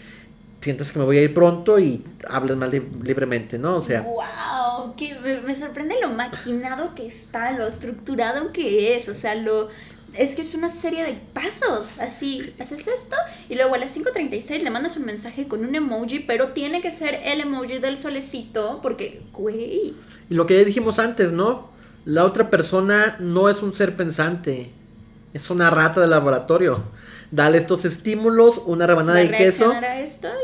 sientas 0.61 0.93
que 0.93 0.99
me 0.99 1.05
voy 1.05 1.19
a 1.19 1.23
ir 1.23 1.35
pronto 1.35 1.79
y 1.79 2.05
hables 2.29 2.57
más 2.57 2.73
libremente, 2.73 3.59
¿no? 3.59 3.77
O 3.77 3.81
sea. 3.81 4.03
¡Wow! 4.03 4.57
que 4.97 5.15
me, 5.45 5.55
sorprende 5.55 5.97
lo 6.01 6.11
maquinado 6.11 6.95
que 6.95 7.07
está, 7.07 7.53
lo 7.53 7.67
estructurado 7.67 8.53
que 8.53 8.97
es, 8.97 9.09
o 9.09 9.15
sea, 9.15 9.35
lo 9.35 9.69
es 10.15 10.35
que 10.35 10.43
es 10.43 10.55
una 10.55 10.71
serie 10.71 11.05
de 11.05 11.19
pasos, 11.35 11.87
así, 12.01 12.55
haces 12.59 12.87
esto 12.87 13.17
y 13.51 13.55
luego 13.55 13.75
a 13.75 13.79
las 13.79 13.95
5.36 13.95 14.63
le 14.63 14.71
mandas 14.71 14.97
un 14.97 15.05
mensaje 15.05 15.47
con 15.47 15.65
un 15.65 15.75
emoji, 15.75 16.21
pero 16.21 16.49
tiene 16.49 16.81
que 16.81 16.91
ser 16.91 17.21
el 17.25 17.41
emoji 17.43 17.79
del 17.79 17.99
solecito 17.99 18.81
porque, 18.83 19.23
güey. 19.33 19.95
Y 20.31 20.35
lo 20.35 20.47
que 20.47 20.59
ya 20.59 20.65
dijimos 20.65 20.99
antes, 20.99 21.33
¿no? 21.33 21.69
La 22.07 22.25
otra 22.25 22.49
persona 22.49 23.17
no 23.21 23.51
es 23.51 23.63
un 23.63 23.75
ser 23.75 23.95
pensante, 23.97 24.71
es 25.35 25.51
una 25.51 25.69
rata 25.71 26.01
de 26.01 26.07
laboratorio. 26.07 26.83
Dale 27.31 27.59
estos 27.59 27.85
estímulos, 27.85 28.63
una 28.67 28.87
rebanada 28.87 29.19
de 29.19 29.31
queso 29.31 29.73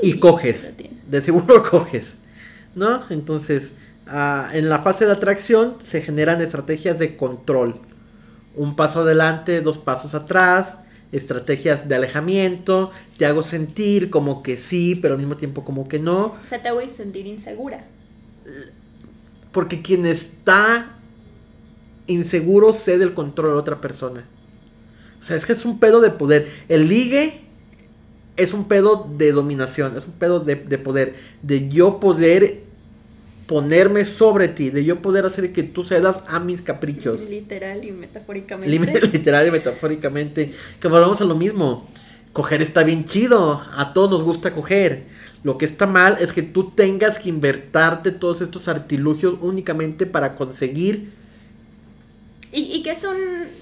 y, 0.02 0.18
coges. 0.18 0.72
De 1.06 1.20
seguro 1.22 1.62
coges. 1.70 2.16
¿No? 2.74 3.02
Entonces, 3.10 3.72
ah, 4.06 4.50
en 4.52 4.68
la 4.68 4.80
fase 4.80 5.06
de 5.06 5.12
atracción 5.12 5.76
se 5.80 6.02
generan 6.02 6.40
estrategias 6.40 6.98
de 6.98 7.16
control. 7.16 7.80
Un 8.54 8.76
paso 8.76 9.00
adelante, 9.00 9.60
dos 9.60 9.78
pasos 9.78 10.14
atrás, 10.14 10.78
estrategias 11.12 11.88
de 11.88 11.94
alejamiento, 11.94 12.90
te 13.18 13.26
hago 13.26 13.42
sentir 13.42 14.10
como 14.10 14.42
que 14.42 14.56
sí, 14.56 14.94
pero 15.00 15.14
al 15.14 15.20
mismo 15.20 15.36
tiempo 15.36 15.64
como 15.64 15.86
que 15.86 15.98
no. 15.98 16.26
O 16.26 16.46
sea, 16.46 16.62
te 16.62 16.72
voy 16.72 16.84
a 16.84 16.88
sentir 16.88 17.26
insegura. 17.26 17.84
Porque 19.52 19.82
quien 19.82 20.06
está 20.06 20.96
inseguro 22.06 22.72
cede 22.72 23.04
el 23.04 23.14
control 23.14 23.52
a 23.52 23.56
otra 23.56 23.80
persona. 23.80 24.26
O 25.22 25.24
sea, 25.24 25.36
es 25.36 25.46
que 25.46 25.52
es 25.52 25.64
un 25.64 25.78
pedo 25.78 26.00
de 26.00 26.10
poder. 26.10 26.48
El 26.68 26.88
ligue 26.88 27.42
es 28.36 28.52
un 28.52 28.66
pedo 28.66 29.08
de 29.16 29.30
dominación, 29.30 29.96
es 29.96 30.04
un 30.04 30.14
pedo 30.14 30.40
de, 30.40 30.56
poder. 30.56 31.14
De 31.42 31.68
yo 31.68 32.00
poder 32.00 32.62
ponerme 33.46 34.04
sobre 34.04 34.48
ti, 34.48 34.70
de 34.70 34.84
yo 34.84 35.00
poder 35.00 35.24
hacer 35.24 35.52
que 35.52 35.62
tú 35.62 35.84
cedas 35.84 36.24
a 36.26 36.40
mis 36.40 36.60
caprichos. 36.60 37.20
Literal 37.30 37.84
y 37.84 37.92
metafóricamente. 37.92 39.00
Literal 39.12 39.46
y 39.46 39.50
metafóricamente. 39.52 40.52
Que 40.80 40.88
volvamos 40.88 41.20
a 41.20 41.24
lo 41.24 41.36
mismo. 41.36 41.88
Coger 42.32 42.60
está 42.60 42.82
bien 42.82 43.04
chido. 43.04 43.62
A 43.76 43.92
todos 43.92 44.10
nos 44.10 44.24
gusta 44.24 44.52
coger. 44.52 45.04
Lo 45.44 45.56
que 45.56 45.66
está 45.66 45.86
mal 45.86 46.16
es 46.20 46.32
que 46.32 46.42
tú 46.42 46.72
tengas 46.72 47.20
que 47.20 47.28
invertarte 47.28 48.10
todos 48.10 48.40
estos 48.40 48.66
artilugios 48.66 49.36
únicamente 49.40 50.04
para 50.04 50.34
conseguir 50.34 51.21
y, 52.52 52.60
y, 52.60 52.82
que 52.82 52.90
es 52.90 53.04
un, 53.04 53.16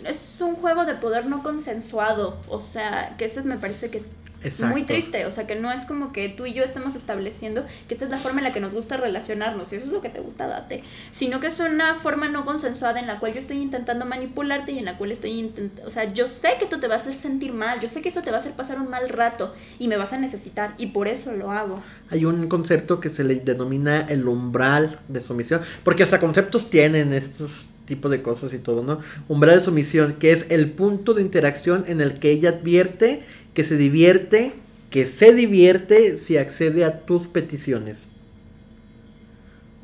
es 0.05 0.38
un 0.41 0.57
juego 0.57 0.84
de 0.84 0.97
poder 0.97 1.26
no 1.26 1.43
consensuado. 1.43 2.41
O 2.49 2.61
sea, 2.61 3.14
que 3.16 3.26
eso 3.26 3.45
me 3.45 3.57
parece 3.57 3.88
que 3.88 3.99
es 4.43 4.62
muy 4.62 4.84
triste. 4.84 5.26
O 5.26 5.32
sea, 5.32 5.47
que 5.47 5.55
no 5.55 5.70
es 5.70 5.84
como 5.84 6.12
que 6.12 6.28
tú 6.28 6.47
y 6.47 6.55
yo 6.55 6.64
estemos 6.64 6.95
estableciendo 6.95 7.64
que 7.88 7.95
esta 7.95 8.07
es 8.07 8.11
la 8.11 8.18
forma 8.18 8.41
en 8.41 8.45
la 8.45 8.53
que 8.53 8.61
nos 8.61 8.74
gusta 8.74 8.97
relacionarnos. 8.97 9.72
Y 9.72 9.76
eso 9.76 9.86
es 9.86 9.93
lo 9.93 10.01
que 10.01 10.09
te 10.09 10.20
gusta, 10.20 10.47
date. 10.47 10.82
Sino 11.12 11.41
que 11.41 11.49
es 11.49 11.61
una 11.61 11.97
forma 11.97 12.28
no 12.28 12.45
consensuada 12.45 13.01
en 13.01 13.07
la 13.07 13.18
cual 13.18 13.34
yo 13.34 13.41
estoy 13.41 13.59
intentando 13.59 14.07
manipularte 14.07 14.72
y 14.72 14.78
en 14.78 14.86
la 14.86 14.97
cual 14.97 15.12
estoy 15.12 15.38
intentando. 15.38 15.86
O 15.86 15.91
sea, 15.91 16.12
yo 16.12 16.26
sé 16.28 16.55
que 16.59 16.64
esto 16.64 16.80
te 16.80 16.88
va 16.88 16.95
a 16.95 16.99
hacer 16.99 17.14
sentir 17.14 17.53
mal. 17.53 17.80
Yo 17.80 17.88
sé 17.88 18.03
que 18.03 18.09
esto 18.09 18.22
te 18.22 18.30
va 18.30 18.38
a 18.38 18.41
hacer 18.41 18.53
pasar 18.53 18.78
un 18.80 18.88
mal 18.88 19.09
rato. 19.09 19.55
Y 19.78 19.88
me 19.88 19.97
vas 19.97 20.12
a 20.12 20.18
necesitar. 20.18 20.74
Y 20.78 20.86
por 20.88 21.09
eso 21.09 21.32
lo 21.32 21.51
hago. 21.51 21.82
Hay 22.11 22.24
un 22.24 22.49
concepto 22.49 23.01
que 23.01 23.09
se 23.09 23.24
le 23.24 23.36
denomina 23.36 24.01
el 24.01 24.26
umbral 24.26 25.01
de 25.09 25.20
sumisión. 25.20 25.61
Porque 25.84 26.03
hasta 26.03 26.18
conceptos 26.18 26.70
tienen 26.70 27.12
estos 27.12 27.70
tipo 27.91 28.09
de 28.09 28.22
cosas 28.22 28.55
y 28.55 28.59
todo, 28.59 28.84
¿no? 28.84 29.01
Umbral 29.28 29.57
de 29.57 29.64
sumisión, 29.64 30.14
que 30.20 30.30
es 30.30 30.47
el 30.49 30.70
punto 30.70 31.12
de 31.12 31.22
interacción 31.22 31.84
en 31.88 32.01
el 32.01 32.20
que 32.20 32.30
ella 32.30 32.51
advierte 32.51 33.24
que 33.53 33.64
se 33.64 33.76
divierte, 33.76 34.53
que 34.91 35.07
se 35.07 35.34
divierte 35.34 36.16
si 36.16 36.36
accede 36.36 36.84
a 36.84 37.01
tus 37.01 37.26
peticiones. 37.26 38.07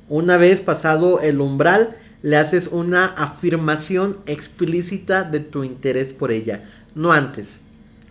Una 0.09 0.37
vez 0.37 0.61
pasado 0.61 1.21
el 1.21 1.41
umbral, 1.41 1.97
le 2.23 2.37
haces 2.37 2.69
una 2.71 3.07
afirmación 3.07 4.19
explícita 4.27 5.25
de 5.25 5.41
tu 5.41 5.65
interés 5.65 6.13
por 6.13 6.31
ella, 6.31 6.65
no 6.95 7.13
antes. 7.13 7.59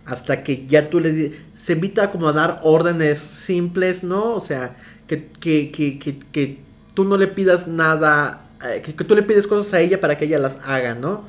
Hasta 0.04 0.44
que 0.44 0.66
ya 0.66 0.90
tú 0.90 1.00
le 1.00 1.32
se 1.56 1.72
evita 1.72 2.10
como 2.12 2.28
a 2.28 2.32
dar 2.32 2.60
órdenes 2.62 3.18
simples, 3.18 4.04
¿no? 4.04 4.34
O 4.34 4.40
sea, 4.40 4.76
que, 5.08 5.26
que, 5.40 5.72
que, 5.72 5.98
que 5.98 6.58
tú 6.94 7.04
no 7.04 7.16
le 7.16 7.26
pidas 7.26 7.66
nada 7.66 8.45
eh, 8.64 8.82
que, 8.82 8.92
tú 8.92 9.14
le 9.14 9.22
pides 9.22 9.46
cosas 9.46 9.72
a 9.74 9.80
ella 9.80 10.00
para 10.00 10.16
que 10.16 10.24
ella 10.24 10.38
las 10.38 10.58
haga, 10.64 10.94
¿no? 10.94 11.24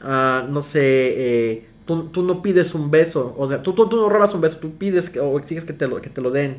Ah, 0.00 0.46
no 0.48 0.62
sé, 0.62 0.80
eh, 0.82 1.66
tú, 1.86 2.22
no 2.22 2.42
pides 2.42 2.74
un 2.74 2.90
beso, 2.90 3.34
o 3.38 3.48
sea, 3.48 3.62
tú, 3.62 3.72
tú, 3.72 3.88
no 3.96 4.08
robas 4.08 4.34
un 4.34 4.40
beso, 4.40 4.58
tú 4.58 4.76
pides 4.76 5.12
o 5.16 5.38
exiges 5.38 5.64
que 5.64 5.72
te 5.72 5.88
lo, 5.88 6.00
que 6.00 6.10
te 6.10 6.20
lo 6.20 6.30
den. 6.30 6.58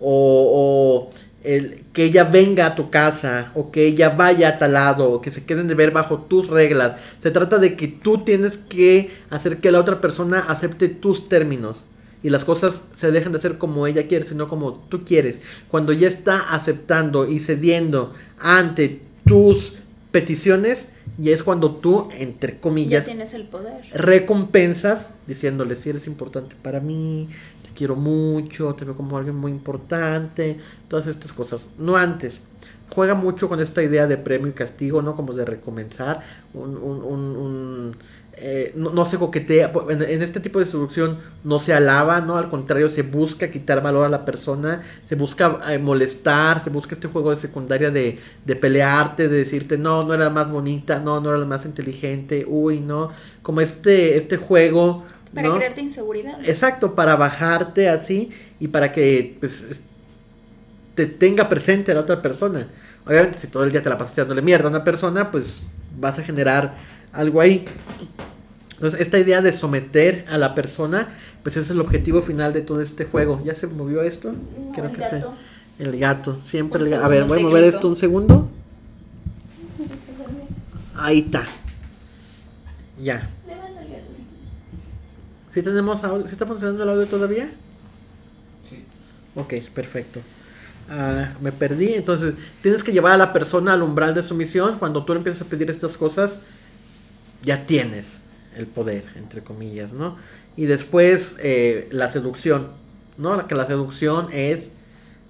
O, 0.00 1.10
el, 1.44 1.84
que 1.92 2.04
ella 2.04 2.24
venga 2.24 2.66
a 2.66 2.74
tu 2.74 2.90
casa, 2.90 3.52
o 3.54 3.70
que 3.70 3.86
ella 3.86 4.10
vaya 4.10 4.48
a 4.48 4.58
tal 4.58 4.72
lado, 4.74 5.10
o 5.10 5.20
que 5.20 5.30
se 5.30 5.44
queden 5.44 5.68
de 5.68 5.74
ver 5.74 5.90
bajo 5.90 6.18
tus 6.22 6.48
reglas. 6.48 7.00
Se 7.20 7.30
trata 7.30 7.58
de 7.58 7.76
que 7.76 7.88
tú 7.88 8.18
tienes 8.24 8.56
que 8.56 9.10
hacer 9.30 9.58
que 9.58 9.72
la 9.72 9.80
otra 9.80 10.00
persona 10.00 10.40
acepte 10.48 10.88
tus 10.88 11.28
términos 11.28 11.84
y 12.22 12.30
las 12.30 12.44
cosas 12.44 12.82
se 12.96 13.10
dejan 13.10 13.32
de 13.32 13.38
hacer 13.38 13.58
como 13.58 13.86
ella 13.86 14.06
quiere, 14.06 14.24
sino 14.24 14.48
como 14.48 14.74
tú 14.74 15.00
quieres. 15.04 15.40
Cuando 15.68 15.92
ya 15.92 16.08
está 16.08 16.54
aceptando 16.54 17.26
y 17.26 17.40
cediendo 17.40 18.14
ante 18.38 19.00
tus 19.24 19.74
peticiones 20.10 20.90
y 21.20 21.30
es 21.30 21.42
cuando 21.42 21.76
tú, 21.76 22.08
entre 22.18 22.58
comillas, 22.58 23.04
tienes 23.04 23.34
el 23.34 23.46
poder. 23.46 23.82
Recompensas 23.92 25.10
diciéndole 25.26 25.76
si 25.76 25.90
eres 25.90 26.06
importante 26.06 26.56
para 26.62 26.80
mí, 26.80 27.28
te 27.62 27.70
quiero 27.74 27.96
mucho, 27.96 28.74
te 28.74 28.84
veo 28.84 28.94
como 28.94 29.16
alguien 29.16 29.36
muy 29.36 29.50
importante, 29.50 30.58
todas 30.88 31.06
estas 31.06 31.32
cosas. 31.32 31.66
No 31.78 31.96
antes. 31.96 32.42
Juega 32.94 33.14
mucho 33.14 33.48
con 33.48 33.60
esta 33.60 33.82
idea 33.82 34.06
de 34.06 34.18
premio 34.18 34.48
y 34.48 34.52
castigo, 34.52 35.00
¿no? 35.00 35.16
Como 35.16 35.32
de 35.32 35.46
recompensar 35.46 36.20
un, 36.52 36.76
un, 36.76 37.02
un 37.02 37.96
eh, 38.44 38.72
no, 38.74 39.04
se 39.04 39.18
coquetea, 39.18 39.72
en, 39.88 40.20
este 40.20 40.40
tipo 40.40 40.58
de 40.58 40.66
seducción 40.66 41.18
no 41.44 41.60
se 41.60 41.72
alaba, 41.72 42.20
¿no? 42.20 42.36
Al 42.36 42.50
contrario, 42.50 42.90
se 42.90 43.02
busca 43.02 43.52
quitar 43.52 43.80
valor 43.80 44.04
a 44.04 44.08
la 44.08 44.24
persona, 44.24 44.82
se 45.06 45.14
busca 45.14 45.60
eh, 45.70 45.78
molestar, 45.78 46.60
se 46.60 46.68
busca 46.68 46.96
este 46.96 47.06
juego 47.06 47.30
de 47.30 47.36
secundaria 47.36 47.92
de, 47.92 48.18
de, 48.44 48.56
pelearte, 48.56 49.28
de 49.28 49.36
decirte, 49.36 49.78
no, 49.78 50.02
no 50.02 50.12
era 50.12 50.24
la 50.24 50.30
más 50.30 50.50
bonita, 50.50 50.98
no, 50.98 51.20
no 51.20 51.28
era 51.28 51.38
la 51.38 51.46
más 51.46 51.64
inteligente, 51.66 52.44
uy, 52.48 52.80
no, 52.80 53.12
como 53.42 53.60
este, 53.60 54.16
este 54.16 54.38
juego. 54.38 55.04
Para 55.32 55.54
crearte 55.54 55.80
inseguridad. 55.80 56.40
Exacto, 56.44 56.96
para 56.96 57.14
bajarte 57.14 57.88
así 57.88 58.32
y 58.58 58.66
para 58.66 58.90
que, 58.90 59.36
pues, 59.38 59.82
te 60.96 61.06
tenga 61.06 61.48
presente 61.48 61.92
a 61.92 61.94
la 61.94 62.00
otra 62.00 62.20
persona. 62.20 62.66
Obviamente, 63.06 63.38
si 63.38 63.46
todo 63.46 63.62
el 63.62 63.70
día 63.70 63.84
te 63.84 63.88
la 63.88 63.96
pasas 63.96 64.16
dándole 64.16 64.42
mierda 64.42 64.66
a 64.66 64.70
una 64.70 64.82
persona, 64.82 65.30
pues 65.30 65.62
vas 65.96 66.18
a 66.18 66.24
generar 66.24 66.74
algo 67.12 67.40
ahí. 67.40 67.64
Entonces, 68.82 69.00
esta 69.00 69.20
idea 69.20 69.40
de 69.40 69.52
someter 69.52 70.24
a 70.28 70.38
la 70.38 70.56
persona, 70.56 71.08
pues 71.44 71.56
es 71.56 71.70
el 71.70 71.80
objetivo 71.80 72.20
final 72.20 72.52
de 72.52 72.62
todo 72.62 72.80
este 72.80 73.04
juego. 73.04 73.40
¿Ya 73.44 73.54
se 73.54 73.68
movió 73.68 74.02
esto? 74.02 74.34
Creo 74.74 74.90
que 74.90 75.00
gato. 75.00 75.34
El 75.78 76.00
gato, 76.00 76.40
siempre 76.40 76.82
el 76.82 76.90
gato. 76.90 77.04
A 77.04 77.08
ver, 77.08 77.22
voy 77.22 77.38
a 77.38 77.42
mover 77.44 77.62
esto 77.62 77.86
un 77.86 77.94
segundo. 77.94 78.50
Ahí 80.96 81.20
está. 81.20 81.46
Ya. 83.00 83.30
¿Sí 85.50 85.62
tenemos 85.62 86.02
audio? 86.02 86.26
¿Sí 86.26 86.32
está 86.32 86.44
funcionando 86.44 86.82
el 86.82 86.88
audio 86.88 87.06
todavía? 87.06 87.52
Sí. 88.64 88.84
Ok, 89.36 89.54
perfecto. 89.72 90.18
Ah, 90.90 91.34
me 91.40 91.52
perdí. 91.52 91.94
Entonces, 91.94 92.34
tienes 92.60 92.82
que 92.82 92.90
llevar 92.90 93.12
a 93.12 93.16
la 93.16 93.32
persona 93.32 93.74
al 93.74 93.82
umbral 93.84 94.12
de 94.12 94.24
sumisión. 94.24 94.80
Cuando 94.80 95.04
tú 95.04 95.12
empiezas 95.12 95.42
a 95.42 95.44
pedir 95.44 95.70
estas 95.70 95.96
cosas, 95.96 96.40
ya 97.44 97.64
tienes 97.64 98.21
el 98.56 98.66
poder, 98.66 99.04
entre 99.16 99.42
comillas, 99.42 99.92
¿no? 99.92 100.16
Y 100.56 100.66
después 100.66 101.36
eh, 101.42 101.88
la 101.90 102.10
seducción, 102.10 102.68
¿no? 103.18 103.46
Que 103.46 103.54
la 103.54 103.66
seducción 103.66 104.26
es, 104.32 104.70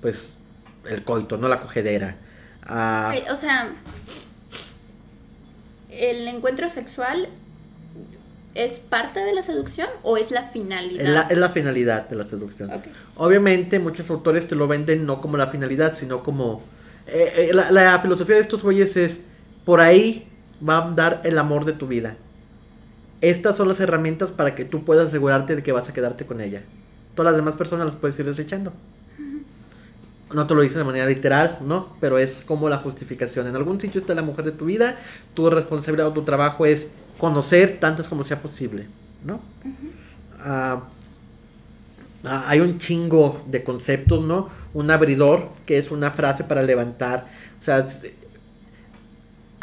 pues, 0.01 0.37
el 0.89 1.05
coito, 1.05 1.37
no 1.37 1.49
la 1.49 1.61
cogedera. 1.61 2.17
Ah, 2.65 3.15
o 3.31 3.37
sea, 3.37 3.73
¿el 5.91 6.29
encuentro 6.29 6.69
sexual 6.69 7.29
es 8.55 8.79
parte 8.79 9.21
de 9.21 9.33
la 9.35 9.43
seducción 9.43 9.89
o 10.03 10.17
es 10.17 10.31
la 10.31 10.49
finalidad? 10.49 11.31
Es 11.31 11.39
la, 11.39 11.49
finalidad 11.49 12.09
de 12.09 12.17
la 12.17 12.27
seducción. 12.27 12.71
Obviamente 13.17 13.79
muchos 13.79 14.11
autores 14.11 14.49
te 14.49 14.55
lo 14.55 14.69
venden 14.69 15.07
no 15.07 15.21
como 15.21 15.37
la 15.37 15.47
finalidad, 15.47 15.95
sino 15.95 16.23
como... 16.23 16.63
Eh, 17.07 17.49
eh, 17.51 17.51
la, 17.53 17.71
la 17.73 17.99
filosofía 17.99 18.37
de 18.37 18.43
estos 18.43 18.63
güeyes 18.63 18.97
es, 18.97 19.23
por 19.65 19.81
ahí 19.81 20.29
va 20.67 20.79
a 20.79 20.91
dar 20.91 21.21
el 21.25 21.39
amor 21.39 21.65
de 21.65 21.73
tu 21.73 21.87
vida. 21.89 22.17
Estas 23.23 23.57
son 23.57 23.69
las 23.69 23.79
herramientas 23.79 24.33
para 24.33 24.57
que 24.57 24.65
tú 24.65 24.85
puedas 24.85 25.07
asegurarte 25.07 25.55
de 25.55 25.63
que 25.63 25.71
vas 25.71 25.89
a 25.89 25.93
quedarte 25.93 26.27
con 26.27 26.41
ella. 26.41 26.65
Todas 27.15 27.33
las 27.33 27.37
demás 27.37 27.55
personas 27.55 27.87
las 27.87 27.95
puedes 27.95 28.19
ir 28.19 28.27
desechando. 28.27 28.73
No 30.35 30.47
te 30.47 30.55
lo 30.55 30.63
dicen 30.63 30.79
de 30.79 30.85
manera 30.85 31.07
literal, 31.07 31.59
¿no? 31.63 31.95
Pero 32.01 32.19
es 32.19 32.43
como 32.43 32.69
la 32.69 32.79
justificación. 32.79 33.47
En 33.47 33.55
algún 33.55 33.81
sitio 33.81 34.01
está 34.01 34.15
la 34.15 34.23
mujer 34.23 34.45
de 34.45 34.53
tu 34.53 34.65
vida, 34.65 34.99
tu 35.35 35.49
responsabilidad 35.49 36.09
o 36.09 36.13
tu 36.13 36.23
trabajo 36.23 36.67
es 36.67 36.91
conocer 37.19 37.79
tantas 37.79 38.09
como 38.09 38.25
sea 38.25 38.43
posible, 38.43 38.89
¿no? 39.25 39.41
Ah, 40.41 40.83
ah, 42.25 42.45
hay 42.49 42.59
un 42.59 42.79
chingo 42.79 43.45
de 43.47 43.63
conceptos, 43.63 44.25
¿no? 44.25 44.49
Un 44.75 44.91
abridor, 44.91 45.51
que 45.65 45.79
es 45.79 45.93
una 45.93 46.11
frase 46.11 46.43
para 46.43 46.63
levantar. 46.63 47.27
O 47.61 47.63
sea, 47.63 47.87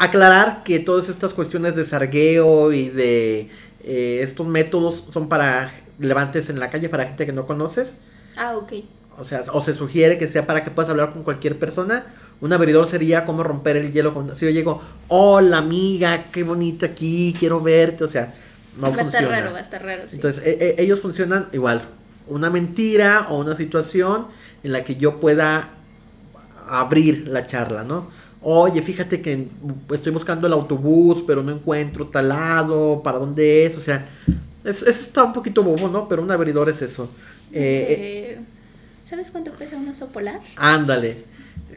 aclarar 0.00 0.62
que 0.64 0.78
todas 0.78 1.10
estas 1.10 1.34
cuestiones 1.34 1.76
de 1.76 1.84
sargueo 1.84 2.72
y 2.72 2.88
de 2.88 3.50
eh, 3.84 4.20
estos 4.22 4.46
métodos 4.46 5.04
son 5.12 5.28
para 5.28 5.70
levantes 5.98 6.48
en 6.48 6.58
la 6.58 6.70
calle, 6.70 6.88
para 6.88 7.04
gente 7.04 7.26
que 7.26 7.34
no 7.34 7.44
conoces. 7.46 7.98
Ah, 8.34 8.56
ok. 8.56 8.72
O 9.18 9.24
sea, 9.24 9.44
o 9.52 9.60
se 9.60 9.74
sugiere 9.74 10.16
que 10.16 10.26
sea 10.26 10.46
para 10.46 10.64
que 10.64 10.70
puedas 10.70 10.88
hablar 10.88 11.12
con 11.12 11.22
cualquier 11.22 11.58
persona. 11.58 12.06
Un 12.40 12.54
abridor 12.54 12.86
sería 12.86 13.26
como 13.26 13.42
romper 13.42 13.76
el 13.76 13.92
hielo 13.92 14.14
con... 14.14 14.34
Si 14.34 14.46
yo 14.46 14.50
llego, 14.50 14.82
hola 15.08 15.58
amiga, 15.58 16.24
qué 16.32 16.44
bonita 16.44 16.86
aquí, 16.86 17.34
quiero 17.38 17.60
verte, 17.60 18.04
o 18.04 18.08
sea, 18.08 18.32
no 18.80 18.90
va 18.90 19.02
a 19.02 19.04
estar 19.04 19.24
raro, 19.28 19.52
va 19.52 19.58
a 19.58 19.60
estar 19.60 19.84
raro. 19.84 20.04
Entonces, 20.10 20.42
e, 20.46 20.76
e, 20.78 20.82
ellos 20.82 21.00
funcionan 21.00 21.48
igual. 21.52 21.90
Una 22.26 22.48
mentira 22.48 23.26
o 23.28 23.36
una 23.36 23.54
situación 23.54 24.28
en 24.62 24.72
la 24.72 24.82
que 24.82 24.96
yo 24.96 25.20
pueda 25.20 25.74
abrir 26.70 27.28
la 27.28 27.44
charla, 27.44 27.84
¿no? 27.84 28.08
Oye, 28.42 28.80
fíjate 28.82 29.20
que 29.20 29.48
estoy 29.92 30.12
buscando 30.12 30.46
el 30.46 30.54
autobús, 30.54 31.22
pero 31.26 31.42
no 31.42 31.52
encuentro 31.52 32.06
tal 32.08 32.30
lado, 32.30 33.02
para 33.02 33.18
dónde 33.18 33.66
es, 33.66 33.76
o 33.76 33.80
sea, 33.80 34.06
es, 34.64 34.82
está 34.82 35.24
un 35.24 35.34
poquito 35.34 35.62
bobo, 35.62 35.88
¿no? 35.88 36.08
Pero 36.08 36.22
un 36.22 36.30
abridor 36.30 36.70
es 36.70 36.80
eso. 36.80 37.10
Eh, 37.52 37.86
eh, 37.88 38.40
¿Sabes 39.08 39.30
cuánto 39.30 39.52
pesa 39.52 39.76
un 39.76 39.88
oso 39.88 40.08
polar? 40.08 40.40
Ándale. 40.56 41.24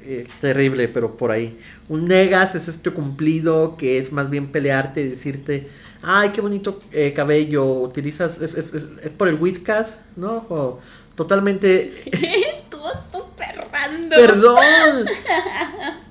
Eh, 0.06 0.26
terrible, 0.40 0.88
pero 0.88 1.18
por 1.18 1.32
ahí. 1.32 1.58
Un 1.90 2.06
negas 2.06 2.56
es 2.56 2.70
este 2.70 2.92
cumplido 2.92 3.76
que 3.76 3.98
es 3.98 4.14
más 4.14 4.30
bien 4.30 4.50
pelearte 4.50 5.02
y 5.02 5.10
decirte, 5.10 5.68
ay, 6.02 6.30
qué 6.30 6.40
bonito 6.40 6.82
cabello, 7.14 7.66
utilizas, 7.66 8.42
es, 8.42 8.54
es, 8.54 8.88
es, 9.04 9.14
por 9.14 9.28
el 9.28 9.36
whiskas, 9.36 9.98
¿no? 10.16 10.46
O 10.48 10.80
totalmente... 11.16 11.92
Estuvo 12.56 12.90
súper 13.12 13.68
random. 13.70 14.10
Perdón. 14.10 15.06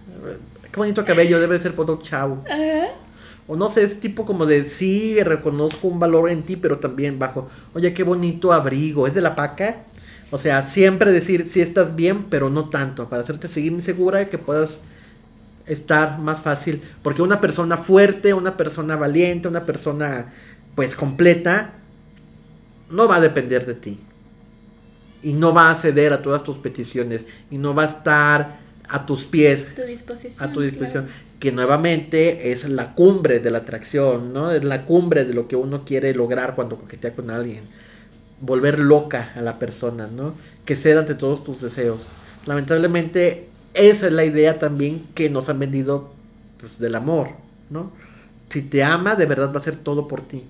qué 0.72 0.78
bonito 0.80 1.04
cabello, 1.04 1.38
debe 1.38 1.58
ser 1.58 1.74
por 1.74 1.98
chavo. 2.02 2.42
O 3.46 3.56
no 3.56 3.68
sé, 3.68 3.82
es 3.82 4.00
tipo 4.00 4.24
como 4.24 4.46
de 4.46 4.64
sí, 4.64 5.22
reconozco 5.22 5.88
un 5.88 5.98
valor 5.98 6.30
en 6.30 6.42
ti, 6.42 6.56
pero 6.56 6.78
también 6.78 7.18
bajo, 7.18 7.48
oye, 7.74 7.92
qué 7.92 8.02
bonito 8.02 8.52
abrigo, 8.52 9.06
es 9.06 9.14
de 9.14 9.20
la 9.20 9.34
paca. 9.34 9.84
O 10.30 10.38
sea, 10.38 10.66
siempre 10.66 11.12
decir 11.12 11.46
si 11.46 11.60
estás 11.60 11.94
bien, 11.94 12.24
pero 12.30 12.48
no 12.48 12.70
tanto, 12.70 13.08
para 13.08 13.20
hacerte 13.22 13.48
seguir 13.48 13.72
insegura 13.72 14.22
y 14.22 14.26
que 14.26 14.38
puedas 14.38 14.80
estar 15.66 16.18
más 16.18 16.40
fácil. 16.40 16.82
Porque 17.02 17.20
una 17.20 17.40
persona 17.40 17.76
fuerte, 17.76 18.32
una 18.32 18.56
persona 18.56 18.96
valiente, 18.96 19.48
una 19.48 19.66
persona 19.66 20.32
pues 20.74 20.94
completa, 20.94 21.74
no 22.88 23.08
va 23.08 23.16
a 23.16 23.20
depender 23.20 23.66
de 23.66 23.74
ti. 23.74 24.00
Y 25.22 25.34
no 25.34 25.52
va 25.52 25.70
a 25.70 25.74
ceder 25.74 26.12
a 26.12 26.22
todas 26.22 26.42
tus 26.42 26.58
peticiones. 26.58 27.26
Y 27.50 27.58
no 27.58 27.74
va 27.74 27.82
a 27.82 27.86
estar 27.86 28.60
a 28.88 29.06
tus 29.06 29.24
pies. 29.24 29.68
a 30.38 30.52
tu 30.52 30.60
disposición. 30.60 31.06
Que 31.38 31.52
nuevamente 31.52 32.52
es 32.52 32.68
la 32.68 32.94
cumbre 32.94 33.40
de 33.40 33.50
la 33.50 33.58
atracción, 33.58 34.32
¿no? 34.32 34.52
Es 34.52 34.64
la 34.64 34.84
cumbre 34.84 35.24
de 35.24 35.34
lo 35.34 35.48
que 35.48 35.56
uno 35.56 35.84
quiere 35.84 36.14
lograr 36.14 36.54
cuando 36.54 36.76
coquetea 36.76 37.14
con 37.14 37.30
alguien. 37.30 37.64
Volver 38.40 38.78
loca 38.78 39.32
a 39.34 39.40
la 39.40 39.58
persona, 39.58 40.06
¿no? 40.06 40.34
Que 40.64 40.76
ceda 40.76 41.00
ante 41.00 41.14
todos 41.14 41.42
tus 41.42 41.60
deseos. 41.60 42.06
Lamentablemente, 42.46 43.48
esa 43.74 44.06
es 44.06 44.12
la 44.12 44.24
idea 44.24 44.58
también 44.58 45.06
que 45.14 45.30
nos 45.30 45.48
han 45.48 45.58
vendido 45.58 46.12
pues, 46.58 46.78
del 46.78 46.94
amor, 46.94 47.30
¿no? 47.70 47.92
Si 48.48 48.62
te 48.62 48.84
ama, 48.84 49.16
de 49.16 49.26
verdad 49.26 49.48
va 49.48 49.54
a 49.54 49.58
hacer 49.58 49.76
todo 49.76 50.06
por 50.06 50.20
ti. 50.20 50.44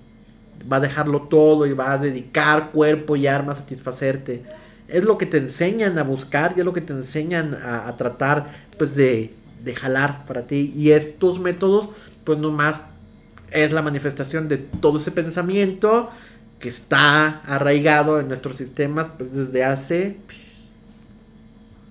Va 0.71 0.77
a 0.77 0.81
dejarlo 0.81 1.23
todo 1.23 1.65
y 1.65 1.73
va 1.73 1.93
a 1.93 1.97
dedicar 1.97 2.71
cuerpo 2.71 3.15
y 3.15 3.27
arma 3.27 3.53
a 3.53 3.55
satisfacerte 3.55 4.43
es 4.93 5.03
lo 5.03 5.17
que 5.17 5.25
te 5.25 5.37
enseñan 5.37 5.97
a 5.97 6.03
buscar 6.03 6.53
y 6.55 6.59
es 6.59 6.65
lo 6.65 6.71
que 6.71 6.81
te 6.81 6.93
enseñan 6.93 7.55
a, 7.55 7.97
tratar 7.97 8.45
pues 8.77 8.95
de, 8.95 9.33
de, 9.63 9.73
jalar 9.73 10.23
para 10.27 10.45
ti. 10.45 10.71
Y 10.75 10.91
estos 10.91 11.39
métodos 11.39 11.89
pues 12.23 12.37
nomás 12.37 12.83
es 13.49 13.71
la 13.71 13.81
manifestación 13.81 14.47
de 14.47 14.57
todo 14.57 14.99
ese 14.99 15.11
pensamiento 15.11 16.11
que 16.59 16.69
está 16.69 17.41
arraigado 17.41 18.19
en 18.19 18.27
nuestros 18.27 18.55
sistemas 18.57 19.09
pues, 19.17 19.33
desde 19.33 19.63
hace 19.63 20.17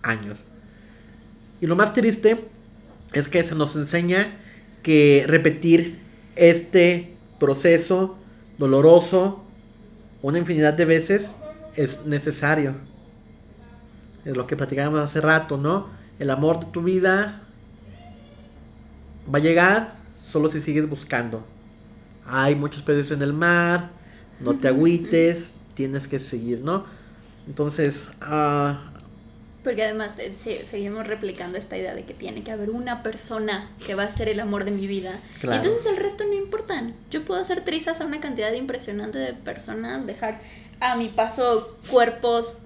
años. 0.02 0.44
Y 1.60 1.66
lo 1.66 1.74
más 1.74 1.94
triste 1.94 2.44
es 3.12 3.26
que 3.26 3.42
se 3.42 3.56
nos 3.56 3.74
enseña 3.74 4.36
que 4.84 5.24
repetir 5.26 5.98
este 6.36 7.16
proceso 7.40 8.16
doloroso 8.58 9.42
una 10.22 10.38
infinidad 10.38 10.74
de 10.74 10.84
veces 10.84 11.34
es 11.74 12.06
necesario. 12.06 12.91
Es 14.24 14.36
lo 14.36 14.46
que 14.46 14.56
platicábamos 14.56 15.00
hace 15.00 15.20
rato, 15.20 15.56
¿no? 15.56 15.88
El 16.18 16.30
amor 16.30 16.60
de 16.60 16.66
tu 16.66 16.82
vida 16.82 17.42
va 19.32 19.38
a 19.38 19.42
llegar 19.42 19.94
solo 20.20 20.48
si 20.48 20.60
sigues 20.60 20.88
buscando. 20.88 21.44
Hay 22.26 22.54
muchos 22.54 22.82
peces 22.82 23.10
en 23.10 23.22
el 23.22 23.32
mar, 23.32 23.90
no 24.40 24.56
te 24.56 24.68
agüites, 24.68 25.50
tienes 25.74 26.06
que 26.06 26.18
seguir, 26.18 26.60
¿no? 26.60 26.84
Entonces, 27.46 28.10
ah, 28.20 28.92
porque 29.64 29.84
además 29.84 30.18
eh, 30.18 30.34
seguimos 30.68 31.06
replicando 31.06 31.56
esta 31.56 31.76
idea 31.76 31.94
de 31.94 32.04
que 32.04 32.14
tiene 32.14 32.42
que 32.42 32.50
haber 32.50 32.70
una 32.70 33.02
persona 33.02 33.70
que 33.86 33.94
va 33.94 34.04
a 34.04 34.10
ser 34.10 34.28
el 34.28 34.40
amor 34.40 34.64
de 34.64 34.72
mi 34.72 34.86
vida. 34.86 35.12
Y 35.42 35.46
entonces 35.46 35.86
el 35.86 35.96
resto 35.96 36.24
no 36.24 36.32
importan. 36.32 36.94
Yo 37.10 37.24
puedo 37.24 37.40
hacer 37.40 37.64
trizas 37.64 38.00
a 38.00 38.06
una 38.06 38.20
cantidad 38.20 38.52
impresionante 38.52 39.18
de 39.18 39.34
personas, 39.34 40.04
dejar 40.04 40.40
a 40.80 40.96
mi 40.96 41.08
paso 41.08 41.78
cuerpos 41.88 42.56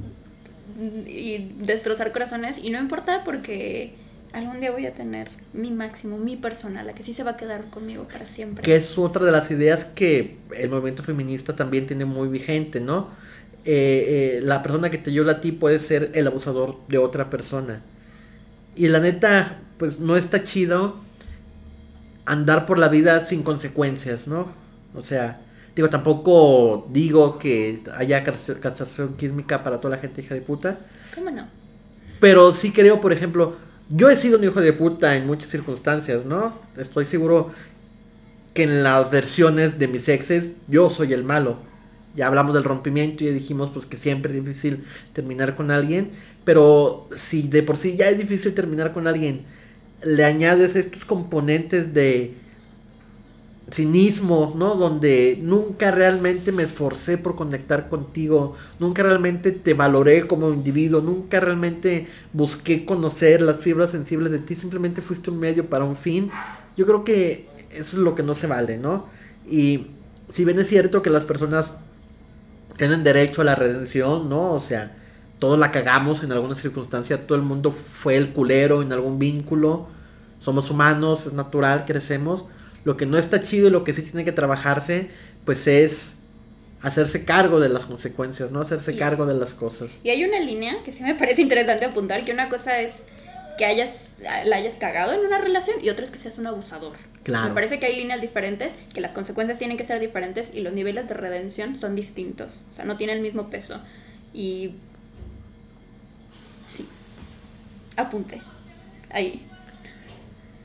y 0.78 1.52
destrozar 1.58 2.12
corazones 2.12 2.58
y 2.62 2.70
no 2.70 2.78
importa 2.78 3.22
porque 3.24 3.94
algún 4.32 4.60
día 4.60 4.70
voy 4.70 4.86
a 4.86 4.94
tener 4.94 5.30
mi 5.52 5.70
máximo, 5.70 6.18
mi 6.18 6.36
persona, 6.36 6.82
la 6.82 6.92
que 6.92 7.02
sí 7.02 7.14
se 7.14 7.24
va 7.24 7.32
a 7.32 7.36
quedar 7.36 7.70
conmigo 7.70 8.04
para 8.04 8.26
siempre. 8.26 8.62
Que 8.62 8.76
es 8.76 8.98
otra 8.98 9.24
de 9.24 9.32
las 9.32 9.50
ideas 9.50 9.84
que 9.84 10.36
el 10.54 10.68
movimiento 10.68 11.02
feminista 11.02 11.56
también 11.56 11.86
tiene 11.86 12.04
muy 12.04 12.28
vigente, 12.28 12.80
¿no? 12.80 13.08
Eh, 13.64 14.38
eh, 14.38 14.40
la 14.42 14.62
persona 14.62 14.90
que 14.90 14.98
te 14.98 15.12
llora 15.12 15.32
a 15.32 15.40
ti 15.40 15.52
puede 15.52 15.78
ser 15.78 16.12
el 16.14 16.26
abusador 16.26 16.78
de 16.88 16.98
otra 16.98 17.30
persona. 17.30 17.82
Y 18.76 18.88
la 18.88 19.00
neta, 19.00 19.60
pues 19.78 20.00
no 20.00 20.16
está 20.16 20.42
chido 20.42 20.96
andar 22.26 22.66
por 22.66 22.78
la 22.78 22.88
vida 22.88 23.24
sin 23.24 23.42
consecuencias, 23.42 24.28
¿no? 24.28 24.52
O 24.94 25.02
sea, 25.02 25.40
Digo, 25.76 25.90
tampoco 25.90 26.88
digo 26.90 27.38
que 27.38 27.82
haya 27.98 28.24
castración 28.24 29.14
quísmica 29.14 29.62
para 29.62 29.78
toda 29.78 29.96
la 29.96 30.00
gente 30.00 30.22
hija 30.22 30.34
de 30.34 30.40
puta. 30.40 30.78
¿Cómo 31.14 31.30
no? 31.30 31.46
Pero 32.18 32.50
sí 32.52 32.72
creo, 32.72 32.98
por 33.02 33.12
ejemplo, 33.12 33.54
yo 33.90 34.08
he 34.08 34.16
sido 34.16 34.38
un 34.38 34.44
hijo 34.44 34.62
de 34.62 34.72
puta 34.72 35.16
en 35.16 35.26
muchas 35.26 35.50
circunstancias, 35.50 36.24
¿no? 36.24 36.58
Estoy 36.78 37.04
seguro 37.04 37.50
que 38.54 38.62
en 38.62 38.82
las 38.82 39.10
versiones 39.10 39.78
de 39.78 39.86
mis 39.86 40.08
exes 40.08 40.52
yo 40.66 40.88
soy 40.88 41.12
el 41.12 41.24
malo. 41.24 41.58
Ya 42.14 42.26
hablamos 42.26 42.54
del 42.54 42.64
rompimiento 42.64 43.24
y 43.24 43.28
dijimos 43.28 43.68
pues 43.68 43.84
que 43.84 43.98
siempre 43.98 44.32
es 44.32 44.42
difícil 44.42 44.82
terminar 45.12 45.56
con 45.56 45.70
alguien, 45.70 46.10
pero 46.44 47.06
si 47.14 47.48
de 47.48 47.62
por 47.62 47.76
sí 47.76 47.96
ya 47.98 48.08
es 48.08 48.16
difícil 48.16 48.54
terminar 48.54 48.94
con 48.94 49.06
alguien, 49.06 49.44
le 50.02 50.24
añades 50.24 50.74
estos 50.74 51.04
componentes 51.04 51.92
de 51.92 52.45
cinismo, 53.70 54.54
¿no? 54.56 54.76
Donde 54.76 55.38
nunca 55.42 55.90
realmente 55.90 56.52
me 56.52 56.62
esforcé 56.62 57.18
por 57.18 57.34
conectar 57.34 57.88
contigo, 57.88 58.54
nunca 58.78 59.02
realmente 59.02 59.50
te 59.50 59.74
valoré 59.74 60.26
como 60.26 60.50
individuo, 60.50 61.00
nunca 61.00 61.40
realmente 61.40 62.06
busqué 62.32 62.84
conocer 62.84 63.42
las 63.42 63.58
fibras 63.58 63.90
sensibles 63.90 64.30
de 64.30 64.38
ti, 64.38 64.54
simplemente 64.54 65.02
fuiste 65.02 65.30
un 65.30 65.38
medio 65.38 65.68
para 65.68 65.84
un 65.84 65.96
fin. 65.96 66.30
Yo 66.76 66.86
creo 66.86 67.04
que 67.04 67.48
eso 67.70 67.96
es 67.96 68.02
lo 68.02 68.14
que 68.14 68.22
no 68.22 68.34
se 68.34 68.46
vale, 68.46 68.78
¿no? 68.78 69.06
Y 69.48 69.88
si 70.28 70.44
bien 70.44 70.58
es 70.58 70.68
cierto 70.68 71.02
que 71.02 71.10
las 71.10 71.24
personas 71.24 71.80
tienen 72.76 73.02
derecho 73.02 73.42
a 73.42 73.44
la 73.44 73.54
redención, 73.56 74.28
¿no? 74.28 74.52
O 74.52 74.60
sea, 74.60 74.96
todos 75.40 75.58
la 75.58 75.72
cagamos 75.72 76.22
en 76.22 76.30
alguna 76.30 76.54
circunstancia, 76.54 77.26
todo 77.26 77.36
el 77.36 77.44
mundo 77.44 77.72
fue 77.72 78.16
el 78.16 78.32
culero 78.32 78.82
en 78.82 78.92
algún 78.92 79.18
vínculo, 79.18 79.88
somos 80.38 80.70
humanos, 80.70 81.26
es 81.26 81.32
natural, 81.32 81.84
crecemos 81.84 82.44
lo 82.86 82.96
que 82.96 83.04
no 83.04 83.18
está 83.18 83.40
chido 83.40 83.66
y 83.66 83.70
lo 83.72 83.82
que 83.82 83.92
sí 83.92 84.00
tiene 84.02 84.24
que 84.24 84.30
trabajarse, 84.30 85.08
pues 85.44 85.66
es 85.66 86.20
hacerse 86.82 87.24
cargo 87.24 87.58
de 87.58 87.68
las 87.68 87.84
consecuencias, 87.84 88.52
¿no? 88.52 88.60
Hacerse 88.60 88.96
cargo 88.96 89.26
de 89.26 89.34
las 89.34 89.54
cosas. 89.54 89.90
Y 90.04 90.10
hay 90.10 90.24
una 90.24 90.38
línea 90.38 90.76
que 90.84 90.92
sí 90.92 91.02
me 91.02 91.16
parece 91.16 91.42
interesante 91.42 91.84
apuntar, 91.84 92.24
que 92.24 92.30
una 92.30 92.48
cosa 92.48 92.78
es 92.78 93.02
que 93.58 93.64
hayas, 93.64 94.10
la 94.20 94.54
hayas 94.54 94.74
cagado 94.74 95.14
en 95.14 95.26
una 95.26 95.38
relación 95.38 95.82
y 95.82 95.88
otra 95.88 96.04
es 96.04 96.12
que 96.12 96.18
seas 96.18 96.38
un 96.38 96.46
abusador. 96.46 96.96
Claro. 97.24 97.48
Me 97.48 97.54
parece 97.54 97.80
que 97.80 97.86
hay 97.86 97.96
líneas 97.96 98.20
diferentes, 98.20 98.72
que 98.94 99.00
las 99.00 99.12
consecuencias 99.12 99.58
tienen 99.58 99.76
que 99.76 99.84
ser 99.84 99.98
diferentes 99.98 100.54
y 100.54 100.60
los 100.60 100.72
niveles 100.72 101.08
de 101.08 101.14
redención 101.14 101.76
son 101.76 101.96
distintos. 101.96 102.66
O 102.70 102.76
sea, 102.76 102.84
no 102.84 102.96
tienen 102.96 103.16
el 103.16 103.22
mismo 103.24 103.50
peso. 103.50 103.80
Y... 104.32 104.76
Sí. 106.68 106.86
Apunte. 107.96 108.40
Ahí. 109.10 109.44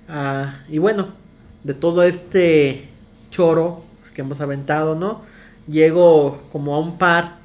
Ah, 0.07 0.59
y 0.69 0.77
bueno, 0.77 1.19
de 1.63 1.73
todo 1.73 2.03
este 2.03 2.89
choro 3.29 3.83
que 4.13 4.21
hemos 4.21 4.41
aventado, 4.41 4.95
¿no? 4.95 5.21
Llego 5.67 6.41
como 6.51 6.75
a 6.75 6.79
un 6.79 6.97
par 6.97 7.37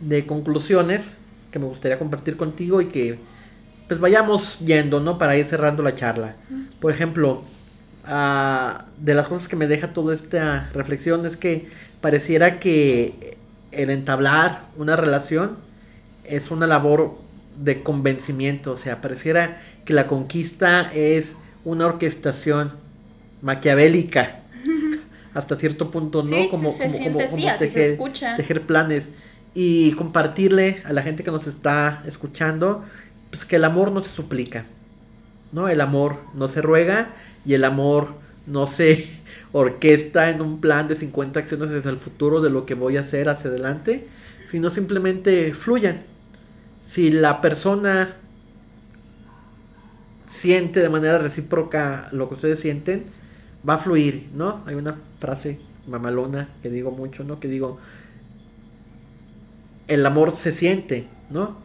de 0.00 0.26
conclusiones 0.26 1.14
que 1.50 1.58
me 1.58 1.66
gustaría 1.66 1.98
compartir 1.98 2.36
contigo 2.36 2.80
y 2.80 2.86
que 2.86 3.18
pues 3.88 4.00
vayamos 4.00 4.58
yendo, 4.60 5.00
¿no? 5.00 5.18
Para 5.18 5.36
ir 5.36 5.46
cerrando 5.46 5.82
la 5.82 5.94
charla. 5.94 6.36
Por 6.80 6.92
ejemplo, 6.92 7.42
ah, 8.04 8.86
de 8.98 9.14
las 9.14 9.28
cosas 9.28 9.48
que 9.48 9.56
me 9.56 9.66
deja 9.66 9.92
toda 9.92 10.12
esta 10.12 10.70
reflexión 10.74 11.24
es 11.24 11.36
que 11.36 11.68
pareciera 12.00 12.58
que 12.58 13.36
el 13.72 13.90
entablar 13.90 14.66
una 14.76 14.96
relación 14.96 15.56
es 16.24 16.50
una 16.50 16.66
labor 16.66 17.18
de 17.62 17.82
convencimiento, 17.82 18.72
o 18.72 18.76
sea, 18.76 19.00
pareciera 19.00 19.60
que 19.84 19.94
la 19.94 20.06
conquista 20.06 20.90
es 20.92 21.36
una 21.64 21.86
orquestación 21.86 22.72
maquiavélica 23.42 24.42
hasta 25.36 25.54
cierto 25.54 25.90
punto, 25.90 26.22
¿no? 26.22 26.48
como, 26.48 26.76
como, 26.76 27.28
como, 27.28 27.56
tejer, 27.58 28.66
planes 28.66 29.10
y 29.54 29.92
compartirle 29.92 30.80
a 30.84 30.94
la 30.94 31.02
gente 31.02 31.24
que 31.24 31.30
nos 31.30 31.46
está 31.46 32.02
escuchando, 32.06 32.84
pues 33.28 33.44
que 33.44 33.56
el 33.56 33.64
amor 33.64 33.92
no 33.92 34.02
se 34.02 34.08
suplica, 34.08 34.64
¿no? 35.52 35.68
El 35.68 35.82
amor 35.82 36.20
no 36.32 36.48
se 36.48 36.62
ruega 36.62 37.14
y 37.44 37.52
el 37.52 37.64
amor 37.64 38.14
no 38.46 38.66
se 38.66 39.06
orquesta 39.52 40.30
en 40.30 40.40
un 40.40 40.60
plan 40.60 40.88
de 40.88 40.96
50 40.96 41.38
acciones 41.38 41.70
hacia 41.70 41.90
el 41.90 41.98
futuro 41.98 42.40
de 42.40 42.48
lo 42.48 42.64
que 42.64 42.72
voy 42.72 42.96
a 42.96 43.00
hacer 43.00 43.28
hacia 43.28 43.50
adelante, 43.50 44.08
sino 44.46 44.70
simplemente 44.70 45.52
fluyan. 45.52 46.02
Si 46.80 47.10
la 47.10 47.42
persona 47.42 48.16
siente 50.26 50.80
de 50.80 50.88
manera 50.88 51.18
recíproca 51.18 52.08
lo 52.12 52.28
que 52.28 52.36
ustedes 52.36 52.58
sienten, 52.58 53.04
va 53.68 53.74
a 53.74 53.78
fluir, 53.78 54.28
¿no? 54.34 54.62
Hay 54.66 54.74
una 54.74 54.96
frase 55.18 55.58
mamalona 55.86 56.48
que 56.62 56.70
digo 56.70 56.90
mucho, 56.90 57.24
¿no? 57.24 57.40
Que 57.40 57.48
digo, 57.48 57.78
el 59.88 60.04
amor 60.04 60.32
se 60.32 60.52
siente, 60.52 61.08
¿no? 61.30 61.56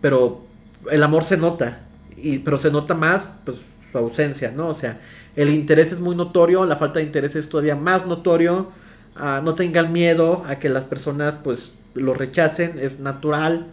Pero 0.00 0.44
el 0.90 1.02
amor 1.02 1.24
se 1.24 1.36
nota, 1.36 1.80
y, 2.16 2.38
pero 2.38 2.58
se 2.58 2.70
nota 2.70 2.94
más, 2.94 3.28
pues, 3.44 3.62
su 3.90 3.98
ausencia, 3.98 4.52
¿no? 4.52 4.68
O 4.68 4.74
sea, 4.74 5.00
el 5.36 5.50
interés 5.50 5.92
es 5.92 6.00
muy 6.00 6.16
notorio, 6.16 6.64
la 6.64 6.76
falta 6.76 6.98
de 6.98 7.04
interés 7.04 7.36
es 7.36 7.48
todavía 7.48 7.76
más 7.76 8.06
notorio, 8.06 8.70
ah, 9.16 9.40
no 9.44 9.54
tengan 9.54 9.92
miedo 9.92 10.42
a 10.46 10.58
que 10.58 10.68
las 10.68 10.84
personas, 10.84 11.34
pues, 11.42 11.74
lo 11.94 12.14
rechacen, 12.14 12.78
es 12.80 13.00
natural, 13.00 13.66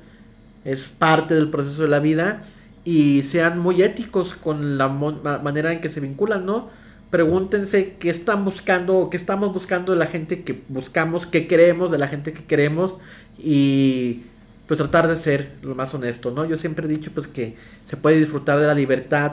es 0.65 0.87
parte 0.87 1.35
del 1.35 1.49
proceso 1.49 1.83
de 1.83 1.87
la 1.87 1.99
vida, 1.99 2.41
y 2.83 3.23
sean 3.23 3.59
muy 3.59 3.81
éticos 3.81 4.33
con 4.33 4.77
la 4.77 4.87
manera 4.87 5.73
en 5.73 5.81
que 5.81 5.89
se 5.89 5.99
vinculan, 5.99 6.45
¿no? 6.45 6.69
Pregúntense 7.09 7.95
qué 7.99 8.09
están 8.09 8.43
buscando, 8.43 9.09
qué 9.09 9.17
estamos 9.17 9.53
buscando 9.53 9.93
de 9.93 9.99
la 9.99 10.07
gente 10.07 10.43
que 10.43 10.61
buscamos, 10.67 11.25
qué 11.25 11.47
queremos 11.47 11.91
de 11.91 11.97
la 11.97 12.07
gente 12.07 12.33
que 12.33 12.43
queremos 12.43 12.95
y 13.37 14.23
pues 14.67 14.79
tratar 14.79 15.07
de 15.07 15.15
ser 15.15 15.53
lo 15.61 15.73
más 15.73 15.93
honesto, 15.93 16.31
¿no? 16.31 16.43
Yo 16.43 16.57
siempre 16.57 16.85
he 16.85 16.89
dicho 16.89 17.11
pues 17.13 17.27
que 17.27 17.55
se 17.85 17.95
puede 17.95 18.19
disfrutar 18.19 18.59
de 18.59 18.67
la 18.67 18.73
libertad 18.73 19.31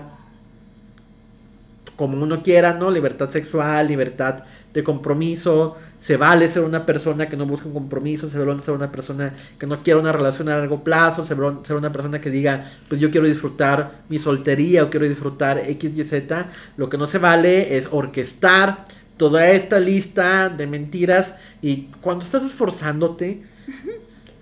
como 1.96 2.22
uno 2.22 2.42
quiera, 2.42 2.74
¿no? 2.74 2.90
Libertad 2.90 3.30
sexual, 3.30 3.88
libertad 3.88 4.44
de 4.72 4.84
compromiso, 4.84 5.76
se 6.04 6.18
vale 6.18 6.48
ser 6.48 6.64
una 6.64 6.84
persona 6.84 7.30
que 7.30 7.36
no 7.38 7.46
busca 7.46 7.66
un 7.66 7.72
compromiso, 7.72 8.28
se 8.28 8.38
vale 8.38 8.62
ser 8.62 8.74
una 8.74 8.92
persona 8.92 9.34
que 9.58 9.66
no 9.66 9.82
quiera 9.82 9.98
una 9.98 10.12
relación 10.12 10.50
a 10.50 10.58
largo 10.58 10.84
plazo, 10.84 11.24
se 11.24 11.32
vale 11.32 11.60
ser 11.62 11.76
una 11.76 11.90
persona 11.92 12.20
que 12.20 12.28
diga, 12.28 12.70
pues 12.90 13.00
yo 13.00 13.10
quiero 13.10 13.26
disfrutar 13.26 14.02
mi 14.10 14.18
soltería 14.18 14.84
o 14.84 14.90
quiero 14.90 15.08
disfrutar 15.08 15.62
X, 15.66 15.92
Y, 15.96 16.04
Z. 16.04 16.50
Lo 16.76 16.90
que 16.90 16.98
no 16.98 17.06
se 17.06 17.16
vale 17.16 17.78
es 17.78 17.88
orquestar 17.90 18.84
toda 19.16 19.48
esta 19.48 19.80
lista 19.80 20.50
de 20.50 20.66
mentiras 20.66 21.36
y 21.62 21.88
cuando 22.02 22.22
estás 22.22 22.44
esforzándote, 22.44 23.40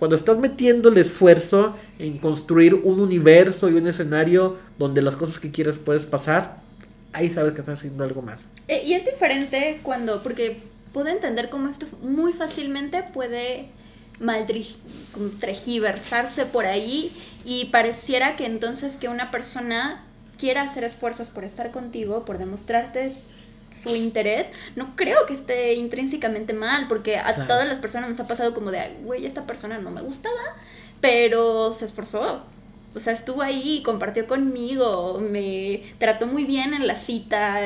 cuando 0.00 0.16
estás 0.16 0.38
metiendo 0.38 0.88
el 0.88 0.98
esfuerzo 0.98 1.76
en 2.00 2.18
construir 2.18 2.74
un 2.74 2.98
universo 2.98 3.70
y 3.70 3.74
un 3.74 3.86
escenario 3.86 4.56
donde 4.80 5.00
las 5.00 5.14
cosas 5.14 5.38
que 5.38 5.52
quieres 5.52 5.78
puedes 5.78 6.06
pasar, 6.06 6.56
ahí 7.12 7.30
sabes 7.30 7.52
que 7.52 7.60
estás 7.60 7.78
haciendo 7.78 8.02
algo 8.02 8.20
más. 8.20 8.40
Eh, 8.66 8.82
y 8.84 8.94
es 8.94 9.04
diferente 9.04 9.78
cuando, 9.84 10.20
porque 10.24 10.71
puedo 10.92 11.08
entender 11.08 11.50
cómo 11.50 11.68
esto 11.68 11.86
muy 12.02 12.32
fácilmente 12.32 13.02
puede 13.02 13.68
maltregiversarse 14.20 16.46
por 16.46 16.66
ahí 16.66 17.12
y 17.44 17.64
pareciera 17.66 18.36
que 18.36 18.46
entonces 18.46 18.96
que 18.96 19.08
una 19.08 19.30
persona 19.30 20.04
quiera 20.38 20.62
hacer 20.62 20.84
esfuerzos 20.84 21.28
por 21.28 21.44
estar 21.44 21.70
contigo, 21.70 22.24
por 22.24 22.38
demostrarte 22.38 23.14
su 23.82 23.96
interés, 23.96 24.48
no 24.76 24.94
creo 24.96 25.26
que 25.26 25.34
esté 25.34 25.74
intrínsecamente 25.74 26.52
mal, 26.52 26.86
porque 26.88 27.16
a 27.16 27.34
todas 27.46 27.66
las 27.66 27.78
personas 27.78 28.10
nos 28.10 28.20
ha 28.20 28.28
pasado 28.28 28.54
como 28.54 28.70
de, 28.70 28.98
güey, 29.02 29.26
esta 29.26 29.46
persona 29.46 29.78
no 29.78 29.90
me 29.90 30.02
gustaba, 30.02 30.40
pero 31.00 31.72
se 31.72 31.86
esforzó. 31.86 32.42
O 32.94 33.00
sea, 33.00 33.14
estuvo 33.14 33.40
ahí, 33.40 33.82
compartió 33.82 34.26
conmigo, 34.26 35.18
me 35.20 35.94
trató 35.98 36.26
muy 36.26 36.44
bien 36.44 36.74
en 36.74 36.86
la 36.86 36.96
cita, 36.96 37.60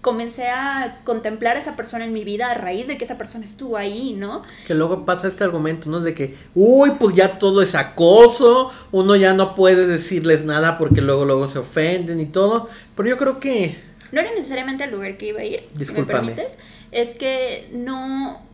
comencé 0.00 0.48
a 0.48 1.00
contemplar 1.04 1.56
a 1.56 1.60
esa 1.60 1.74
persona 1.76 2.04
en 2.04 2.12
mi 2.12 2.24
vida 2.24 2.50
a 2.50 2.54
raíz 2.54 2.86
de 2.86 2.96
que 2.96 3.04
esa 3.04 3.18
persona 3.18 3.44
estuvo 3.44 3.76
ahí, 3.76 4.14
¿no? 4.14 4.42
Que 4.66 4.74
luego 4.74 5.04
pasa 5.04 5.28
este 5.28 5.44
argumento, 5.44 5.90
¿no? 5.90 6.00
De 6.00 6.14
que, 6.14 6.34
uy, 6.54 6.92
pues 6.98 7.16
ya 7.16 7.38
todo 7.38 7.62
es 7.62 7.74
acoso, 7.74 8.70
uno 8.92 9.16
ya 9.16 9.34
no 9.34 9.54
puede 9.54 9.86
decirles 9.86 10.44
nada 10.44 10.78
porque 10.78 11.00
luego 11.00 11.24
luego 11.24 11.48
se 11.48 11.58
ofenden 11.58 12.20
y 12.20 12.26
todo, 12.26 12.68
pero 12.94 13.08
yo 13.08 13.16
creo 13.16 13.40
que... 13.40 13.76
No 14.12 14.20
era 14.20 14.30
necesariamente 14.32 14.84
el 14.84 14.92
lugar 14.92 15.16
que 15.18 15.26
iba 15.26 15.40
a 15.40 15.44
ir, 15.44 15.68
Discúlpame. 15.74 16.28
me 16.28 16.34
permites, 16.34 16.58
es 16.92 17.16
que 17.16 17.68
no 17.72 18.45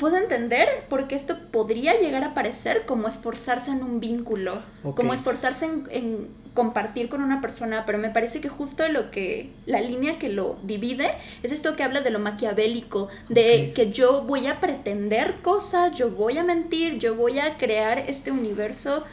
puedo 0.00 0.16
entender 0.16 0.86
por 0.88 1.06
qué 1.06 1.14
esto 1.14 1.36
podría 1.52 2.00
llegar 2.00 2.24
a 2.24 2.32
parecer 2.32 2.86
como 2.86 3.06
esforzarse 3.06 3.70
en 3.70 3.82
un 3.82 4.00
vínculo, 4.00 4.62
como 4.82 5.12
esforzarse 5.12 5.66
en, 5.90 6.28
compartir 6.54 7.10
con 7.10 7.22
una 7.22 7.40
persona, 7.42 7.84
pero 7.86 7.98
me 7.98 8.08
parece 8.08 8.40
que 8.40 8.48
justo 8.48 8.88
lo 8.88 9.10
que, 9.10 9.52
la 9.66 9.80
línea 9.80 10.18
que 10.18 10.30
lo 10.30 10.58
divide 10.62 11.12
es 11.42 11.52
esto 11.52 11.76
que 11.76 11.84
habla 11.84 12.00
de 12.00 12.10
lo 12.10 12.18
maquiavélico, 12.18 13.08
de 13.28 13.72
que 13.74 13.92
yo 13.92 14.22
voy 14.22 14.46
a 14.46 14.58
pretender 14.58 15.36
cosas, 15.42 15.92
yo 15.92 16.10
voy 16.10 16.38
a 16.38 16.44
mentir, 16.44 16.98
yo 16.98 17.14
voy 17.14 17.38
a 17.38 17.58
crear 17.58 17.98
este 17.98 18.32
universo 18.32 19.04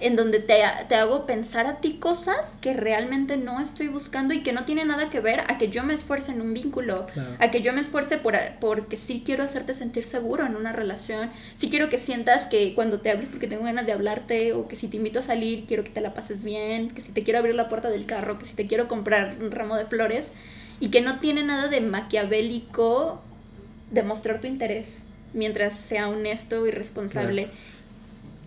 en 0.00 0.16
donde 0.16 0.40
te, 0.40 0.62
te, 0.88 0.94
hago 0.94 1.26
pensar 1.26 1.66
a 1.66 1.80
ti 1.80 1.94
cosas 1.94 2.58
que 2.60 2.72
realmente 2.72 3.36
no 3.36 3.60
estoy 3.60 3.88
buscando 3.88 4.34
y 4.34 4.42
que 4.42 4.52
no 4.52 4.64
tiene 4.64 4.84
nada 4.84 5.10
que 5.10 5.20
ver 5.20 5.40
a 5.40 5.58
que 5.58 5.68
yo 5.68 5.82
me 5.84 5.94
esfuerce 5.94 6.32
en 6.32 6.40
un 6.40 6.52
vínculo, 6.54 7.06
a 7.38 7.50
que 7.50 7.62
yo 7.62 7.72
me 7.72 7.80
esfuerce 7.80 8.18
por, 8.18 8.36
porque 8.60 8.96
sí 8.96 9.22
quiero 9.24 9.44
hacerte 9.44 9.74
sentir 9.74 10.04
seguro 10.04 10.46
en 10.46 10.56
una 10.56 10.72
relación, 10.72 11.30
sí 11.56 11.70
quiero 11.70 11.88
que 11.88 11.98
sientas 11.98 12.46
que 12.46 12.74
cuando 12.74 13.00
te 13.00 13.10
hables 13.10 13.28
porque 13.28 13.46
tengo 13.46 13.64
ganas 13.64 13.86
de 13.86 13.92
hablarte 13.92 14.52
o 14.52 14.68
que 14.68 14.76
si 14.76 14.88
te 14.88 14.96
invito 14.96 15.20
a 15.20 15.22
salir 15.22 15.64
quiero 15.66 15.84
que 15.84 15.90
te 15.90 16.00
la 16.00 16.14
pases 16.14 16.44
bien, 16.44 16.90
que 16.90 17.02
si 17.02 17.12
te 17.12 17.22
quiero 17.22 17.38
abrir 17.38 17.54
la 17.54 17.68
puerta 17.68 17.90
del 17.90 18.06
carro, 18.06 18.38
que 18.38 18.46
si 18.46 18.54
te 18.54 18.66
quiero 18.66 18.88
comprar 18.88 19.36
un 19.40 19.50
ramo 19.50 19.76
de 19.76 19.86
flores 19.86 20.26
y 20.80 20.88
que 20.88 21.00
no 21.00 21.20
tiene 21.20 21.42
nada 21.42 21.68
de 21.68 21.80
maquiavélico 21.80 23.22
demostrar 23.90 24.40
tu 24.40 24.46
interés 24.46 25.04
mientras 25.34 25.78
sea 25.78 26.08
honesto 26.08 26.66
y 26.66 26.70
responsable 26.70 27.50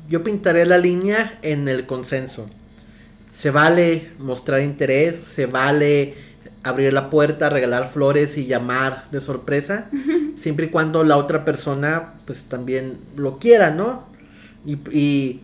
yo 0.08 0.24
pintaré 0.24 0.66
la 0.66 0.78
línea 0.78 1.38
en 1.42 1.68
el 1.68 1.86
consenso. 1.86 2.48
Se 3.32 3.52
vale 3.52 4.12
mostrar 4.20 4.62
interés, 4.62 5.18
se 5.18 5.46
vale 5.46 6.16
abrir 6.64 6.94
la 6.94 7.10
puerta, 7.10 7.50
regalar 7.50 7.90
flores 7.92 8.38
y 8.38 8.46
llamar 8.46 9.06
de 9.12 9.22
sorpresa, 9.22 9.90
siempre 10.36 10.68
y 10.68 10.70
cuando 10.70 11.04
la 11.04 11.18
otra 11.18 11.46
persona 11.46 12.14
pues 12.26 12.46
también 12.46 12.98
lo 13.16 13.38
quiera, 13.38 13.72
¿no? 13.72 14.06
Y, 14.66 14.78
y, 14.92 15.42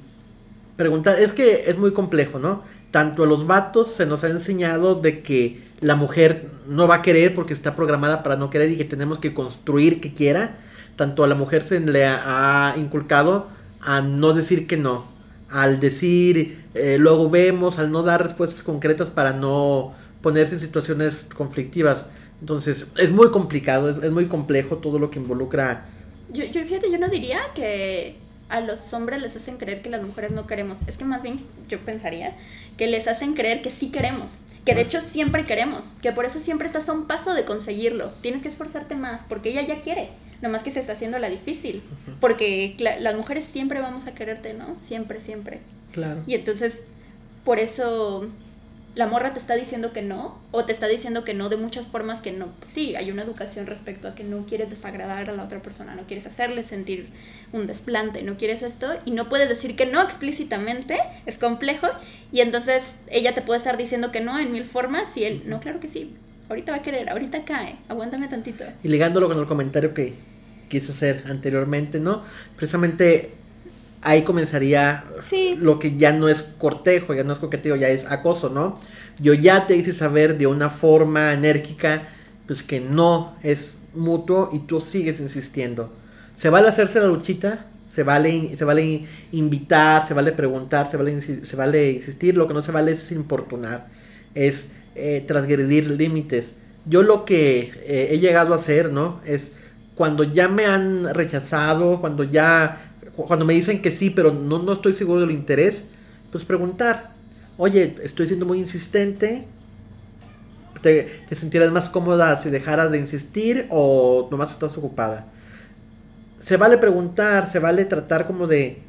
preguntar, 0.75 1.19
es 1.19 1.33
que 1.33 1.65
es 1.67 1.77
muy 1.77 1.91
complejo, 1.93 2.39
¿no? 2.39 2.63
Tanto 2.91 3.23
a 3.23 3.27
los 3.27 3.47
vatos 3.47 3.93
se 3.93 4.05
nos 4.05 4.23
ha 4.23 4.29
enseñado 4.29 4.95
de 4.95 5.21
que 5.21 5.61
la 5.79 5.95
mujer 5.95 6.49
no 6.67 6.87
va 6.87 6.95
a 6.95 7.01
querer 7.01 7.35
porque 7.35 7.53
está 7.53 7.75
programada 7.75 8.23
para 8.23 8.35
no 8.35 8.49
querer 8.49 8.71
y 8.71 8.77
que 8.77 8.85
tenemos 8.85 9.19
que 9.19 9.33
construir 9.33 10.01
que 10.01 10.13
quiera, 10.13 10.57
tanto 10.95 11.23
a 11.23 11.27
la 11.27 11.35
mujer 11.35 11.63
se 11.63 11.79
le 11.79 12.05
ha 12.05 12.73
inculcado 12.77 13.47
a 13.85 14.01
no 14.01 14.33
decir 14.33 14.67
que 14.67 14.77
no, 14.77 15.05
al 15.49 15.79
decir 15.79 16.63
eh, 16.73 16.97
luego 16.99 17.29
vemos, 17.29 17.79
al 17.79 17.91
no 17.91 18.03
dar 18.03 18.23
respuestas 18.23 18.63
concretas 18.63 19.09
para 19.09 19.33
no 19.33 19.93
ponerse 20.21 20.55
en 20.55 20.61
situaciones 20.61 21.29
conflictivas. 21.35 22.07
Entonces, 22.39 22.91
es 22.97 23.11
muy 23.11 23.29
complicado, 23.31 23.89
es, 23.89 24.11
muy 24.11 24.27
complejo 24.27 24.77
todo 24.77 24.99
lo 24.99 25.09
que 25.09 25.19
involucra. 25.19 25.85
Yo, 26.31 26.45
yo, 26.45 26.63
fíjate, 26.65 26.91
yo 26.91 26.97
no 26.97 27.09
diría 27.09 27.39
que 27.53 28.17
a 28.49 28.59
los 28.59 28.93
hombres 28.93 29.21
les 29.21 29.35
hacen 29.35 29.57
creer 29.57 29.81
que 29.81 29.89
las 29.89 30.01
mujeres 30.01 30.31
no 30.31 30.47
queremos. 30.47 30.79
Es 30.87 30.97
que 30.97 31.05
más 31.05 31.21
bien 31.21 31.41
yo 31.69 31.79
pensaría 31.79 32.35
que 32.77 32.87
les 32.87 33.07
hacen 33.07 33.33
creer 33.33 33.61
que 33.61 33.69
sí 33.69 33.91
queremos. 33.91 34.37
Que 34.65 34.75
de 34.75 34.81
hecho 34.81 35.01
siempre 35.01 35.45
queremos. 35.45 35.89
Que 36.01 36.11
por 36.11 36.25
eso 36.25 36.39
siempre 36.39 36.67
estás 36.67 36.89
a 36.89 36.93
un 36.93 37.05
paso 37.05 37.33
de 37.33 37.45
conseguirlo. 37.45 38.11
Tienes 38.21 38.41
que 38.41 38.47
esforzarte 38.47 38.95
más 38.95 39.21
porque 39.29 39.49
ella 39.49 39.61
ya 39.61 39.81
quiere 39.81 40.09
más 40.49 40.63
que 40.63 40.71
se 40.71 40.79
está 40.79 40.93
haciendo 40.93 41.19
la 41.19 41.29
difícil, 41.29 41.81
porque 42.19 42.75
las 42.79 43.15
mujeres 43.15 43.45
siempre 43.45 43.81
vamos 43.81 44.07
a 44.07 44.13
quererte, 44.13 44.53
¿no? 44.53 44.75
Siempre, 44.81 45.21
siempre. 45.21 45.59
Claro. 45.91 46.21
Y 46.27 46.35
entonces, 46.35 46.81
por 47.43 47.59
eso 47.59 48.29
la 48.95 49.07
morra 49.07 49.33
te 49.33 49.39
está 49.39 49.55
diciendo 49.55 49.91
que 49.91 50.03
no, 50.03 50.37
o 50.51 50.65
te 50.65 50.71
está 50.71 50.87
diciendo 50.87 51.23
que 51.23 51.33
no 51.33 51.49
de 51.49 51.57
muchas 51.57 51.87
formas 51.87 52.21
que 52.21 52.31
no. 52.31 52.49
Sí, 52.63 52.95
hay 52.95 53.09
una 53.09 53.23
educación 53.23 53.65
respecto 53.65 54.07
a 54.07 54.13
que 54.13 54.23
no 54.23 54.45
quieres 54.45 54.69
desagradar 54.69 55.31
a 55.31 55.33
la 55.33 55.43
otra 55.43 55.61
persona, 55.61 55.95
no 55.95 56.03
quieres 56.03 56.27
hacerle 56.27 56.63
sentir 56.63 57.07
un 57.53 57.65
desplante, 57.65 58.21
no 58.21 58.37
quieres 58.37 58.61
esto, 58.61 58.93
y 59.03 59.11
no 59.11 59.29
puedes 59.29 59.49
decir 59.49 59.75
que 59.75 59.87
no 59.87 59.99
explícitamente, 60.01 60.99
es 61.25 61.39
complejo, 61.39 61.87
y 62.31 62.41
entonces 62.41 62.99
ella 63.09 63.33
te 63.33 63.41
puede 63.41 63.57
estar 63.57 63.77
diciendo 63.77 64.11
que 64.11 64.21
no 64.21 64.37
en 64.37 64.51
mil 64.51 64.65
formas, 64.65 65.17
y 65.17 65.23
él, 65.23 65.43
no, 65.47 65.59
claro 65.59 65.79
que 65.79 65.89
sí. 65.89 66.13
ahorita 66.49 66.71
va 66.71 66.77
a 66.77 66.81
querer, 66.83 67.09
ahorita 67.09 67.45
cae, 67.45 67.77
aguántame 67.89 68.27
tantito. 68.27 68.63
Y 68.83 68.89
ligándolo 68.89 69.27
con 69.27 69.39
el 69.39 69.47
comentario 69.47 69.95
que 69.95 70.13
quise 70.73 70.91
hacer 70.91 71.23
anteriormente, 71.27 71.99
¿no? 71.99 72.23
Precisamente 72.55 73.31
ahí 74.01 74.23
comenzaría 74.23 75.05
lo 75.57 75.77
que 75.77 75.95
ya 75.95 76.11
no 76.11 76.27
es 76.27 76.41
cortejo, 76.41 77.13
ya 77.13 77.23
no 77.23 77.31
es 77.31 77.39
coqueteo, 77.39 77.75
ya 77.75 77.89
es 77.89 78.05
acoso, 78.07 78.49
¿no? 78.49 78.77
Yo 79.19 79.33
ya 79.35 79.67
te 79.67 79.75
hice 79.75 79.93
saber 79.93 80.37
de 80.39 80.47
una 80.47 80.71
forma 80.71 81.31
enérgica, 81.33 82.07
pues 82.47 82.63
que 82.63 82.79
no 82.79 83.35
es 83.43 83.75
mutuo 83.93 84.49
y 84.51 84.59
tú 84.59 84.81
sigues 84.81 85.19
insistiendo. 85.19 85.93
¿Se 86.35 86.49
vale 86.49 86.67
hacerse 86.67 86.99
la 86.99 87.07
luchita? 87.07 87.67
Se 87.87 88.01
vale, 88.01 88.57
se 88.57 88.65
vale 88.65 89.05
invitar, 89.31 90.05
se 90.05 90.15
vale 90.15 90.31
preguntar, 90.31 90.87
se 90.87 90.97
vale, 90.97 91.21
se 91.21 91.55
vale 91.55 91.91
insistir, 91.91 92.35
lo 92.35 92.47
que 92.47 92.55
no 92.55 92.63
se 92.63 92.71
vale 92.71 92.93
es 92.93 93.11
importunar, 93.11 93.87
es 94.33 94.71
eh, 94.95 95.23
transgredir 95.27 95.91
límites. 95.91 96.53
Yo 96.85 97.03
lo 97.03 97.23
que 97.23 97.71
eh, 97.85 98.09
he 98.11 98.19
llegado 98.19 98.53
a 98.53 98.57
hacer, 98.57 98.91
¿no? 98.91 99.21
Es 99.25 99.53
cuando 99.95 100.23
ya 100.23 100.47
me 100.47 100.65
han 100.65 101.13
rechazado, 101.13 102.01
cuando 102.01 102.23
ya 102.23 102.93
cuando 103.15 103.45
me 103.45 103.53
dicen 103.53 103.81
que 103.81 103.91
sí, 103.91 104.09
pero 104.09 104.33
no, 104.33 104.59
no 104.59 104.73
estoy 104.73 104.95
seguro 104.95 105.21
del 105.21 105.31
interés, 105.31 105.87
pues 106.31 106.45
preguntar, 106.45 107.11
oye, 107.57 107.95
estoy 108.01 108.27
siendo 108.27 108.45
muy 108.45 108.57
insistente, 108.57 109.47
¿te, 110.81 111.03
te 111.27 111.35
sentirás 111.35 111.71
más 111.71 111.89
cómoda 111.89 112.35
si 112.37 112.49
dejaras 112.49 112.91
de 112.91 112.97
insistir 112.97 113.67
o 113.69 114.27
nomás 114.31 114.51
estás 114.51 114.75
ocupada? 114.77 115.27
Se 116.39 116.57
vale 116.57 116.77
preguntar, 116.77 117.45
se 117.45 117.59
vale 117.59 117.85
tratar 117.85 118.25
como 118.25 118.47
de 118.47 118.81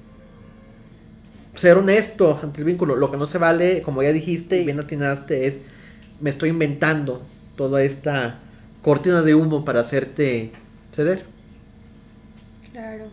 ser 1.54 1.76
honesto 1.76 2.38
ante 2.42 2.60
el 2.60 2.66
vínculo. 2.66 2.96
Lo 2.96 3.10
que 3.10 3.16
no 3.16 3.26
se 3.26 3.38
vale, 3.38 3.82
como 3.82 4.02
ya 4.02 4.12
dijiste 4.12 4.60
y 4.60 4.64
bien 4.64 4.80
atinaste, 4.80 5.46
es 5.46 5.60
me 6.20 6.30
estoy 6.30 6.48
inventando 6.48 7.22
toda 7.56 7.82
esta 7.82 8.40
cortina 8.82 9.22
de 9.22 9.34
humo 9.34 9.64
para 9.64 9.80
hacerte 9.80 10.52
ceder. 10.94 11.24
Claro. 12.72 13.06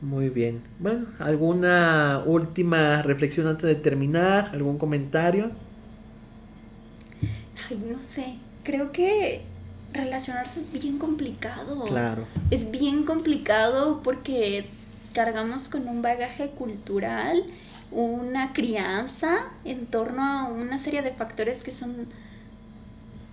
Muy 0.00 0.28
bien. 0.28 0.62
Bueno, 0.78 1.06
¿alguna 1.18 2.22
última 2.26 3.02
reflexión 3.02 3.46
antes 3.46 3.64
de 3.64 3.74
terminar? 3.74 4.50
¿Algún 4.52 4.76
comentario? 4.76 5.50
Ay, 7.68 7.82
no 7.90 7.98
sé. 7.98 8.36
Creo 8.64 8.92
que 8.92 9.42
relacionarse 9.92 10.60
es 10.60 10.72
bien 10.72 10.98
complicado. 10.98 11.84
Claro. 11.84 12.26
Es 12.50 12.70
bien 12.70 13.04
complicado 13.04 14.02
porque 14.02 14.66
cargamos 15.14 15.68
con 15.68 15.88
un 15.88 16.02
bagaje 16.02 16.50
cultural, 16.50 17.44
una 17.90 18.52
crianza 18.52 19.52
en 19.64 19.86
torno 19.86 20.22
a 20.22 20.48
una 20.48 20.78
serie 20.78 21.00
de 21.02 21.12
factores 21.12 21.62
que 21.62 21.72
son 21.72 22.08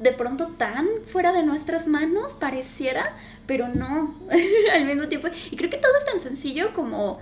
de 0.02 0.12
pronto 0.12 0.48
tan 0.58 0.88
fuera 1.06 1.32
de 1.32 1.44
nuestras 1.44 1.88
manos, 1.88 2.34
pareciera, 2.34 3.14
pero 3.46 3.68
no, 3.68 4.16
al 4.74 4.86
mismo 4.86 5.08
tiempo. 5.08 5.28
Y 5.50 5.56
creo 5.56 5.70
que 5.70 5.78
todo 5.78 5.92
es 5.98 6.06
tan 6.06 6.20
sencillo 6.20 6.74
como 6.74 7.22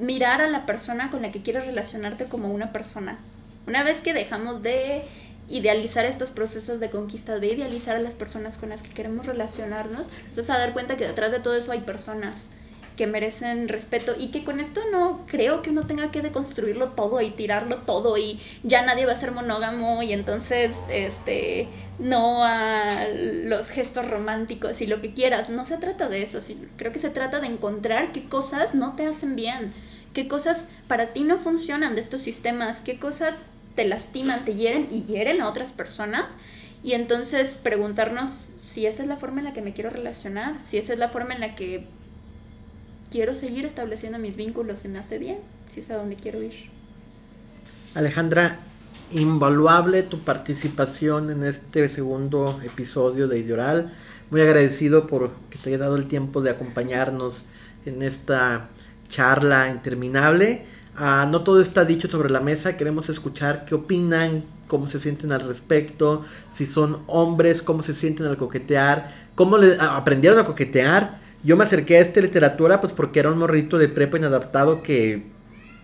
mirar 0.00 0.40
a 0.42 0.48
la 0.48 0.66
persona 0.66 1.10
con 1.10 1.22
la 1.22 1.32
que 1.32 1.42
quieres 1.42 1.66
relacionarte 1.66 2.26
como 2.26 2.48
una 2.48 2.72
persona. 2.72 3.18
Una 3.66 3.84
vez 3.84 3.98
que 3.98 4.12
dejamos 4.12 4.62
de 4.62 5.02
idealizar 5.48 6.04
estos 6.04 6.30
procesos 6.30 6.80
de 6.80 6.90
conquista, 6.90 7.38
de 7.38 7.48
idealizar 7.48 7.96
a 7.96 8.00
las 8.00 8.14
personas 8.14 8.56
con 8.56 8.68
las 8.68 8.82
que 8.82 8.90
queremos 8.90 9.26
relacionarnos, 9.26 10.08
nos 10.36 10.50
a 10.50 10.58
dar 10.58 10.72
cuenta 10.72 10.96
que 10.96 11.06
detrás 11.06 11.30
de 11.30 11.40
todo 11.40 11.54
eso 11.54 11.72
hay 11.72 11.80
personas 11.80 12.48
que 12.98 13.06
merecen 13.06 13.68
respeto 13.68 14.16
y 14.18 14.32
que 14.32 14.42
con 14.42 14.58
esto 14.58 14.80
no 14.90 15.24
creo 15.26 15.62
que 15.62 15.70
uno 15.70 15.86
tenga 15.86 16.10
que 16.10 16.20
deconstruirlo 16.20 16.88
todo 16.88 17.20
y 17.20 17.30
tirarlo 17.30 17.76
todo 17.76 18.18
y 18.18 18.40
ya 18.64 18.82
nadie 18.84 19.06
va 19.06 19.12
a 19.12 19.16
ser 19.16 19.30
monógamo 19.30 20.02
y 20.02 20.12
entonces 20.12 20.72
este 20.90 21.68
no 22.00 22.44
a 22.44 23.06
los 23.14 23.70
gestos 23.70 24.10
románticos 24.10 24.80
y 24.80 24.88
lo 24.88 25.00
que 25.00 25.14
quieras, 25.14 25.48
no 25.48 25.64
se 25.64 25.78
trata 25.78 26.08
de 26.08 26.22
eso, 26.22 26.40
creo 26.76 26.92
que 26.92 26.98
se 26.98 27.10
trata 27.10 27.38
de 27.38 27.46
encontrar 27.46 28.10
qué 28.10 28.28
cosas 28.28 28.74
no 28.74 28.96
te 28.96 29.06
hacen 29.06 29.36
bien, 29.36 29.72
qué 30.12 30.26
cosas 30.26 30.66
para 30.88 31.12
ti 31.12 31.22
no 31.22 31.38
funcionan 31.38 31.94
de 31.94 32.00
estos 32.00 32.20
sistemas, 32.20 32.80
qué 32.80 32.98
cosas 32.98 33.36
te 33.76 33.86
lastiman, 33.86 34.44
te 34.44 34.56
hieren 34.56 34.88
y 34.90 35.04
hieren 35.04 35.40
a 35.40 35.48
otras 35.48 35.70
personas. 35.70 36.28
Y 36.82 36.94
entonces 36.94 37.60
preguntarnos 37.62 38.48
si 38.64 38.86
esa 38.86 39.02
es 39.02 39.08
la 39.08 39.16
forma 39.16 39.38
en 39.38 39.44
la 39.44 39.52
que 39.52 39.62
me 39.62 39.72
quiero 39.72 39.90
relacionar, 39.90 40.60
si 40.60 40.78
esa 40.78 40.92
es 40.92 40.98
la 40.98 41.08
forma 41.08 41.34
en 41.34 41.40
la 41.40 41.54
que 41.54 41.86
quiero 43.10 43.34
seguir 43.34 43.64
estableciendo 43.64 44.18
mis 44.18 44.36
vínculos, 44.36 44.80
se 44.80 44.88
me 44.88 44.98
hace 44.98 45.18
bien, 45.18 45.38
si 45.72 45.80
es 45.80 45.90
a 45.90 45.96
donde 45.96 46.16
quiero 46.16 46.42
ir. 46.42 46.54
Alejandra, 47.94 48.58
invaluable 49.12 50.02
tu 50.02 50.20
participación 50.20 51.30
en 51.30 51.44
este 51.44 51.88
segundo 51.88 52.60
episodio 52.64 53.28
de 53.28 53.38
Ideoral. 53.38 53.92
Muy 54.30 54.42
agradecido 54.42 55.06
por 55.06 55.32
que 55.50 55.58
te 55.58 55.70
haya 55.70 55.78
dado 55.78 55.96
el 55.96 56.06
tiempo 56.06 56.42
de 56.42 56.50
acompañarnos 56.50 57.44
en 57.86 58.02
esta 58.02 58.68
charla 59.08 59.70
interminable. 59.70 60.64
Ah, 60.96 61.26
no 61.30 61.42
todo 61.42 61.60
está 61.60 61.84
dicho 61.84 62.08
sobre 62.08 62.28
la 62.28 62.40
mesa, 62.40 62.76
queremos 62.76 63.08
escuchar 63.08 63.64
qué 63.64 63.74
opinan, 63.74 64.44
cómo 64.66 64.88
se 64.88 64.98
sienten 64.98 65.32
al 65.32 65.46
respecto, 65.46 66.24
si 66.52 66.66
son 66.66 66.98
hombres, 67.06 67.62
cómo 67.62 67.82
se 67.82 67.94
sienten 67.94 68.26
al 68.26 68.36
coquetear, 68.36 69.14
cómo 69.34 69.58
le, 69.58 69.76
aprendieron 69.80 70.38
a 70.40 70.44
coquetear 70.44 71.20
yo 71.42 71.56
me 71.56 71.64
acerqué 71.64 71.96
a 71.96 72.00
esta 72.00 72.20
literatura 72.20 72.80
pues 72.80 72.92
porque 72.92 73.20
era 73.20 73.30
un 73.30 73.38
morrito 73.38 73.78
de 73.78 73.88
prepa 73.88 74.18
inadaptado 74.18 74.82
que 74.82 75.24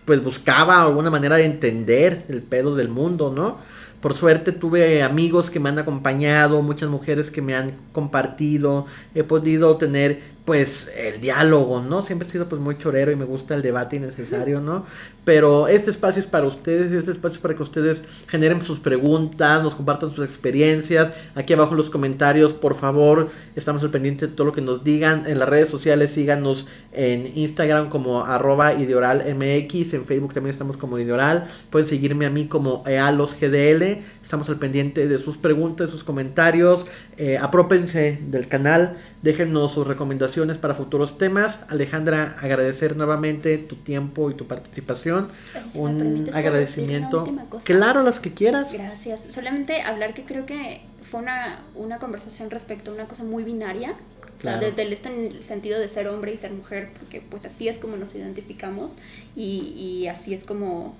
pues 0.05 0.23
buscaba 0.23 0.81
alguna 0.81 1.09
manera 1.09 1.35
de 1.37 1.45
entender 1.45 2.25
el 2.29 2.41
pedo 2.41 2.75
del 2.75 2.89
mundo, 2.89 3.31
¿no? 3.35 3.57
Por 4.01 4.13
suerte 4.13 4.51
tuve 4.51 5.01
amigos 5.01 5.49
que 5.49 5.59
me 5.59 5.69
han 5.69 5.79
acompañado, 5.79 6.61
muchas 6.61 6.89
mujeres 6.89 7.31
que 7.31 7.41
me 7.41 7.55
han 7.55 7.73
compartido, 7.91 8.85
he 9.15 9.23
podido 9.23 9.77
tener 9.77 10.34
pues 10.45 10.91
el 10.95 11.21
diálogo, 11.21 11.81
¿no? 11.81 12.03
Siempre 12.03 12.27
he 12.27 12.31
sido 12.31 12.47
pues 12.47 12.61
muy 12.61 12.77
chorero 12.77 13.11
y 13.11 13.15
me 13.15 13.25
gusta 13.25 13.55
el 13.55 13.63
debate 13.63 13.95
innecesario, 13.95 14.61
¿no? 14.61 14.85
Pero 15.23 15.67
este 15.67 15.89
espacio 15.89 16.21
es 16.21 16.27
para 16.27 16.45
ustedes, 16.45 16.91
este 16.91 17.09
espacio 17.09 17.37
es 17.37 17.41
para 17.41 17.55
que 17.55 17.63
ustedes 17.63 18.03
generen 18.27 18.61
sus 18.61 18.79
preguntas, 18.79 19.63
nos 19.63 19.73
compartan 19.73 20.11
sus 20.13 20.23
experiencias. 20.23 21.11
Aquí 21.33 21.53
abajo 21.53 21.71
en 21.71 21.77
los 21.77 21.89
comentarios, 21.89 22.53
por 22.53 22.75
favor, 22.75 23.29
estamos 23.55 23.81
al 23.81 23.89
pendiente 23.89 24.27
de 24.27 24.33
todo 24.33 24.45
lo 24.45 24.53
que 24.53 24.61
nos 24.61 24.83
digan. 24.83 25.23
En 25.25 25.39
las 25.39 25.49
redes 25.49 25.67
sociales, 25.67 26.11
síganos 26.11 26.67
en 26.91 27.31
Instagram 27.35 27.89
como 27.89 28.23
arroba 28.23 28.75
ideoralmx, 28.75 29.95
en 29.95 30.05
Facebook 30.05 30.35
también 30.35 30.51
estamos 30.51 30.77
como 30.77 30.99
ideoral. 30.99 31.47
Pueden 31.71 31.87
seguirme 31.87 32.27
a 32.27 32.29
mí 32.29 32.45
como 32.45 32.83
ealosgdl. 32.85 34.03
Estamos 34.23 34.47
al 34.49 34.59
pendiente 34.59 35.07
de 35.07 35.17
sus 35.17 35.37
preguntas, 35.37 35.89
sus 35.89 36.03
comentarios. 36.03 36.85
Eh, 37.17 37.39
aprópense 37.39 38.19
del 38.27 38.47
canal, 38.47 38.97
déjenos 39.23 39.73
sus 39.73 39.87
recomendaciones 39.87 40.34
para 40.59 40.75
futuros 40.75 41.17
temas. 41.17 41.65
Alejandra, 41.69 42.35
agradecer 42.41 42.95
nuevamente 42.97 43.57
tu 43.57 43.75
tiempo 43.75 44.29
y 44.29 44.33
tu 44.33 44.47
participación. 44.47 45.29
Un 45.73 46.29
agradecimiento. 46.33 47.25
Claro, 47.63 48.03
las 48.03 48.19
que 48.19 48.33
quieras. 48.33 48.73
Gracias. 48.73 49.27
Solamente 49.29 49.81
hablar 49.81 50.13
que 50.13 50.23
creo 50.23 50.45
que 50.45 50.81
fue 51.09 51.21
una, 51.21 51.63
una 51.75 51.99
conversación 51.99 52.51
respecto 52.51 52.91
a 52.91 52.93
una 52.93 53.07
cosa 53.07 53.23
muy 53.23 53.43
binaria. 53.43 53.95
O 54.37 54.41
sea, 54.41 54.57
desde 54.57 54.81
el, 54.81 54.91
este 54.91 55.41
sentido 55.41 55.79
de 55.79 55.87
ser 55.87 56.09
hombre 56.09 56.33
y 56.33 56.37
ser 56.37 56.51
mujer, 56.51 56.89
porque 56.99 57.21
pues 57.21 57.45
así 57.45 57.69
es 57.69 57.77
como 57.77 57.95
nos 57.95 58.13
identificamos 58.15 58.97
y, 59.33 59.73
y 59.77 60.07
así 60.07 60.33
es 60.33 60.43
como 60.43 60.93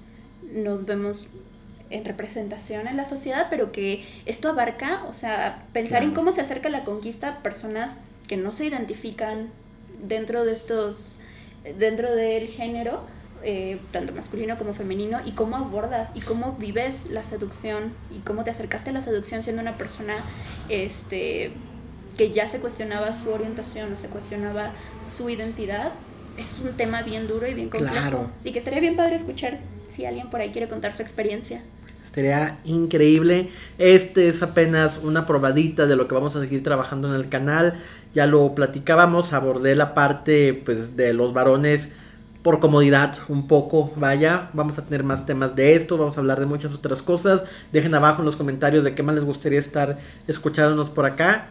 nos 0.53 0.85
vemos 0.85 1.27
en 1.89 2.05
representación 2.05 2.87
en 2.87 2.97
la 2.97 3.05
sociedad, 3.05 3.47
pero 3.49 3.71
que 3.71 4.05
esto 4.25 4.49
abarca, 4.49 5.03
o 5.09 5.13
sea, 5.13 5.65
pensar 5.73 6.03
en 6.03 6.13
cómo 6.13 6.31
se 6.31 6.41
acerca 6.41 6.69
la 6.69 6.83
conquista 6.83 7.27
a 7.27 7.43
personas 7.43 7.99
que 8.27 8.37
no 8.37 8.51
se 8.51 8.65
identifican 8.65 9.49
dentro 10.03 10.45
de 10.45 10.53
estos, 10.53 11.13
dentro 11.77 12.13
del 12.13 12.47
género, 12.47 13.01
eh, 13.43 13.79
tanto 13.91 14.13
masculino 14.13 14.57
como 14.57 14.73
femenino, 14.73 15.19
y 15.25 15.31
cómo 15.31 15.55
abordas 15.55 16.11
y 16.15 16.21
cómo 16.21 16.53
vives 16.53 17.09
la 17.09 17.23
seducción 17.23 17.93
y 18.15 18.19
cómo 18.19 18.43
te 18.43 18.51
acercaste 18.51 18.89
a 18.89 18.93
la 18.93 19.01
seducción 19.01 19.43
siendo 19.43 19.61
una 19.61 19.77
persona 19.77 20.15
este, 20.69 21.51
que 22.17 22.31
ya 22.31 22.47
se 22.47 22.59
cuestionaba 22.59 23.13
su 23.13 23.29
orientación 23.29 23.93
o 23.93 23.97
se 23.97 24.09
cuestionaba 24.09 24.71
su 25.05 25.29
identidad. 25.29 25.91
Es 26.37 26.55
un 26.63 26.75
tema 26.75 27.03
bien 27.03 27.27
duro 27.27 27.47
y 27.47 27.53
bien 27.53 27.69
complejo. 27.69 28.29
Y 28.43 28.51
que 28.51 28.59
estaría 28.59 28.79
bien 28.79 28.95
padre 28.95 29.15
escuchar 29.15 29.57
si 29.89 30.05
alguien 30.05 30.29
por 30.29 30.41
ahí 30.41 30.51
quiere 30.51 30.67
contar 30.67 30.93
su 30.93 31.01
experiencia. 31.01 31.61
Estaría 32.05 32.59
increíble. 32.65 33.49
Este 33.79 34.27
es 34.27 34.43
apenas 34.43 34.99
una 35.03 35.25
probadita 35.25 35.87
de 35.87 35.95
lo 35.95 36.07
que 36.07 36.13
vamos 36.13 36.35
a 36.35 36.39
seguir 36.39 36.61
trabajando 36.61 37.09
en 37.09 37.15
el 37.19 37.29
canal. 37.29 37.79
Ya 38.13 38.27
lo 38.27 38.53
platicábamos, 38.53 39.33
abordé 39.33 39.75
la 39.75 39.95
parte 39.95 40.61
pues 40.63 40.95
de 40.95 41.13
los 41.13 41.33
varones 41.33 41.89
por 42.43 42.59
comodidad 42.59 43.17
un 43.27 43.47
poco, 43.47 43.91
vaya, 43.95 44.51
vamos 44.53 44.77
a 44.77 44.85
tener 44.85 45.03
más 45.03 45.25
temas 45.25 45.55
de 45.55 45.73
esto, 45.73 45.97
vamos 45.97 46.15
a 46.15 46.19
hablar 46.19 46.39
de 46.39 46.45
muchas 46.45 46.75
otras 46.75 47.01
cosas. 47.01 47.43
Dejen 47.73 47.95
abajo 47.95 48.21
en 48.21 48.25
los 48.25 48.35
comentarios 48.35 48.83
de 48.83 48.93
qué 48.93 49.01
más 49.01 49.15
les 49.15 49.23
gustaría 49.23 49.59
estar 49.59 49.97
escuchándonos 50.27 50.91
por 50.91 51.07
acá. 51.07 51.49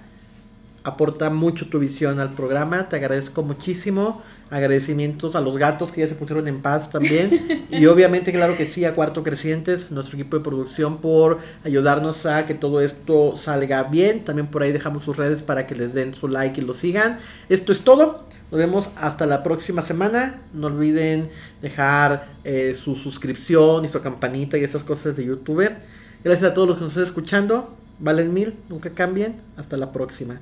aporta 0.84 1.30
mucho 1.30 1.68
tu 1.68 1.80
visión 1.80 2.20
al 2.20 2.32
programa, 2.34 2.88
te 2.88 2.94
agradezco 2.96 3.42
muchísimo. 3.42 4.22
Agradecimientos 4.51 5.34
a 5.36 5.40
los 5.40 5.57
gatos 5.57 5.90
que 5.90 6.03
ya 6.03 6.07
se 6.07 6.14
pusieron 6.14 6.47
en 6.47 6.61
paz 6.61 6.90
también. 6.90 7.66
y 7.70 7.86
obviamente, 7.86 8.32
claro 8.32 8.57
que 8.57 8.66
sí, 8.66 8.84
a 8.84 8.95
Cuarto 8.95 9.22
Crecientes, 9.22 9.90
nuestro 9.90 10.16
equipo 10.16 10.36
de 10.36 10.45
producción, 10.45 10.99
por 10.99 11.38
ayudarnos 11.64 12.26
a 12.26 12.47
que 12.47 12.55
todo 12.55 12.80
esto 12.80 13.36
salga 13.36 13.84
bien. 13.84 14.24
También 14.24 14.47
por 14.49 14.62
ahí 14.62 14.70
dejamos 14.72 15.05
sus 15.05 15.16
redes 15.16 15.42
para 15.42 15.66
que 15.66 15.74
les 15.74 15.95
den 15.95 16.14
su 16.14 16.28
like 16.28 16.61
y 16.61 16.64
lo 16.64 16.74
sigan. 16.74 17.18
Esto 17.49 17.72
es 17.72 17.80
todo. 17.80 18.24
Nos 18.51 18.59
vemos 18.59 18.90
hasta 18.97 19.26
la 19.26 19.42
próxima 19.42 19.82
semana. 19.82 20.40
No 20.53 20.68
olviden 20.68 21.28
dejar 21.62 22.28
eh, 22.45 22.74
su 22.74 22.97
suscripción 22.97 23.84
y 23.84 23.88
su 23.88 24.01
campanita 24.01 24.59
y 24.59 24.64
esas 24.64 24.82
cosas 24.82 25.16
de 25.16 25.24
youtuber. 25.24 25.78
Gracias 26.22 26.51
a 26.51 26.55
todos 26.55 26.68
los 26.68 26.76
que 26.76 26.84
nos 26.84 26.92
están 26.92 27.05
escuchando. 27.05 27.76
Valen 27.99 28.32
mil, 28.32 28.55
nunca 28.68 28.90
cambien. 28.90 29.40
Hasta 29.57 29.76
la 29.76 29.90
próxima. 29.90 30.40